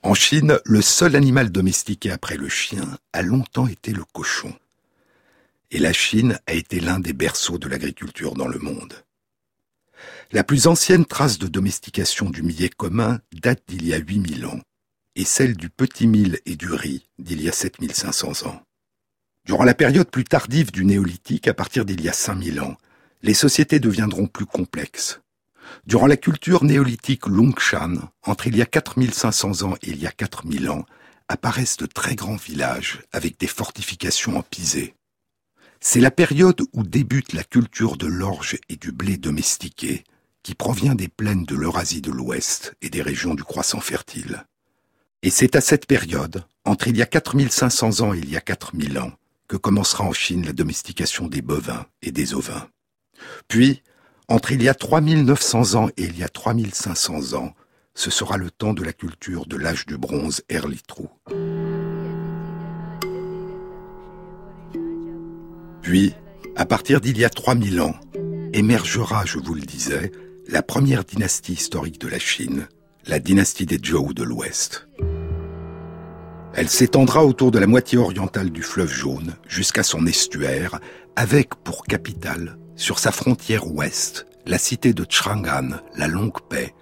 En 0.01 0.13
Chine, 0.13 0.59
le 0.63 0.81
seul 0.81 1.17
animal 1.17 1.51
domestiqué 1.51 2.09
après 2.09 2.37
le 2.37 2.47
chien 2.47 2.97
a 3.11 3.21
longtemps 3.21 3.67
été 3.67 3.91
le 3.91 4.05
cochon. 4.05 4.53
Et 5.71 5.79
la 5.79 5.91
Chine 5.91 6.39
a 6.47 6.53
été 6.53 6.79
l'un 6.79 6.99
des 6.99 7.11
berceaux 7.11 7.57
de 7.57 7.67
l'agriculture 7.67 8.33
dans 8.33 8.47
le 8.47 8.59
monde. 8.59 8.93
La 10.31 10.45
plus 10.45 10.67
ancienne 10.67 11.05
trace 11.05 11.37
de 11.37 11.47
domestication 11.47 12.29
du 12.29 12.43
millet 12.43 12.69
commun 12.69 13.19
date 13.33 13.63
d'il 13.67 13.85
y 13.85 13.93
a 13.93 13.97
8000 13.97 14.45
ans 14.45 14.61
et 15.15 15.25
celle 15.25 15.57
du 15.57 15.69
petit 15.69 16.07
mil 16.07 16.39
et 16.45 16.55
du 16.55 16.71
riz 16.71 17.05
d'il 17.17 17.41
y 17.41 17.49
a 17.49 17.51
7500 17.51 18.47
ans. 18.47 18.61
Durant 19.45 19.65
la 19.65 19.73
période 19.73 20.09
plus 20.09 20.23
tardive 20.23 20.71
du 20.71 20.85
néolithique, 20.85 21.49
à 21.49 21.53
partir 21.53 21.83
d'il 21.83 22.01
y 22.01 22.07
a 22.07 22.13
5000 22.13 22.61
ans, 22.61 22.77
les 23.21 23.33
sociétés 23.33 23.81
deviendront 23.81 24.27
plus 24.27 24.45
complexes. 24.45 25.19
Durant 25.85 26.07
la 26.07 26.17
culture 26.17 26.63
néolithique 26.63 27.27
Longshan, 27.27 27.95
entre 28.23 28.47
il 28.47 28.57
y 28.57 28.61
a 28.61 28.65
4500 28.65 29.63
ans 29.63 29.75
et 29.81 29.91
il 29.91 30.01
y 30.01 30.07
a 30.07 30.11
4000 30.11 30.69
ans, 30.69 30.85
apparaissent 31.27 31.77
de 31.77 31.85
très 31.85 32.15
grands 32.15 32.35
villages 32.35 33.03
avec 33.11 33.39
des 33.39 33.47
fortifications 33.47 34.37
en 34.37 34.41
pisé. 34.41 34.95
C'est 35.79 36.01
la 36.01 36.11
période 36.11 36.61
où 36.73 36.83
débute 36.83 37.33
la 37.33 37.43
culture 37.43 37.95
de 37.95 38.07
l'orge 38.07 38.57
et 38.67 38.75
du 38.75 38.91
blé 38.91 39.17
domestiqué, 39.17 40.03
qui 40.43 40.55
provient 40.55 40.95
des 40.95 41.07
plaines 41.07 41.45
de 41.45 41.55
l'Eurasie 41.55 42.01
de 42.01 42.11
l'Ouest 42.11 42.73
et 42.81 42.89
des 42.89 43.01
régions 43.01 43.35
du 43.35 43.43
croissant 43.43 43.79
fertile. 43.79 44.45
Et 45.21 45.29
c'est 45.29 45.55
à 45.55 45.61
cette 45.61 45.85
période, 45.85 46.45
entre 46.65 46.87
il 46.87 46.97
y 46.97 47.01
a 47.01 47.05
4500 47.05 48.01
ans 48.01 48.13
et 48.13 48.19
il 48.19 48.29
y 48.29 48.37
a 48.37 48.41
4000 48.41 48.99
ans, 48.99 49.11
que 49.47 49.57
commencera 49.57 50.03
en 50.03 50.13
Chine 50.13 50.45
la 50.45 50.53
domestication 50.53 51.27
des 51.27 51.41
bovins 51.41 51.85
et 52.01 52.11
des 52.11 52.33
ovins. 52.33 52.67
Puis, 53.47 53.83
entre 54.29 54.51
il 54.51 54.61
y 54.61 54.69
a 54.69 54.75
3900 54.75 55.75
ans 55.75 55.89
et 55.97 56.03
il 56.03 56.17
y 56.17 56.23
a 56.23 56.29
3500 56.29 57.33
ans, 57.33 57.53
ce 57.95 58.11
sera 58.11 58.37
le 58.37 58.51
temps 58.51 58.73
de 58.73 58.83
la 58.83 58.93
culture 58.93 59.47
de 59.47 59.57
l'âge 59.57 59.87
du 59.87 59.97
bronze 59.97 60.43
Erlitrou. 60.49 61.09
Puis, 65.81 66.13
à 66.55 66.65
partir 66.65 67.01
d'il 67.01 67.17
y 67.17 67.25
a 67.25 67.29
3000 67.29 67.81
ans, 67.81 67.95
émergera, 68.53 69.25
je 69.25 69.39
vous 69.39 69.55
le 69.55 69.61
disais, 69.61 70.11
la 70.47 70.61
première 70.61 71.03
dynastie 71.03 71.53
historique 71.53 71.99
de 71.99 72.07
la 72.07 72.19
Chine, 72.19 72.67
la 73.07 73.19
dynastie 73.19 73.65
des 73.65 73.79
Zhou 73.83 74.13
de 74.13 74.23
l'Ouest. 74.23 74.87
Elle 76.53 76.69
s'étendra 76.69 77.25
autour 77.25 77.49
de 77.51 77.59
la 77.59 77.67
moitié 77.67 77.97
orientale 77.97 78.51
du 78.51 78.61
fleuve 78.61 78.91
Jaune 78.91 79.35
jusqu'à 79.47 79.83
son 79.83 80.05
estuaire, 80.05 80.79
avec 81.15 81.55
pour 81.55 81.85
capitale, 81.85 82.58
sur 82.79 82.97
sa 82.97 83.11
frontière 83.11 83.67
ouest, 83.67 84.25
la 84.45 84.57
cité 84.57 84.93
de 84.93 85.05
Chang'an, 85.07 85.81
la 85.97 86.07
Longue 86.07 86.39
Paix, 86.47 86.73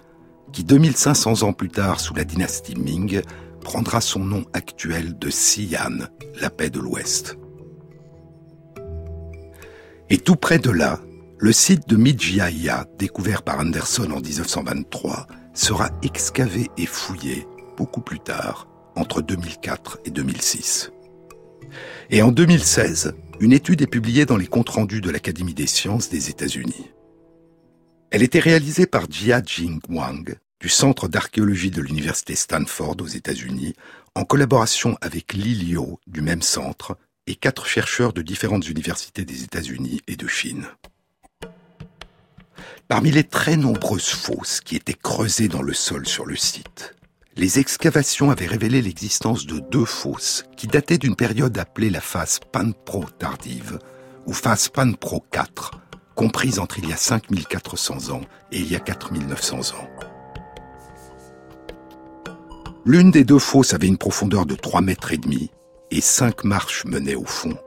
qui 0.54 0.64
2500 0.64 1.42
ans 1.42 1.54
plus 1.54 1.70
tard, 1.70 2.00
sous 2.00 2.14
la 2.14 2.24
dynastie 2.24 2.76
Ming, 2.76 3.22
prendra 3.62 4.00
son 4.00 4.20
nom 4.20 4.46
actuel 4.54 5.18
de 5.18 5.30
Xi'an, 5.30 6.08
la 6.40 6.52
paix 6.52 6.70
de 6.70 6.80
l'Ouest. 6.80 7.38
Et 10.10 10.20
tout 10.20 10.36
près 10.36 10.60
de 10.60 10.70
là, 10.70 11.00
le 11.40 11.52
site 11.52 11.90
de 11.90 11.98
Midjiaya, 11.98 12.86
découvert 13.00 13.42
par 13.42 13.60
Anderson 13.60 14.12
en 14.12 14.22
1923, 14.22 15.26
sera 15.56 15.90
excavé 16.04 16.70
et 16.78 16.86
fouillé 16.86 17.48
beaucoup 17.76 18.02
plus 18.02 18.20
tard, 18.20 18.68
entre 18.96 19.24
2004 19.24 20.00
et 20.06 20.12
2006. 20.12 20.92
Et 22.10 22.22
en 22.22 22.32
2016, 22.32 23.14
une 23.40 23.54
étude 23.54 23.82
est 23.82 23.88
publiée 23.88 24.26
dans 24.26 24.38
les 24.38 24.48
comptes 24.48 24.70
rendus 24.70 25.02
de 25.02 25.10
l'Académie 25.10 25.54
des 25.54 25.68
sciences 25.68 26.10
des 26.10 26.30
États-Unis. 26.30 26.92
Elle 28.10 28.24
était 28.24 28.40
réalisée 28.40 28.86
par 28.86 29.12
Jia 29.12 29.42
Jing 29.44 29.80
Wang 29.90 30.38
du 30.60 30.70
Centre 30.70 31.08
d'archéologie 31.08 31.70
de 31.70 31.82
l'Université 31.82 32.36
Stanford 32.36 32.96
aux 33.02 33.08
États-Unis, 33.08 33.76
en 34.16 34.24
collaboration 34.24 34.98
avec 35.02 35.34
Lilio 35.34 36.00
du 36.08 36.22
même 36.22 36.42
centre 36.42 36.98
et 37.28 37.36
quatre 37.36 37.68
chercheurs 37.68 38.14
de 38.14 38.22
différentes 38.22 38.68
universités 38.68 39.26
des 39.26 39.44
États-Unis 39.44 40.02
et 40.08 40.16
de 40.16 40.28
Chine. 40.28 40.66
Parmi 42.88 43.12
les 43.12 43.26
très 43.26 43.58
nombreuses 43.58 44.10
fosses 44.10 44.62
qui 44.62 44.76
étaient 44.76 44.94
creusées 44.94 45.50
dans 45.50 45.62
le 45.62 45.74
sol 45.74 46.08
sur 46.08 46.26
le 46.26 46.38
site, 46.38 46.96
les 47.38 47.60
excavations 47.60 48.32
avaient 48.32 48.48
révélé 48.48 48.82
l'existence 48.82 49.46
de 49.46 49.60
deux 49.60 49.86
fosses 49.86 50.46
qui 50.58 50.66
dataient 50.66 50.98
d'une 50.98 51.16
période 51.16 51.56
appelée 51.60 51.92
la 51.92 52.02
phase 52.02 52.40
Panpro 52.52 53.06
tardive 53.20 53.78
ou 54.26 54.34
phase 54.34 54.70
Panpro 54.70 55.24
4, 55.32 55.72
comprise 56.16 56.58
entre 56.58 56.80
il 56.80 56.90
y 56.90 56.94
a 56.94 56.98
5400 56.98 58.12
ans 58.12 58.22
et 58.52 58.60
il 58.60 58.72
y 58.72 58.76
a 58.76 58.80
4900 58.80 59.76
ans. 59.76 59.88
L'une 62.86 63.12
des 63.12 63.24
deux 63.24 63.40
fosses 63.40 63.74
avait 63.74 63.88
une 63.88 63.98
profondeur 63.98 64.48
de 64.48 64.56
3 64.56 64.82
mètres 64.82 65.14
et 65.14 65.18
demi 65.18 65.52
et 65.92 66.02
cinq 66.02 66.44
marches 66.44 66.86
menaient 66.86 67.16
au 67.16 67.26
fond. 67.26 67.58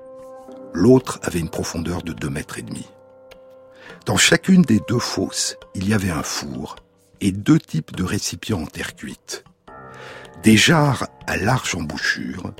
L'autre 0.72 1.20
avait 1.22 1.40
une 1.40 1.48
profondeur 1.48 2.02
de 2.02 2.12
2 2.12 2.28
mètres 2.28 2.58
et 2.58 2.62
demi. 2.62 2.86
Dans 4.04 4.16
chacune 4.16 4.62
des 4.62 4.80
deux 4.88 4.98
fosses, 4.98 5.56
il 5.74 5.88
y 5.88 5.94
avait 5.94 6.10
un 6.10 6.22
four 6.22 6.76
et 7.20 7.32
deux 7.32 7.58
types 7.60 7.94
de 7.94 8.02
récipients 8.02 8.62
en 8.62 8.66
terre 8.66 8.96
cuite. 8.96 9.44
Des 10.42 10.56
jarres 10.56 11.06
à 11.26 11.36
large 11.36 11.74
embouchure 11.74 12.54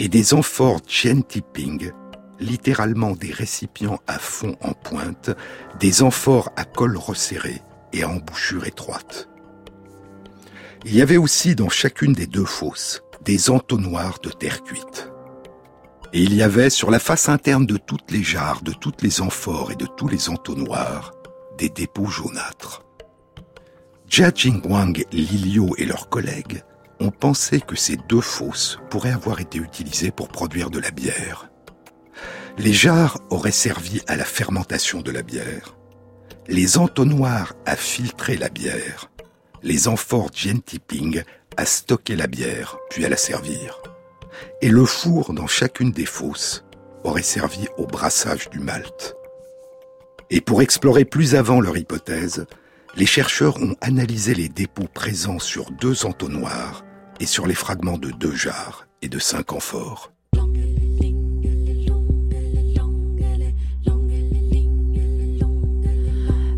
et 0.00 0.08
des 0.08 0.34
amphores 0.34 0.80
chain 0.88 1.20
tipping, 1.20 1.92
littéralement 2.40 3.12
des 3.12 3.30
récipients 3.32 4.00
à 4.08 4.18
fond 4.18 4.56
en 4.60 4.72
pointe, 4.72 5.30
des 5.78 6.02
amphores 6.02 6.50
à 6.56 6.64
col 6.64 6.96
resserré 6.96 7.62
et 7.92 8.02
à 8.02 8.08
embouchure 8.08 8.66
étroite. 8.66 9.28
Il 10.84 10.96
y 10.96 11.02
avait 11.02 11.16
aussi 11.16 11.54
dans 11.54 11.68
chacune 11.68 12.12
des 12.12 12.26
deux 12.26 12.44
fosses 12.44 13.02
des 13.24 13.50
entonnoirs 13.50 14.18
de 14.20 14.30
terre 14.30 14.62
cuite. 14.62 15.12
Et 16.12 16.22
il 16.22 16.34
y 16.34 16.42
avait 16.42 16.70
sur 16.70 16.90
la 16.90 16.98
face 16.98 17.28
interne 17.28 17.66
de 17.66 17.76
toutes 17.76 18.10
les 18.10 18.22
jarres, 18.22 18.62
de 18.62 18.72
toutes 18.72 19.02
les 19.02 19.20
amphores 19.20 19.70
et 19.72 19.76
de 19.76 19.86
tous 19.96 20.08
les 20.08 20.28
entonnoirs, 20.28 21.12
des 21.58 21.68
dépôts 21.68 22.06
jaunâtres. 22.06 22.82
Jia 24.08 24.30
Jingwang, 24.34 25.04
Lilio 25.12 25.74
et 25.78 25.84
leurs 25.84 26.08
collègues 26.08 26.62
ont 27.00 27.10
pensé 27.10 27.60
que 27.60 27.76
ces 27.76 27.96
deux 28.08 28.20
fosses 28.20 28.78
pourraient 28.90 29.12
avoir 29.12 29.40
été 29.40 29.58
utilisées 29.58 30.10
pour 30.10 30.28
produire 30.28 30.70
de 30.70 30.78
la 30.78 30.90
bière. 30.90 31.50
Les 32.58 32.72
jarres 32.72 33.18
auraient 33.30 33.50
servi 33.50 34.00
à 34.06 34.16
la 34.16 34.24
fermentation 34.24 35.02
de 35.02 35.10
la 35.10 35.22
bière, 35.22 35.76
les 36.48 36.78
entonnoirs 36.78 37.54
à 37.66 37.76
filtrer 37.76 38.36
la 38.36 38.48
bière, 38.48 39.10
les 39.62 39.88
amphores 39.88 40.30
Tipping 40.30 41.22
à 41.56 41.66
stocker 41.66 42.16
la 42.16 42.26
bière 42.26 42.78
puis 42.90 43.04
à 43.04 43.08
la 43.08 43.16
servir 43.16 43.80
et 44.62 44.68
le 44.68 44.84
four 44.84 45.32
dans 45.32 45.46
chacune 45.46 45.92
des 45.92 46.06
fosses 46.06 46.64
aurait 47.04 47.22
servi 47.22 47.66
au 47.76 47.86
brassage 47.86 48.50
du 48.50 48.58
malt. 48.58 49.16
Et 50.30 50.40
pour 50.40 50.62
explorer 50.62 51.04
plus 51.04 51.34
avant 51.34 51.60
leur 51.60 51.76
hypothèse, 51.76 52.46
les 52.96 53.06
chercheurs 53.06 53.56
ont 53.58 53.76
analysé 53.80 54.34
les 54.34 54.48
dépôts 54.48 54.88
présents 54.92 55.38
sur 55.38 55.70
deux 55.70 56.06
entonnoirs 56.06 56.84
et 57.20 57.26
sur 57.26 57.46
les 57.46 57.54
fragments 57.54 57.98
de 57.98 58.10
deux 58.10 58.34
jarres 58.34 58.88
et 59.02 59.08
de 59.08 59.18
cinq 59.18 59.52
amphores. 59.52 60.12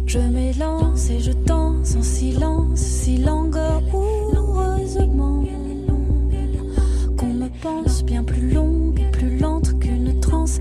Je 0.07 0.18
m'élance 0.18 1.11
et 1.11 1.20
je 1.20 1.32
danse 1.32 1.97
en 1.97 2.03
silence, 2.03 2.80
si 2.80 3.18
langoureusement 3.18 3.89
pense 7.62 8.05
bien 8.05 8.22
plus 8.24 8.51
longue 8.51 9.01
et 9.01 9.11
plus 9.11 9.39
lente 9.39 9.78
qu'une 9.80 10.20
transe 10.20 10.61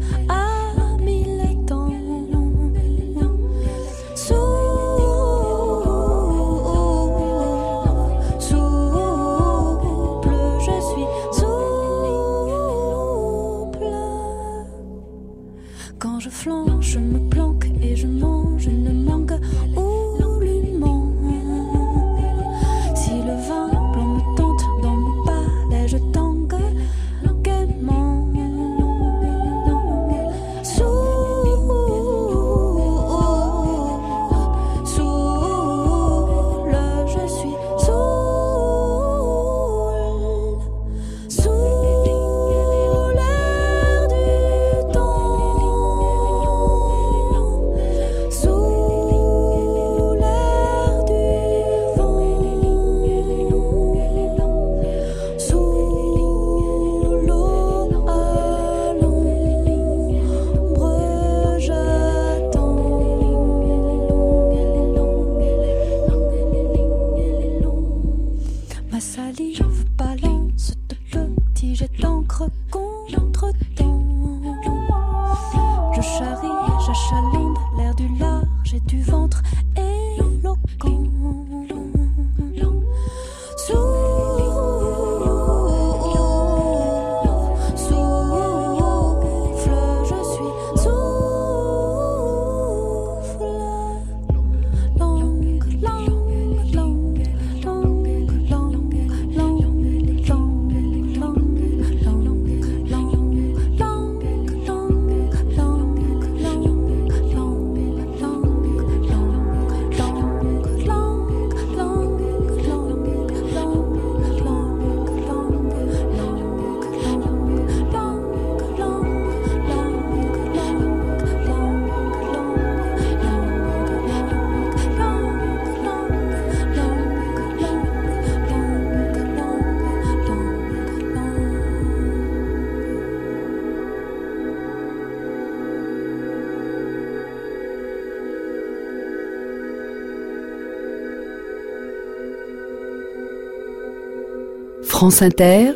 France 144.98 145.22
Inter, 145.22 145.74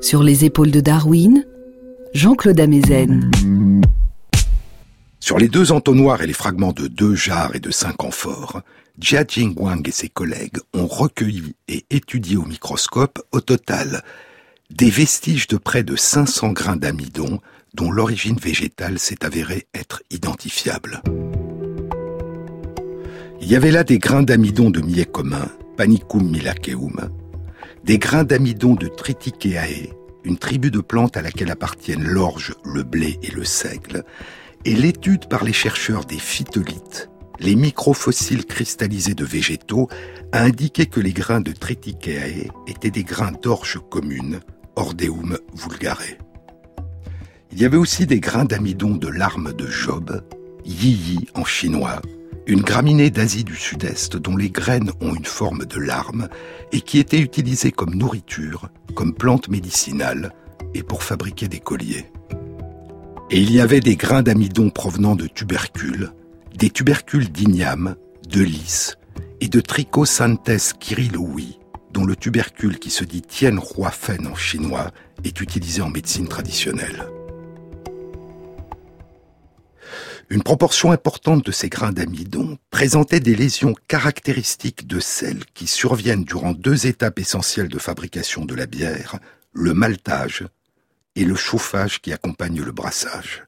sur 0.00 0.22
les 0.22 0.44
épaules 0.44 0.70
de 0.70 0.78
Darwin, 0.78 1.44
Jean-Claude 2.14 2.60
Amezen. 2.60 3.28
Sur 5.18 5.38
les 5.38 5.48
deux 5.48 5.72
entonnoirs 5.72 6.22
et 6.22 6.28
les 6.28 6.32
fragments 6.32 6.72
de 6.72 6.86
deux 6.86 7.16
jarres 7.16 7.56
et 7.56 7.58
de 7.58 7.72
cinq 7.72 8.04
amphores, 8.04 8.62
Jia 8.96 9.24
Jingwang 9.26 9.88
et 9.88 9.90
ses 9.90 10.08
collègues 10.08 10.58
ont 10.72 10.86
recueilli 10.86 11.56
et 11.66 11.84
étudié 11.90 12.36
au 12.36 12.44
microscope, 12.44 13.20
au 13.32 13.40
total, 13.40 14.04
des 14.70 14.88
vestiges 14.88 15.48
de 15.48 15.56
près 15.56 15.82
de 15.82 15.96
500 15.96 16.52
grains 16.52 16.76
d'amidon 16.76 17.40
dont 17.74 17.90
l'origine 17.90 18.38
végétale 18.38 19.00
s'est 19.00 19.24
avérée 19.24 19.66
être 19.74 20.00
identifiable. 20.12 21.02
Il 23.40 23.48
y 23.50 23.56
avait 23.56 23.72
là 23.72 23.82
des 23.82 23.98
grains 23.98 24.22
d'amidon 24.22 24.70
de 24.70 24.80
millet 24.80 25.06
commun, 25.06 25.48
Panicum 25.76 26.30
milaceum, 26.30 27.10
des 27.84 27.98
grains 27.98 28.24
d'amidon 28.24 28.74
de 28.74 28.88
Triticceae, 28.88 29.94
une 30.24 30.38
tribu 30.38 30.70
de 30.70 30.80
plantes 30.80 31.16
à 31.16 31.22
laquelle 31.22 31.50
appartiennent 31.50 32.06
l'orge, 32.06 32.54
le 32.64 32.82
blé 32.82 33.18
et 33.22 33.30
le 33.30 33.44
seigle, 33.44 34.04
et 34.64 34.74
l'étude 34.74 35.26
par 35.28 35.44
les 35.44 35.52
chercheurs 35.52 36.04
des 36.04 36.18
phytolithes, 36.18 37.10
les 37.38 37.56
microfossiles 37.56 38.44
cristallisés 38.44 39.14
de 39.14 39.24
végétaux, 39.24 39.88
a 40.32 40.42
indiqué 40.42 40.86
que 40.86 41.00
les 41.00 41.12
grains 41.12 41.40
de 41.40 41.52
Triticceae 41.52 42.50
étaient 42.66 42.90
des 42.90 43.04
grains 43.04 43.32
d'orge 43.32 43.80
commune, 43.90 44.40
Ordeum 44.76 45.38
vulgare. 45.54 46.02
Il 47.52 47.60
y 47.60 47.64
avait 47.64 47.76
aussi 47.76 48.06
des 48.06 48.20
grains 48.20 48.44
d'amidon 48.44 48.94
de 48.94 49.08
larmes 49.08 49.52
de 49.52 49.66
Job, 49.66 50.22
Yi 50.64 51.28
en 51.34 51.44
chinois, 51.44 52.00
une 52.50 52.62
graminée 52.62 53.10
d'Asie 53.10 53.44
du 53.44 53.54
Sud-Est 53.54 54.16
dont 54.16 54.36
les 54.36 54.50
graines 54.50 54.90
ont 55.00 55.14
une 55.14 55.24
forme 55.24 55.66
de 55.66 55.78
larme 55.78 56.28
et 56.72 56.80
qui 56.80 56.98
était 56.98 57.20
utilisée 57.20 57.70
comme 57.70 57.94
nourriture, 57.94 58.70
comme 58.96 59.14
plante 59.14 59.48
médicinale 59.48 60.32
et 60.74 60.82
pour 60.82 61.04
fabriquer 61.04 61.46
des 61.46 61.60
colliers. 61.60 62.06
Et 63.30 63.38
il 63.40 63.52
y 63.52 63.60
avait 63.60 63.78
des 63.78 63.94
grains 63.94 64.24
d'amidon 64.24 64.70
provenant 64.70 65.14
de 65.14 65.28
tubercules, 65.28 66.10
des 66.56 66.70
tubercules 66.70 67.30
d'igname, 67.30 67.94
de 68.28 68.42
lys 68.42 68.96
et 69.40 69.46
de 69.46 69.60
Trichosanthes 69.60 70.72
kiriloui, 70.80 71.60
dont 71.92 72.04
le 72.04 72.16
tubercule 72.16 72.80
qui 72.80 72.90
se 72.90 73.04
dit 73.04 73.22
Tien 73.22 73.56
Roi 73.60 73.92
Fen 73.92 74.26
en 74.26 74.34
chinois 74.34 74.90
est 75.22 75.40
utilisé 75.40 75.82
en 75.82 75.88
médecine 75.88 76.26
traditionnelle. 76.26 77.06
Une 80.32 80.44
proportion 80.44 80.92
importante 80.92 81.44
de 81.44 81.50
ces 81.50 81.68
grains 81.68 81.90
d'amidon 81.90 82.56
présentait 82.70 83.18
des 83.18 83.34
lésions 83.34 83.74
caractéristiques 83.88 84.86
de 84.86 85.00
celles 85.00 85.44
qui 85.54 85.66
surviennent 85.66 86.22
durant 86.22 86.52
deux 86.52 86.86
étapes 86.86 87.18
essentielles 87.18 87.68
de 87.68 87.80
fabrication 87.80 88.44
de 88.44 88.54
la 88.54 88.66
bière, 88.66 89.18
le 89.52 89.74
maltage 89.74 90.46
et 91.16 91.24
le 91.24 91.34
chauffage 91.34 92.00
qui 92.00 92.12
accompagne 92.12 92.62
le 92.62 92.70
brassage. 92.70 93.42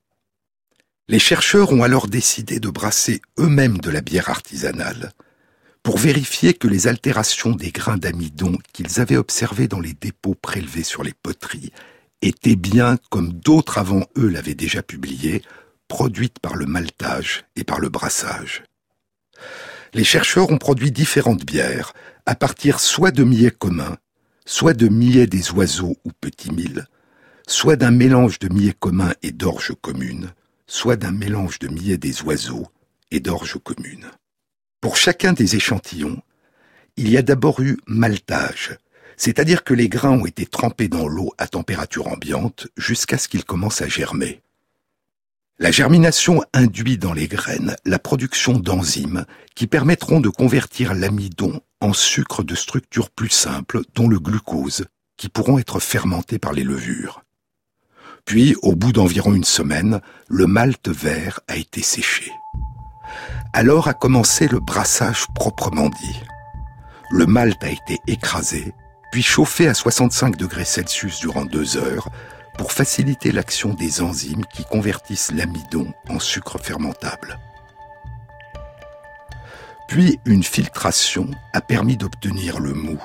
Les 1.07 1.21
chercheurs 1.21 1.71
ont 1.71 1.85
alors 1.85 2.09
décidé 2.09 2.59
de 2.59 2.69
brasser 2.69 3.23
eux-mêmes 3.39 3.79
de 3.79 3.91
la 3.91 4.01
bière 4.01 4.29
artisanale 4.29 5.13
pour 5.85 5.99
vérifier 5.99 6.53
que 6.53 6.67
les 6.67 6.89
altérations 6.89 7.53
des 7.53 7.71
grains 7.71 7.97
d'amidon 7.97 8.59
qu'ils 8.73 9.01
avaient 9.01 9.17
observées 9.17 9.69
dans 9.69 9.81
les 9.81 9.95
dépôts 9.95 10.35
prélevés 10.35 10.83
sur 10.83 11.05
les 11.05 11.15
poteries 11.15 11.73
étaient 12.23 12.57
bien, 12.57 12.99
comme 13.11 13.33
d'autres 13.33 13.79
avant 13.79 14.05
eux 14.17 14.29
l'avaient 14.29 14.55
déjà 14.55 14.83
publié, 14.83 15.43
produites 15.93 16.39
par 16.39 16.57
le 16.57 16.65
maltage 16.65 17.45
et 17.55 17.65
par 17.65 17.79
le 17.79 17.91
brassage. 17.91 18.63
Les 19.93 20.05
chercheurs 20.05 20.51
ont 20.51 20.57
produit 20.57 20.91
différentes 20.91 21.45
bières 21.45 21.93
à 22.25 22.35
partir 22.35 22.81
soit 22.81 23.11
de 23.11 23.25
millets 23.25 23.51
communs, 23.51 23.99
soit 24.47 24.73
de 24.73 24.89
millets 24.89 25.27
des 25.27 25.51
oiseaux 25.51 25.99
ou 26.07 26.11
petits 26.19 26.51
milles, 26.51 26.87
soit 27.47 27.77
d'un 27.77 27.91
mélange 27.91 28.39
de 28.39 28.49
millets 28.49 28.73
communs 28.73 29.13
et 29.23 29.33
d'orge 29.33 29.75
commune, 29.83 30.33
soit 30.67 30.97
d'un 30.97 31.13
mélange 31.13 31.59
de 31.59 31.69
millets 31.69 31.99
des 31.99 32.23
oiseaux 32.23 32.69
et 33.11 33.21
d'orge 33.21 33.59
commune. 33.63 34.07
Pour 34.81 34.97
chacun 34.97 35.35
des 35.35 35.57
échantillons, 35.57 36.23
il 36.97 37.11
y 37.11 37.19
a 37.19 37.23
d'abord 37.23 37.61
eu 37.61 37.77
maltage, 37.87 38.79
c'est-à-dire 39.19 39.63
que 39.63 39.75
les 39.75 39.91
grains 39.91 40.19
ont 40.19 40.25
été 40.25 40.47
trempés 40.47 40.89
dans 40.89 41.07
l'eau 41.07 41.35
à 41.37 41.49
température 41.49 42.09
ambiante 42.09 42.69
jusqu'à 42.79 43.19
ce 43.19 43.29
qu'ils 43.29 43.45
commencent 43.45 43.83
à 43.83 43.89
germer. 43.89 44.41
La 45.63 45.71
germination 45.71 46.43
induit 46.53 46.99
dans 46.99 47.13
les 47.13 47.29
graines 47.29 47.77
la 47.85 48.01
production 48.01 48.55
d'enzymes 48.55 49.27
qui 49.55 49.69
permettront 49.69 50.19
de 50.19 50.29
convertir 50.29 50.93
l'amidon 50.93 51.61
en 51.81 51.93
sucre 51.93 52.43
de 52.43 52.57
structure 52.57 53.11
plus 53.11 53.29
simple, 53.29 53.83
dont 53.95 54.09
le 54.09 54.19
glucose, 54.19 54.87
qui 55.17 55.29
pourront 55.29 55.61
être 55.61 55.79
fermentés 55.79 56.41
par 56.41 56.53
les 56.53 56.65
levures. 56.65 57.23
Puis, 58.25 58.57
au 58.63 58.75
bout 58.75 58.91
d'environ 58.91 59.35
une 59.35 59.45
semaine, 59.45 60.01
le 60.27 60.49
malt 60.49 60.89
vert 60.89 61.39
a 61.47 61.55
été 61.55 61.81
séché. 61.81 62.33
Alors 63.53 63.87
a 63.87 63.95
commencé 63.95 64.49
le 64.49 64.59
brassage 64.59 65.27
proprement 65.33 65.91
dit. 65.91 66.21
Le 67.13 67.27
malt 67.27 67.63
a 67.63 67.71
été 67.71 68.01
écrasé, 68.09 68.75
puis 69.13 69.23
chauffé 69.23 69.69
à 69.69 69.75
65 69.75 70.37
degrés 70.37 70.65
Celsius 70.65 71.21
durant 71.21 71.45
deux 71.45 71.77
heures, 71.77 72.09
pour 72.57 72.73
faciliter 72.73 73.33
l'action 73.33 73.75
des 73.75 74.03
enzymes 74.03 74.45
qui 74.47 74.65
convertissent 74.65 75.33
l'amidon 75.33 75.93
en 76.09 76.19
sucre 76.19 76.59
fermentable. 76.59 77.39
Puis 79.89 80.19
une 80.25 80.43
filtration 80.43 81.31
a 81.53 81.61
permis 81.61 81.97
d'obtenir 81.97 82.61
le 82.61 82.73
mou. 82.73 83.03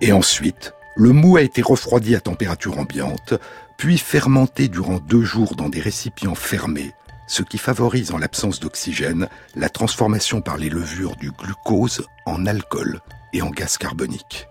Et 0.00 0.12
ensuite, 0.12 0.74
le 0.96 1.12
mou 1.12 1.36
a 1.36 1.42
été 1.42 1.62
refroidi 1.62 2.16
à 2.16 2.20
température 2.20 2.78
ambiante, 2.78 3.34
puis 3.76 3.96
fermenté 3.96 4.68
durant 4.68 4.98
deux 4.98 5.22
jours 5.22 5.54
dans 5.54 5.68
des 5.68 5.80
récipients 5.80 6.34
fermés, 6.34 6.92
ce 7.26 7.42
qui 7.42 7.58
favorise 7.58 8.10
en 8.10 8.18
l'absence 8.18 8.60
d'oxygène 8.60 9.28
la 9.54 9.68
transformation 9.68 10.40
par 10.40 10.56
les 10.56 10.68
levures 10.68 11.16
du 11.16 11.30
glucose 11.30 12.04
en 12.26 12.46
alcool 12.46 13.00
et 13.32 13.42
en 13.42 13.50
gaz 13.50 13.78
carbonique 13.78 14.49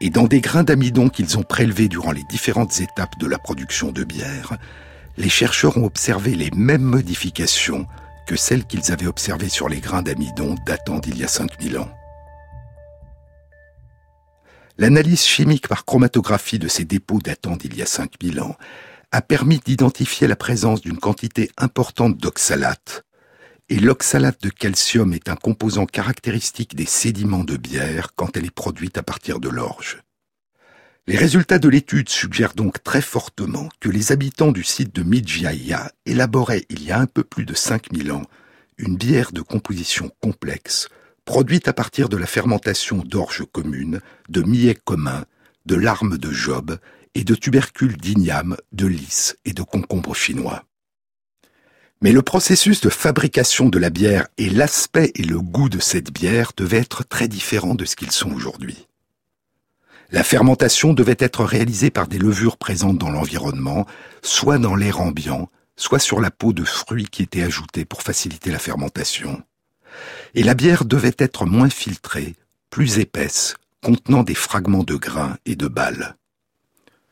et 0.00 0.10
dans 0.10 0.26
des 0.26 0.40
grains 0.40 0.64
d'amidon 0.64 1.08
qu'ils 1.08 1.36
ont 1.36 1.42
prélevés 1.42 1.88
durant 1.88 2.12
les 2.12 2.24
différentes 2.24 2.80
étapes 2.80 3.18
de 3.18 3.26
la 3.26 3.38
production 3.38 3.92
de 3.92 4.02
bière, 4.04 4.56
les 5.16 5.28
chercheurs 5.28 5.76
ont 5.76 5.84
observé 5.84 6.34
les 6.34 6.50
mêmes 6.52 6.82
modifications 6.82 7.86
que 8.26 8.36
celles 8.36 8.64
qu'ils 8.64 8.92
avaient 8.92 9.06
observées 9.06 9.48
sur 9.48 9.68
les 9.68 9.80
grains 9.80 10.02
d'amidon 10.02 10.54
datant 10.66 10.98
d'il 10.98 11.18
y 11.18 11.24
a 11.24 11.28
5000 11.28 11.78
ans. 11.78 11.90
L'analyse 14.78 15.24
chimique 15.24 15.68
par 15.68 15.84
chromatographie 15.84 16.58
de 16.58 16.68
ces 16.68 16.84
dépôts 16.84 17.18
datant 17.18 17.56
d'il 17.56 17.76
y 17.76 17.82
a 17.82 17.86
5000 17.86 18.40
ans 18.40 18.56
a 19.12 19.20
permis 19.20 19.58
d'identifier 19.58 20.26
la 20.26 20.36
présence 20.36 20.80
d'une 20.80 20.98
quantité 20.98 21.50
importante 21.58 22.16
d'oxalate, 22.16 23.04
et 23.70 23.78
l'oxalate 23.78 24.42
de 24.42 24.50
calcium 24.50 25.14
est 25.14 25.28
un 25.28 25.36
composant 25.36 25.86
caractéristique 25.86 26.74
des 26.74 26.86
sédiments 26.86 27.44
de 27.44 27.56
bière 27.56 28.10
quand 28.16 28.36
elle 28.36 28.44
est 28.44 28.50
produite 28.50 28.98
à 28.98 29.04
partir 29.04 29.38
de 29.38 29.48
l'orge. 29.48 30.02
Les 31.06 31.16
résultats 31.16 31.60
de 31.60 31.68
l'étude 31.68 32.08
suggèrent 32.08 32.54
donc 32.54 32.82
très 32.82 33.00
fortement 33.00 33.68
que 33.78 33.88
les 33.88 34.10
habitants 34.10 34.50
du 34.50 34.64
site 34.64 34.94
de 34.94 35.04
Midjaya 35.04 35.92
élaboraient 36.04 36.66
il 36.68 36.82
y 36.82 36.90
a 36.90 36.98
un 36.98 37.06
peu 37.06 37.22
plus 37.22 37.46
de 37.46 37.54
5000 37.54 38.12
ans 38.12 38.24
une 38.76 38.96
bière 38.96 39.30
de 39.30 39.40
composition 39.40 40.10
complexe, 40.20 40.88
produite 41.24 41.68
à 41.68 41.72
partir 41.72 42.08
de 42.08 42.16
la 42.16 42.26
fermentation 42.26 42.98
d'orge 42.98 43.44
commune, 43.52 44.00
de 44.28 44.42
millet 44.42 44.74
commun, 44.74 45.24
de 45.66 45.76
larmes 45.76 46.18
de 46.18 46.32
job 46.32 46.78
et 47.14 47.22
de 47.22 47.34
tubercules 47.34 47.96
d'igname, 47.96 48.56
de 48.72 48.86
lys 48.86 49.36
et 49.44 49.52
de 49.52 49.62
concombre 49.62 50.14
chinois. 50.14 50.64
Mais 52.02 52.12
le 52.12 52.22
processus 52.22 52.80
de 52.80 52.88
fabrication 52.88 53.68
de 53.68 53.78
la 53.78 53.90
bière 53.90 54.26
et 54.38 54.48
l'aspect 54.48 55.12
et 55.16 55.22
le 55.22 55.38
goût 55.38 55.68
de 55.68 55.78
cette 55.80 56.10
bière 56.10 56.52
devaient 56.56 56.78
être 56.78 57.04
très 57.04 57.28
différents 57.28 57.74
de 57.74 57.84
ce 57.84 57.94
qu'ils 57.94 58.10
sont 58.10 58.32
aujourd'hui. 58.32 58.86
La 60.10 60.24
fermentation 60.24 60.94
devait 60.94 61.16
être 61.18 61.44
réalisée 61.44 61.90
par 61.90 62.08
des 62.08 62.18
levures 62.18 62.56
présentes 62.56 62.96
dans 62.96 63.10
l'environnement, 63.10 63.86
soit 64.22 64.58
dans 64.58 64.74
l'air 64.74 65.00
ambiant, 65.00 65.50
soit 65.76 65.98
sur 65.98 66.20
la 66.20 66.30
peau 66.30 66.54
de 66.54 66.64
fruits 66.64 67.06
qui 67.06 67.22
étaient 67.22 67.42
ajoutés 67.42 67.84
pour 67.84 68.02
faciliter 68.02 68.50
la 68.50 68.58
fermentation. 68.58 69.42
Et 70.34 70.42
la 70.42 70.54
bière 70.54 70.86
devait 70.86 71.14
être 71.18 71.44
moins 71.44 71.70
filtrée, 71.70 72.34
plus 72.70 72.98
épaisse, 72.98 73.56
contenant 73.84 74.22
des 74.22 74.34
fragments 74.34 74.84
de 74.84 74.96
grains 74.96 75.36
et 75.44 75.54
de 75.54 75.68
balles. 75.68 76.16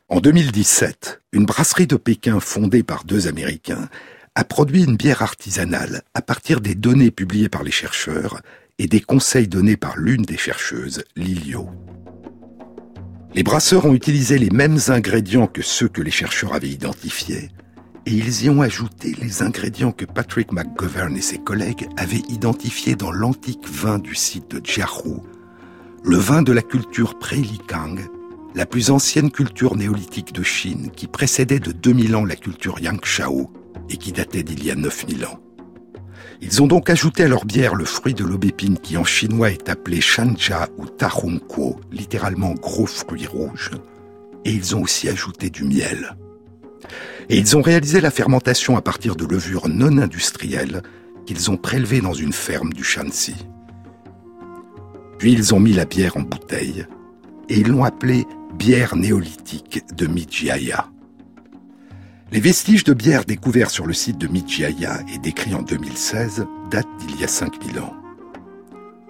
En 0.08 0.20
2017, 0.20 1.20
une 1.32 1.44
brasserie 1.44 1.86
de 1.86 1.96
Pékin 1.96 2.40
fondée 2.40 2.82
par 2.82 3.04
deux 3.04 3.28
Américains 3.28 3.90
a 4.38 4.44
produit 4.44 4.84
une 4.84 4.96
bière 4.96 5.22
artisanale 5.22 6.02
à 6.14 6.22
partir 6.22 6.60
des 6.60 6.76
données 6.76 7.10
publiées 7.10 7.48
par 7.48 7.64
les 7.64 7.72
chercheurs 7.72 8.40
et 8.78 8.86
des 8.86 9.00
conseils 9.00 9.48
donnés 9.48 9.76
par 9.76 9.98
l'une 9.98 10.22
des 10.22 10.36
chercheuses, 10.36 11.02
Lilio. 11.16 11.68
Les 13.34 13.42
brasseurs 13.42 13.84
ont 13.84 13.94
utilisé 13.94 14.38
les 14.38 14.50
mêmes 14.50 14.78
ingrédients 14.86 15.48
que 15.48 15.60
ceux 15.60 15.88
que 15.88 16.02
les 16.02 16.12
chercheurs 16.12 16.54
avaient 16.54 16.68
identifiés, 16.68 17.50
et 18.06 18.12
ils 18.12 18.44
y 18.44 18.48
ont 18.48 18.62
ajouté 18.62 19.16
les 19.20 19.42
ingrédients 19.42 19.90
que 19.90 20.04
Patrick 20.04 20.52
McGovern 20.52 21.16
et 21.16 21.20
ses 21.20 21.38
collègues 21.38 21.88
avaient 21.96 22.22
identifiés 22.28 22.94
dans 22.94 23.10
l'antique 23.10 23.68
vin 23.68 23.98
du 23.98 24.14
site 24.14 24.52
de 24.52 24.64
Jiahu, 24.64 25.16
le 26.04 26.16
vin 26.16 26.42
de 26.42 26.52
la 26.52 26.62
culture 26.62 27.18
pré-Likang, 27.18 28.08
la 28.54 28.66
plus 28.66 28.92
ancienne 28.92 29.32
culture 29.32 29.74
néolithique 29.74 30.32
de 30.32 30.44
Chine 30.44 30.92
qui 30.94 31.08
précédait 31.08 31.58
de 31.58 31.72
2000 31.72 32.14
ans 32.14 32.24
la 32.24 32.36
culture 32.36 32.78
Yangshao, 32.78 33.50
et 33.88 33.96
qui 33.96 34.12
datait 34.12 34.42
d'il 34.42 34.64
y 34.64 34.70
a 34.70 34.74
9000 34.74 35.24
ans. 35.26 35.40
Ils 36.40 36.62
ont 36.62 36.66
donc 36.66 36.88
ajouté 36.88 37.24
à 37.24 37.28
leur 37.28 37.44
bière 37.44 37.74
le 37.74 37.84
fruit 37.84 38.14
de 38.14 38.24
l'aubépine 38.24 38.78
qui 38.78 38.96
en 38.96 39.04
chinois 39.04 39.50
est 39.50 39.68
appelé 39.68 40.00
shanja 40.00 40.68
ou 40.78 40.86
tarongkuo, 40.86 41.80
littéralement 41.90 42.54
gros 42.54 42.86
fruit 42.86 43.26
rouge. 43.26 43.72
Et 44.44 44.52
ils 44.52 44.76
ont 44.76 44.82
aussi 44.82 45.08
ajouté 45.08 45.50
du 45.50 45.64
miel. 45.64 46.16
Et 47.28 47.38
ils 47.38 47.56
ont 47.56 47.62
réalisé 47.62 48.00
la 48.00 48.12
fermentation 48.12 48.76
à 48.76 48.82
partir 48.82 49.16
de 49.16 49.26
levures 49.26 49.68
non 49.68 49.98
industrielles 49.98 50.82
qu'ils 51.26 51.50
ont 51.50 51.56
prélevées 51.56 52.00
dans 52.00 52.14
une 52.14 52.32
ferme 52.32 52.72
du 52.72 52.84
Shanxi. 52.84 53.34
Puis 55.18 55.32
ils 55.32 55.54
ont 55.54 55.60
mis 55.60 55.72
la 55.72 55.84
bière 55.84 56.16
en 56.16 56.22
bouteille 56.22 56.86
et 57.48 57.58
ils 57.58 57.68
l'ont 57.68 57.84
appelée 57.84 58.24
bière 58.56 58.96
néolithique 58.96 59.82
de 59.94 60.06
Mijiaya. 60.06 60.88
Les 62.30 62.40
vestiges 62.40 62.84
de 62.84 62.92
bière 62.92 63.24
découverts 63.24 63.70
sur 63.70 63.86
le 63.86 63.94
site 63.94 64.18
de 64.18 64.26
Mijiaya 64.26 64.98
et 65.14 65.18
décrits 65.18 65.54
en 65.54 65.62
2016 65.62 66.44
datent 66.70 66.86
d'il 66.98 67.18
y 67.18 67.24
a 67.24 67.28
5000 67.28 67.80
ans. 67.80 67.94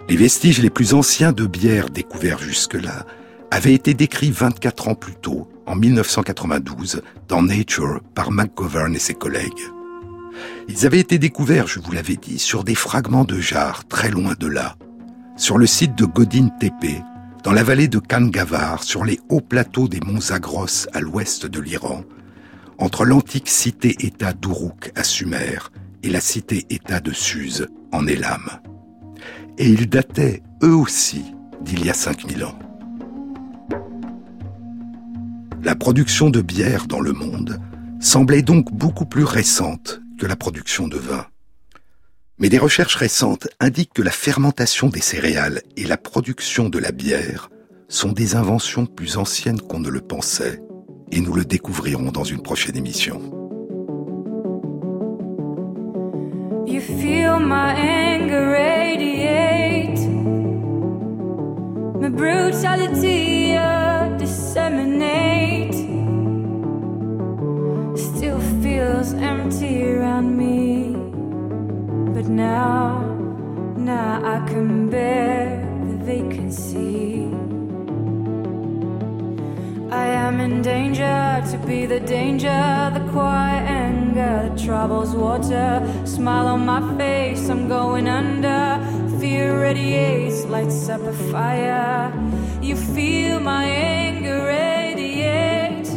Les 0.08 0.16
vestiges 0.16 0.62
les 0.62 0.70
plus 0.70 0.94
anciens 0.94 1.32
de 1.32 1.44
bière 1.44 1.90
découverts 1.90 2.38
jusque-là 2.38 3.06
avaient 3.50 3.74
été 3.74 3.92
décrits 3.92 4.30
24 4.30 4.88
ans 4.88 4.94
plus 4.94 5.16
tôt, 5.16 5.48
en 5.66 5.74
1992, 5.74 7.02
dans 7.26 7.42
Nature 7.42 8.00
par 8.14 8.30
McGovern 8.30 8.94
et 8.94 9.00
ses 9.00 9.14
collègues. 9.14 9.64
Ils 10.68 10.86
avaient 10.86 11.00
été 11.00 11.18
découverts, 11.18 11.66
je 11.66 11.80
vous 11.80 11.90
l'avais 11.90 12.16
dit, 12.16 12.38
sur 12.38 12.62
des 12.62 12.76
fragments 12.76 13.24
de 13.24 13.40
jarres 13.40 13.84
très 13.88 14.10
loin 14.10 14.34
de 14.38 14.46
là, 14.46 14.76
sur 15.36 15.58
le 15.58 15.66
site 15.66 15.96
de 15.96 16.04
Godin 16.04 16.50
Tepe, 16.60 17.02
dans 17.42 17.52
la 17.52 17.64
vallée 17.64 17.88
de 17.88 17.98
Kangavar, 17.98 18.84
sur 18.84 19.04
les 19.04 19.18
hauts 19.28 19.40
plateaux 19.40 19.88
des 19.88 20.00
monts 20.00 20.20
Zagros 20.20 20.86
à 20.92 21.00
l'ouest 21.00 21.46
de 21.46 21.60
l'Iran, 21.60 22.04
entre 22.78 23.04
l'antique 23.04 23.48
cité-État 23.48 24.32
d'Uruk 24.32 24.92
à 24.94 25.04
Sumer 25.04 25.58
et 26.02 26.10
la 26.10 26.20
cité-État 26.20 27.00
de 27.00 27.12
Suse 27.12 27.68
en 27.92 28.06
Elam. 28.06 28.60
Et 29.58 29.68
ils 29.68 29.88
dataient, 29.88 30.42
eux 30.62 30.74
aussi, 30.74 31.24
d'il 31.60 31.84
y 31.84 31.90
a 31.90 31.94
5000 31.94 32.44
ans. 32.44 32.58
La 35.62 35.74
production 35.74 36.30
de 36.30 36.40
bière 36.40 36.86
dans 36.86 37.00
le 37.00 37.12
monde 37.12 37.60
semblait 38.00 38.42
donc 38.42 38.72
beaucoup 38.72 39.06
plus 39.06 39.24
récente 39.24 40.00
que 40.18 40.26
la 40.26 40.36
production 40.36 40.86
de 40.86 40.98
vin. 40.98 41.26
Mais 42.38 42.48
des 42.48 42.58
recherches 42.58 42.94
récentes 42.94 43.48
indiquent 43.58 43.92
que 43.92 44.02
la 44.02 44.12
fermentation 44.12 44.88
des 44.88 45.00
céréales 45.00 45.62
et 45.76 45.84
la 45.84 45.96
production 45.96 46.68
de 46.68 46.78
la 46.78 46.92
bière 46.92 47.50
sont 47.88 48.12
des 48.12 48.36
inventions 48.36 48.86
plus 48.86 49.16
anciennes 49.16 49.60
qu'on 49.60 49.80
ne 49.80 49.88
le 49.88 50.00
pensait, 50.00 50.60
et 51.10 51.20
nous 51.20 51.32
le 51.34 51.44
découvrirons 51.44 52.10
dans 52.10 52.24
une 52.24 52.42
prochaine 52.42 52.76
émission. 52.76 53.20
You 56.66 56.80
feel 56.80 57.38
my 57.38 57.72
anger 57.74 58.46
radiate, 58.46 59.98
my 62.00 62.10
brutality 62.10 63.54
uh, 63.56 64.16
disseminate. 64.18 65.74
Still 67.96 68.38
feels 68.62 69.14
empty 69.14 69.87
the 81.88 82.00
danger, 82.00 82.90
the 82.92 83.00
quiet 83.12 83.62
anger 83.66 84.48
that 84.48 84.58
troubles 84.58 85.14
water. 85.14 85.80
Smile 86.04 86.48
on 86.48 86.66
my 86.66 86.82
face, 86.98 87.48
I'm 87.48 87.66
going 87.66 88.06
under. 88.06 88.78
Fear 89.18 89.62
radiates, 89.62 90.44
lights 90.44 90.90
up 90.90 91.00
a 91.00 91.14
fire. 91.32 92.12
You 92.60 92.76
feel 92.76 93.40
my 93.40 93.64
anger 93.64 94.44
radiate, 94.44 95.88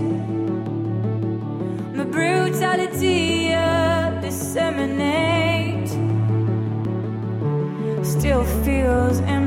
my 1.94 2.06
brutality 2.06 3.54
uh, 3.54 4.12
disseminate. 4.22 5.90
Still 8.06 8.46
feels 8.64 9.20
empty 9.20 9.41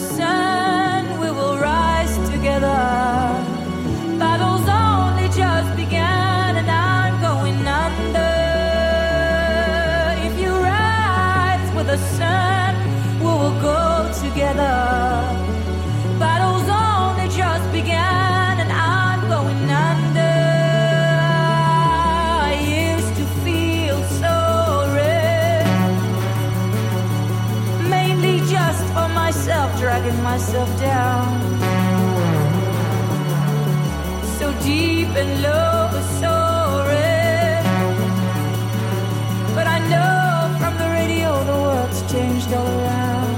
sun, 0.00 0.49
myself 30.40 30.80
down. 30.80 31.28
So 34.38 34.46
deep 34.64 35.08
and 35.22 35.42
low, 35.42 35.90
so 36.20 36.34
red. 36.88 37.64
But 39.54 39.66
I 39.66 39.78
know 39.92 40.56
from 40.60 40.74
the 40.82 40.88
radio 40.98 41.30
the 41.50 41.58
world's 41.64 42.00
changed 42.10 42.50
all 42.54 42.66
around. 42.78 43.36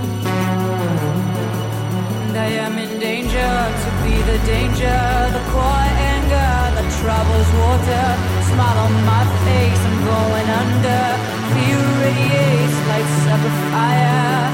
And 2.26 2.36
I 2.36 2.50
am 2.66 2.78
in 2.78 3.00
danger 3.00 3.52
to 3.82 3.88
be 4.04 4.14
the 4.30 4.38
danger, 4.54 5.00
the 5.36 5.42
quiet 5.54 5.96
anger 6.14 6.54
that 6.76 6.88
troubles 7.02 7.50
water. 7.62 8.06
Smile 8.50 8.78
on 8.86 8.94
my 9.12 9.24
face, 9.44 9.82
I'm 9.88 9.98
going 10.12 10.48
under. 10.62 11.04
Fear 11.52 11.82
radiates, 12.04 12.78
lights 12.90 13.26
up 13.34 13.42
fire. 13.72 14.51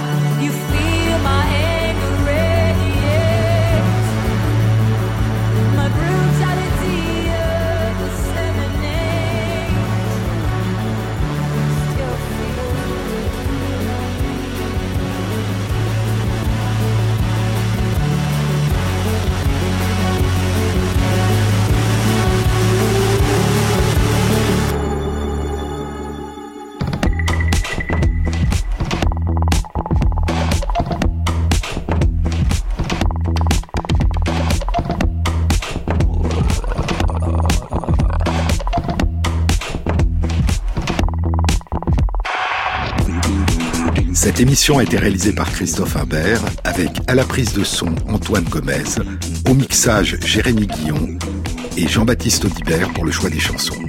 Cette 44.38 44.46
émission 44.46 44.78
a 44.78 44.84
été 44.84 44.96
réalisée 44.96 45.32
par 45.32 45.50
Christophe 45.50 45.96
Imbert, 45.96 46.40
avec 46.62 46.90
à 47.08 47.16
la 47.16 47.24
prise 47.24 47.54
de 47.54 47.64
son 47.64 47.92
Antoine 48.06 48.44
Gomez, 48.44 48.84
au 49.50 49.52
mixage 49.52 50.16
Jérémy 50.24 50.68
Guillon 50.68 51.18
et 51.76 51.88
Jean-Baptiste 51.88 52.44
Audibert 52.44 52.92
pour 52.92 53.04
le 53.04 53.10
choix 53.10 53.30
des 53.30 53.40
chansons. 53.40 53.82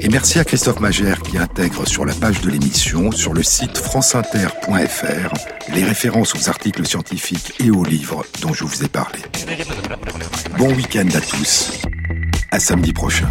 Et 0.00 0.08
merci 0.08 0.40
à 0.40 0.44
Christophe 0.44 0.80
Magère 0.80 1.22
qui 1.22 1.38
intègre 1.38 1.86
sur 1.86 2.04
la 2.04 2.12
page 2.12 2.40
de 2.40 2.50
l'émission, 2.50 3.12
sur 3.12 3.32
le 3.32 3.44
site 3.44 3.78
franceinter.fr, 3.78 5.32
les 5.72 5.84
références 5.84 6.34
aux 6.34 6.48
articles 6.48 6.84
scientifiques 6.84 7.52
et 7.60 7.70
aux 7.70 7.84
livres 7.84 8.26
dont 8.42 8.52
je 8.52 8.64
vous 8.64 8.82
ai 8.82 8.88
parlé. 8.88 9.20
Bon 10.58 10.74
week-end 10.74 11.06
à 11.14 11.20
tous. 11.20 11.70
À 12.50 12.58
samedi 12.58 12.92
prochain. 12.92 13.30